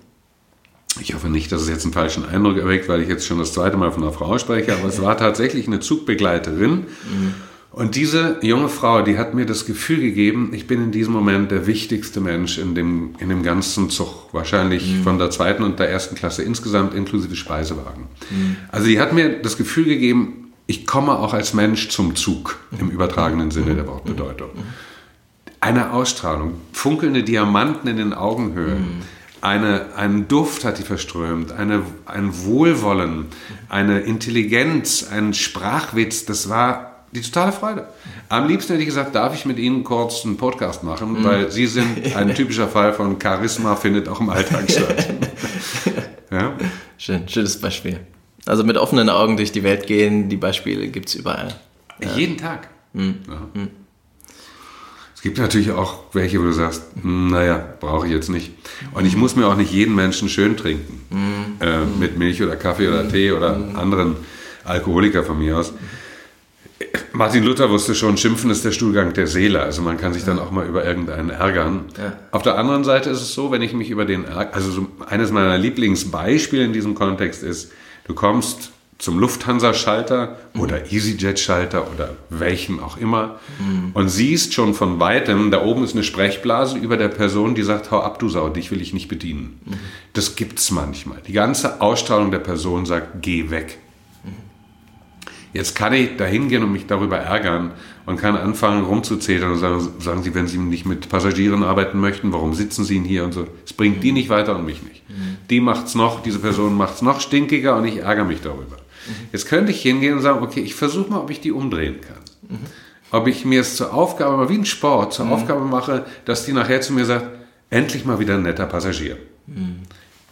ich 0.99 1.13
hoffe 1.13 1.29
nicht, 1.29 1.51
dass 1.51 1.61
es 1.61 1.69
jetzt 1.69 1.83
einen 1.83 1.93
falschen 1.93 2.25
Eindruck 2.25 2.57
erweckt, 2.57 2.87
weil 2.87 3.01
ich 3.01 3.09
jetzt 3.09 3.25
schon 3.25 3.39
das 3.39 3.53
zweite 3.53 3.77
Mal 3.77 3.91
von 3.91 4.03
einer 4.03 4.13
Frau 4.13 4.37
spreche, 4.37 4.73
aber 4.73 4.87
es 4.87 5.01
war 5.01 5.17
tatsächlich 5.17 5.67
eine 5.67 5.79
Zugbegleiterin. 5.79 6.71
Mhm. 6.71 7.33
Und 7.71 7.97
diese 7.97 8.37
junge 8.41 8.69
Frau, 8.69 9.01
die 9.01 9.17
hat 9.17 9.33
mir 9.33 9.45
das 9.45 9.65
Gefühl 9.65 9.99
gegeben, 9.99 10.51
ich 10.53 10.65
bin 10.65 10.81
in 10.81 10.91
diesem 10.93 11.11
Moment 11.11 11.51
der 11.51 11.67
wichtigste 11.67 12.21
Mensch 12.21 12.57
in 12.57 12.73
dem, 12.73 13.15
in 13.19 13.27
dem 13.27 13.43
ganzen 13.43 13.89
Zug. 13.89 14.33
Wahrscheinlich 14.33 14.95
mhm. 14.95 15.03
von 15.03 15.19
der 15.19 15.29
zweiten 15.29 15.61
und 15.61 15.77
der 15.77 15.89
ersten 15.89 16.15
Klasse 16.15 16.43
insgesamt, 16.43 16.93
inklusive 16.93 17.35
Speisewagen. 17.35 18.03
Mhm. 18.29 18.55
Also 18.71 18.87
die 18.87 18.97
hat 18.97 19.11
mir 19.11 19.41
das 19.41 19.57
Gefühl 19.57 19.83
gegeben, 19.83 20.53
ich 20.67 20.87
komme 20.87 21.19
auch 21.19 21.33
als 21.33 21.53
Mensch 21.53 21.89
zum 21.89 22.15
Zug, 22.15 22.57
im 22.79 22.89
übertragenen 22.89 23.51
Sinne 23.51 23.75
der 23.75 23.85
Wortbedeutung. 23.87 24.51
Eine 25.59 25.91
Ausstrahlung, 25.91 26.53
funkelnde 26.71 27.23
Diamanten 27.23 27.89
in 27.89 27.97
den 27.97 28.13
Augenhöhlen 28.13 29.01
eine, 29.45 29.95
einen 29.95 30.27
Duft 30.27 30.65
hat 30.65 30.79
die 30.79 30.83
verströmt, 30.83 31.51
eine, 31.51 31.83
ein 32.05 32.45
Wohlwollen, 32.45 33.27
eine 33.69 33.99
Intelligenz, 33.99 35.07
ein 35.09 35.33
Sprachwitz, 35.33 36.25
das 36.25 36.49
war 36.49 37.03
die 37.11 37.21
totale 37.21 37.51
Freude. 37.51 37.87
Am 38.27 38.47
liebsten 38.47 38.73
hätte 38.73 38.81
ich 38.81 38.87
gesagt, 38.89 39.13
darf 39.13 39.35
ich 39.35 39.45
mit 39.45 39.59
Ihnen 39.59 39.83
kurz 39.83 40.25
einen 40.25 40.37
Podcast 40.37 40.83
machen, 40.83 41.19
mhm. 41.19 41.23
weil 41.23 41.51
Sie 41.51 41.67
sind 41.67 42.15
ein 42.15 42.33
typischer 42.33 42.67
Fall 42.67 42.93
von 42.93 43.21
Charisma, 43.21 43.75
findet 43.75 44.09
auch 44.09 44.19
im 44.19 44.29
Alltag 44.29 44.69
statt. 44.69 45.13
ja? 46.31 46.53
Schön, 46.97 47.29
schönes 47.29 47.61
Beispiel. 47.61 47.99
Also 48.47 48.63
mit 48.63 48.77
offenen 48.77 49.09
Augen 49.09 49.37
durch 49.37 49.51
die 49.51 49.63
Welt 49.63 49.85
gehen, 49.85 50.27
die 50.27 50.37
Beispiele 50.37 50.87
gibt 50.87 51.09
es 51.09 51.15
überall. 51.15 51.53
Ja. 52.01 52.15
Jeden 52.15 52.37
Tag. 52.37 52.67
Mhm. 52.93 53.19
Ja. 53.27 53.61
Mhm 53.61 53.84
gibt 55.25 55.39
natürlich 55.39 55.71
auch 55.71 56.03
welche, 56.13 56.39
wo 56.39 56.43
du 56.43 56.51
sagst, 56.51 56.83
hm, 57.01 57.31
naja, 57.31 57.57
brauche 57.79 58.05
ich 58.05 58.13
jetzt 58.13 58.29
nicht. 58.29 58.51
Und 58.93 59.07
ich 59.07 59.17
muss 59.17 59.35
mir 59.35 59.47
auch 59.47 59.55
nicht 59.55 59.71
jeden 59.71 59.95
Menschen 59.95 60.29
schön 60.29 60.55
trinken. 60.55 61.01
Mhm. 61.09 61.65
Äh, 61.65 61.79
mit 61.99 62.19
Milch 62.19 62.43
oder 62.43 62.55
Kaffee 62.55 62.87
oder 62.87 63.09
Tee 63.09 63.31
oder 63.31 63.57
mhm. 63.57 63.75
anderen 63.75 64.15
Alkoholiker 64.65 65.23
von 65.23 65.39
mir 65.39 65.57
aus. 65.57 65.73
Martin 67.11 67.43
Luther 67.43 67.71
wusste 67.71 67.95
schon, 67.95 68.17
Schimpfen 68.17 68.51
ist 68.51 68.65
der 68.65 68.71
Stuhlgang 68.71 69.13
der 69.13 69.25
Seele. 69.25 69.63
Also 69.63 69.81
man 69.81 69.97
kann 69.97 70.13
sich 70.13 70.25
dann 70.25 70.37
auch 70.37 70.51
mal 70.51 70.67
über 70.67 70.85
irgendeinen 70.85 71.31
ärgern. 71.31 71.85
Ja. 71.97 72.13
Auf 72.29 72.43
der 72.43 72.59
anderen 72.59 72.83
Seite 72.83 73.09
ist 73.09 73.21
es 73.21 73.33
so, 73.33 73.51
wenn 73.51 73.63
ich 73.63 73.73
mich 73.73 73.89
über 73.89 74.05
den, 74.05 74.25
also 74.27 74.69
so 74.69 74.87
eines 75.07 75.31
meiner 75.31 75.57
Lieblingsbeispiele 75.57 76.63
in 76.63 76.71
diesem 76.71 76.93
Kontext 76.93 77.41
ist, 77.41 77.71
du 78.05 78.13
kommst 78.13 78.73
zum 78.97 79.19
Lufthansa-Schalter 79.19 80.37
mhm. 80.53 80.61
oder 80.61 80.91
EasyJet-Schalter 80.91 81.91
oder 81.91 82.15
welchen 82.29 82.79
auch 82.79 82.97
immer 82.97 83.39
mhm. 83.59 83.91
und 83.93 84.09
siehst 84.09 84.53
schon 84.53 84.73
von 84.73 84.99
weitem, 84.99 85.51
da 85.51 85.63
oben 85.63 85.83
ist 85.83 85.93
eine 85.93 86.03
Sprechblase 86.03 86.77
über 86.77 86.95
der 86.97 87.09
Person, 87.09 87.55
die 87.55 87.63
sagt, 87.63 87.91
hau 87.91 87.99
ab, 87.99 88.19
du 88.19 88.29
Sau, 88.29 88.49
dich 88.49 88.71
will 88.71 88.81
ich 88.81 88.93
nicht 88.93 89.09
bedienen. 89.09 89.59
Mhm. 89.65 89.73
Das 90.13 90.35
gibt's 90.35 90.71
manchmal. 90.71 91.17
Die 91.27 91.33
ganze 91.33 91.81
Ausstrahlung 91.81 92.31
der 92.31 92.39
Person 92.39 92.85
sagt, 92.85 93.21
geh 93.21 93.49
weg. 93.49 93.79
Mhm. 94.23 94.29
Jetzt 95.51 95.75
kann 95.75 95.91
ich 95.91 96.15
da 96.15 96.25
hingehen 96.25 96.63
und 96.63 96.71
mich 96.71 96.87
darüber 96.87 97.17
ärgern 97.17 97.71
und 98.05 98.17
kann 98.17 98.37
anfangen 98.37 98.85
rumzuzählen 98.85 99.51
und 99.51 99.57
sagen, 99.57 99.87
sagen 99.99 100.23
Sie, 100.23 100.33
wenn 100.33 100.47
Sie 100.47 100.57
nicht 100.57 100.85
mit 100.85 101.09
Passagieren 101.09 101.63
arbeiten 101.63 101.99
möchten, 101.99 102.31
warum 102.31 102.53
sitzen 102.53 102.85
Sie 102.85 103.01
hier 103.01 103.25
und 103.25 103.33
so. 103.33 103.45
Es 103.65 103.73
bringt 103.73 104.03
die 104.03 104.11
mhm. 104.11 104.13
nicht 104.13 104.29
weiter 104.29 104.55
und 104.55 104.65
mich 104.65 104.81
nicht. 104.83 105.07
Mhm. 105.09 105.37
Die 105.49 105.59
macht's 105.59 105.95
noch, 105.95 106.23
diese 106.23 106.39
Person 106.39 106.77
macht's 106.77 107.01
noch 107.01 107.19
stinkiger 107.19 107.75
und 107.75 107.85
ich 107.85 107.97
ärgere 107.97 108.23
mich 108.23 108.39
darüber. 108.39 108.77
Jetzt 109.31 109.47
könnte 109.47 109.71
ich 109.71 109.81
hingehen 109.81 110.15
und 110.15 110.21
sagen, 110.21 110.43
okay, 110.43 110.61
ich 110.61 110.75
versuche 110.75 111.09
mal, 111.09 111.19
ob 111.19 111.29
ich 111.29 111.41
die 111.41 111.51
umdrehen 111.51 112.01
kann. 112.01 112.59
Ob 113.11 113.27
ich 113.27 113.45
mir 113.45 113.61
es 113.61 113.75
zur 113.75 113.93
Aufgabe, 113.93 114.35
mal 114.37 114.49
wie 114.49 114.57
ein 114.57 114.65
Sport, 114.65 115.13
zur. 115.13 115.29
Aufgabe 115.29 115.63
mache, 115.65 116.05
dass 116.25 116.45
die 116.45 116.53
nachher 116.53 116.81
zu 116.81 116.93
mir 116.93 117.05
sagt, 117.05 117.27
endlich 117.69 118.05
mal 118.05 118.19
wieder 118.19 118.35
ein 118.35 118.43
netter 118.43 118.65
Passagier. 118.65 119.17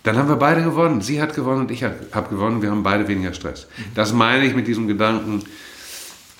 Dann 0.04 0.18
haben 0.18 0.28
wir 0.28 0.36
beide 0.36 0.64
gewonnen. 0.64 1.02
Sie 1.02 1.22
hat 1.22 1.34
gewonnen 1.34 1.62
und 1.62 1.72
ich 1.72 1.84
habe 1.84 2.30
gewonnen. 2.30 2.62
Wir 2.62 2.72
haben 2.72 2.84
beide 2.84 3.08
weniger 3.08 3.34
Stress. 3.34 3.68
Das 3.96 4.14
meine 4.14 4.46
ich 4.46 4.54
mit 4.54 4.68
diesem 4.68 4.88
Gedanken, 4.88 5.44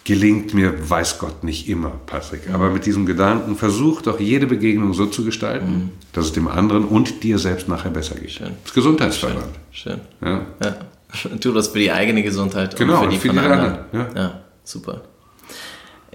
gelingt 0.04 0.54
mir, 0.54 0.90
weiß 0.90 1.20
Gott, 1.20 1.44
nicht 1.44 1.70
immer, 1.70 1.92
Patrick. 2.06 2.50
Aber 2.52 2.70
mit 2.72 2.86
diesem 2.86 3.06
Gedanken, 3.06 3.56
versuch 3.56 4.02
doch 4.02 4.20
jede 4.20 4.48
Begegnung 4.48 4.94
so 4.94 5.06
zu 5.06 5.24
gestalten, 5.24 5.72
mhm. 5.72 5.90
dass 6.12 6.26
es 6.26 6.34
dem 6.34 6.48
anderen 6.48 6.84
und 6.86 7.24
dir 7.24 7.40
selbst 7.40 7.70
nachher 7.70 7.92
besser 7.92 8.16
geht. 8.16 8.32
Schön. 8.32 8.50
Das 8.62 8.72
ist 8.72 8.74
gesundheitsfördernd. 8.74 9.56
Schön. 9.72 10.02
Schön. 10.20 10.30
Ja. 10.30 10.46
ja. 10.64 10.76
Tu 11.40 11.52
das 11.52 11.70
für 11.70 11.80
die 11.80 11.92
eigene 11.92 12.24
Gesundheit 12.24 12.76
genau, 12.76 13.02
und 13.02 13.06
für 13.06 13.10
die, 13.10 13.18
für 13.18 13.30
die 13.30 13.36
von 13.36 13.52
anderen. 13.52 13.78
Ja. 13.92 14.10
ja, 14.16 14.44
super. 14.64 15.04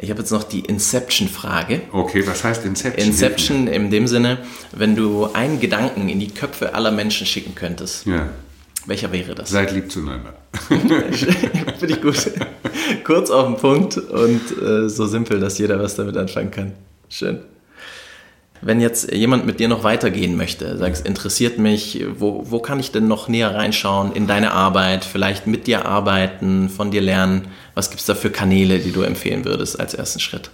Ich 0.01 0.11
habe 0.11 0.21
jetzt 0.21 0.31
noch 0.31 0.45
die 0.45 0.61
Inception-Frage. 0.61 1.83
Okay, 1.93 2.25
was 2.27 2.45
heißt 2.45 2.65
Inception? 2.65 3.07
Inception 3.07 3.67
in 3.67 3.91
dem 3.91 4.07
Sinne, 4.07 4.39
wenn 4.73 4.95
du 4.95 5.29
einen 5.33 5.59
Gedanken 5.59 6.09
in 6.09 6.21
die 6.21 6.29
Köpfe 6.29 6.75
aller 6.75 6.93
Menschen 6.93 7.27
schicken 7.27 7.57
könntest. 7.57 8.07
Ja. 8.07 8.29
Welcher 8.87 9.13
wäre 9.13 9.35
das? 9.35 9.51
Seid 9.51 9.73
lieb 9.73 9.91
zueinander. 9.91 10.35
Finde 10.69 11.13
ich 11.89 12.01
gut. 12.01 12.31
Kurz 13.05 13.31
auf 13.31 13.47
den 13.47 13.57
Punkt 13.57 13.99
und 13.99 14.41
äh, 14.63 14.89
so 14.89 15.07
simpel, 15.07 15.41
dass 15.41 15.59
jeder 15.59 15.79
was 15.81 15.97
damit 15.97 16.17
anfangen 16.17 16.51
kann. 16.51 16.73
Schön. 17.09 17.41
Wenn 18.61 18.81
jetzt 18.81 19.13
jemand 19.13 19.47
mit 19.47 19.61
dir 19.61 19.69
noch 19.69 19.85
weitergehen 19.85 20.37
möchte, 20.37 20.77
sagst, 20.77 21.07
interessiert 21.07 21.59
mich, 21.59 22.05
wo, 22.17 22.45
wo 22.49 22.59
kann 22.59 22.81
ich 22.81 22.91
denn 22.91 23.07
noch 23.07 23.29
näher 23.29 23.55
reinschauen 23.55 24.13
in 24.13 24.27
deine 24.27 24.53
Arbeit, 24.53 25.05
vielleicht 25.05 25.47
mit 25.47 25.67
dir 25.67 25.87
arbeiten, 25.87 26.69
von 26.69 26.91
dir 26.91 27.01
lernen? 27.01 27.49
Was 27.75 27.91
gibt 27.91 28.01
es 28.01 28.07
da 28.07 28.15
für 28.15 28.31
Kanäle, 28.31 28.81
die 28.81 28.93
du 28.93 29.03
empfehlen 29.03 29.45
würdest 29.45 29.79
als 29.79 29.95
ersten 29.95 30.21
Schritt? 30.21 30.51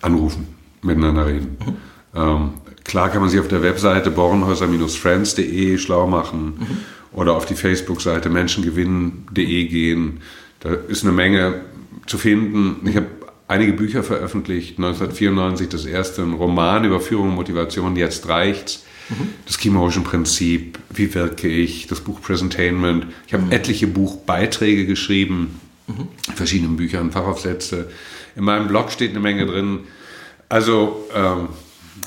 Anrufen, 0.00 0.46
miteinander 0.82 1.26
reden. 1.26 1.56
Mhm. 1.64 1.76
Ähm, 2.14 2.50
klar 2.84 3.10
kann 3.10 3.20
man 3.20 3.30
sich 3.30 3.40
auf 3.40 3.48
der 3.48 3.62
Webseite 3.62 4.10
bornhäuser-friends.de 4.10 5.78
schlau 5.78 6.06
machen 6.06 6.54
mhm. 6.58 6.78
oder 7.12 7.34
auf 7.34 7.46
die 7.46 7.54
Facebook-Seite 7.54 8.30
menschengewinnen.de 8.30 9.64
gehen. 9.66 10.20
Da 10.60 10.70
ist 10.88 11.02
eine 11.02 11.12
Menge 11.12 11.62
zu 12.06 12.18
finden. 12.18 12.88
Ich 12.88 12.96
habe 12.96 13.06
einige 13.48 13.72
Bücher 13.72 14.04
veröffentlicht. 14.04 14.78
1994 14.78 15.68
das 15.68 15.86
erste 15.86 16.22
ein 16.22 16.34
Roman 16.34 16.84
über 16.84 17.00
Führung 17.00 17.30
und 17.30 17.34
Motivation, 17.34 17.96
jetzt 17.96 18.28
reicht's. 18.28 18.84
Mhm. 19.08 19.30
Das 19.46 19.58
Kimoschen 19.58 20.04
Prinzip, 20.04 20.78
wie 20.90 21.12
wirke 21.14 21.48
ich, 21.48 21.86
das 21.86 22.00
Buch 22.00 22.20
Presentainment. 22.20 23.06
Ich 23.26 23.32
habe 23.32 23.44
mhm. 23.44 23.52
etliche 23.52 23.86
Buchbeiträge 23.86 24.86
geschrieben, 24.86 25.58
mhm. 25.86 26.08
verschiedenen 26.34 26.76
Büchern, 26.76 27.10
Fachaufsätze. 27.10 27.90
In 28.36 28.44
meinem 28.44 28.68
Blog 28.68 28.92
steht 28.92 29.10
eine 29.10 29.20
Menge 29.20 29.46
drin. 29.46 29.80
Also, 30.50 31.08
ähm, 31.14 31.48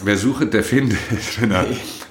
wer 0.03 0.17
sucht, 0.17 0.53
der 0.53 0.63
findet, 0.63 0.99
wenn 1.41 1.51
er 1.51 1.65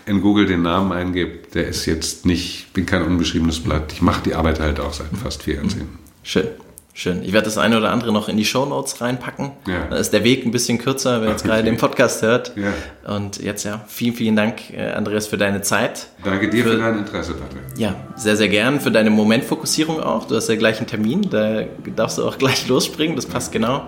in 0.06 0.20
Google 0.20 0.46
den 0.46 0.62
Namen 0.62 0.90
eingibt. 0.90 1.54
Der 1.54 1.68
ist 1.68 1.86
jetzt 1.86 2.26
nicht, 2.26 2.72
bin 2.72 2.84
kein 2.84 3.02
unbeschriebenes 3.02 3.60
Blatt. 3.60 3.92
Ich 3.92 4.02
mache 4.02 4.22
die 4.24 4.34
Arbeit 4.34 4.58
halt 4.58 4.80
auch 4.80 4.92
seit 4.92 5.16
fast 5.22 5.44
vier 5.44 5.56
Jahrzehnten. 5.56 5.98
Schön. 6.24 6.48
Schön. 6.92 7.22
Ich 7.22 7.32
werde 7.32 7.44
das 7.44 7.56
eine 7.56 7.76
oder 7.76 7.92
andere 7.92 8.12
noch 8.12 8.28
in 8.28 8.36
die 8.36 8.44
Show 8.44 8.66
Notes 8.66 9.00
reinpacken. 9.00 9.52
Ja. 9.66 9.86
Da 9.88 9.96
ist 9.96 10.12
der 10.12 10.24
Weg 10.24 10.44
ein 10.44 10.50
bisschen 10.50 10.78
kürzer, 10.78 11.22
wer 11.22 11.30
jetzt 11.30 11.44
gerade 11.44 11.62
den 11.62 11.76
Podcast 11.76 12.22
hört. 12.22 12.52
Ja. 12.56 13.14
Und 13.14 13.40
jetzt 13.40 13.64
ja, 13.64 13.80
vielen, 13.86 14.14
vielen 14.14 14.36
Dank, 14.36 14.72
äh, 14.72 14.92
Andreas, 14.92 15.26
für 15.26 15.38
deine 15.38 15.62
Zeit. 15.62 16.08
Danke 16.24 16.48
dir 16.50 16.64
für, 16.64 16.72
für 16.72 16.78
dein 16.78 16.98
Interesse, 16.98 17.34
Patrick. 17.34 17.62
Ja, 17.78 17.94
sehr, 18.16 18.36
sehr 18.36 18.48
gern. 18.48 18.80
Für 18.80 18.90
deine 18.90 19.10
Momentfokussierung 19.10 20.00
auch. 20.00 20.26
Du 20.26 20.34
hast 20.34 20.48
ja 20.48 20.56
gleich 20.56 20.78
einen 20.78 20.88
Termin, 20.88 21.28
da 21.30 21.62
darfst 21.94 22.18
du 22.18 22.26
auch 22.26 22.38
gleich 22.38 22.66
losspringen, 22.68 23.16
das 23.16 23.26
passt 23.26 23.52
genau. 23.52 23.84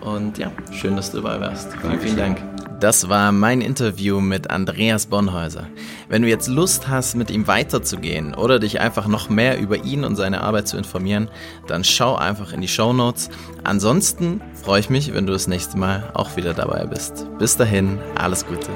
Und 0.00 0.38
ja, 0.38 0.50
schön, 0.72 0.96
dass 0.96 1.12
du 1.12 1.20
dabei 1.20 1.40
warst. 1.40 1.72
Vielen, 1.80 2.00
vielen 2.00 2.16
Dank. 2.16 2.53
Das 2.80 3.08
war 3.08 3.32
mein 3.32 3.60
Interview 3.60 4.20
mit 4.20 4.50
Andreas 4.50 5.06
Bonhäuser. 5.06 5.66
Wenn 6.08 6.22
du 6.22 6.28
jetzt 6.28 6.48
Lust 6.48 6.88
hast, 6.88 7.14
mit 7.14 7.30
ihm 7.30 7.46
weiterzugehen 7.46 8.34
oder 8.34 8.58
dich 8.58 8.80
einfach 8.80 9.06
noch 9.06 9.28
mehr 9.28 9.58
über 9.58 9.84
ihn 9.84 10.04
und 10.04 10.16
seine 10.16 10.42
Arbeit 10.42 10.68
zu 10.68 10.76
informieren, 10.76 11.28
dann 11.66 11.84
schau 11.84 12.16
einfach 12.16 12.52
in 12.52 12.60
die 12.60 12.68
Show 12.68 12.92
Notes. 12.92 13.30
Ansonsten 13.62 14.40
freue 14.62 14.80
ich 14.80 14.90
mich, 14.90 15.14
wenn 15.14 15.26
du 15.26 15.32
das 15.32 15.46
nächste 15.46 15.78
Mal 15.78 16.10
auch 16.14 16.36
wieder 16.36 16.52
dabei 16.52 16.84
bist. 16.86 17.26
Bis 17.38 17.56
dahin, 17.56 17.98
alles 18.16 18.46
Gute. 18.46 18.70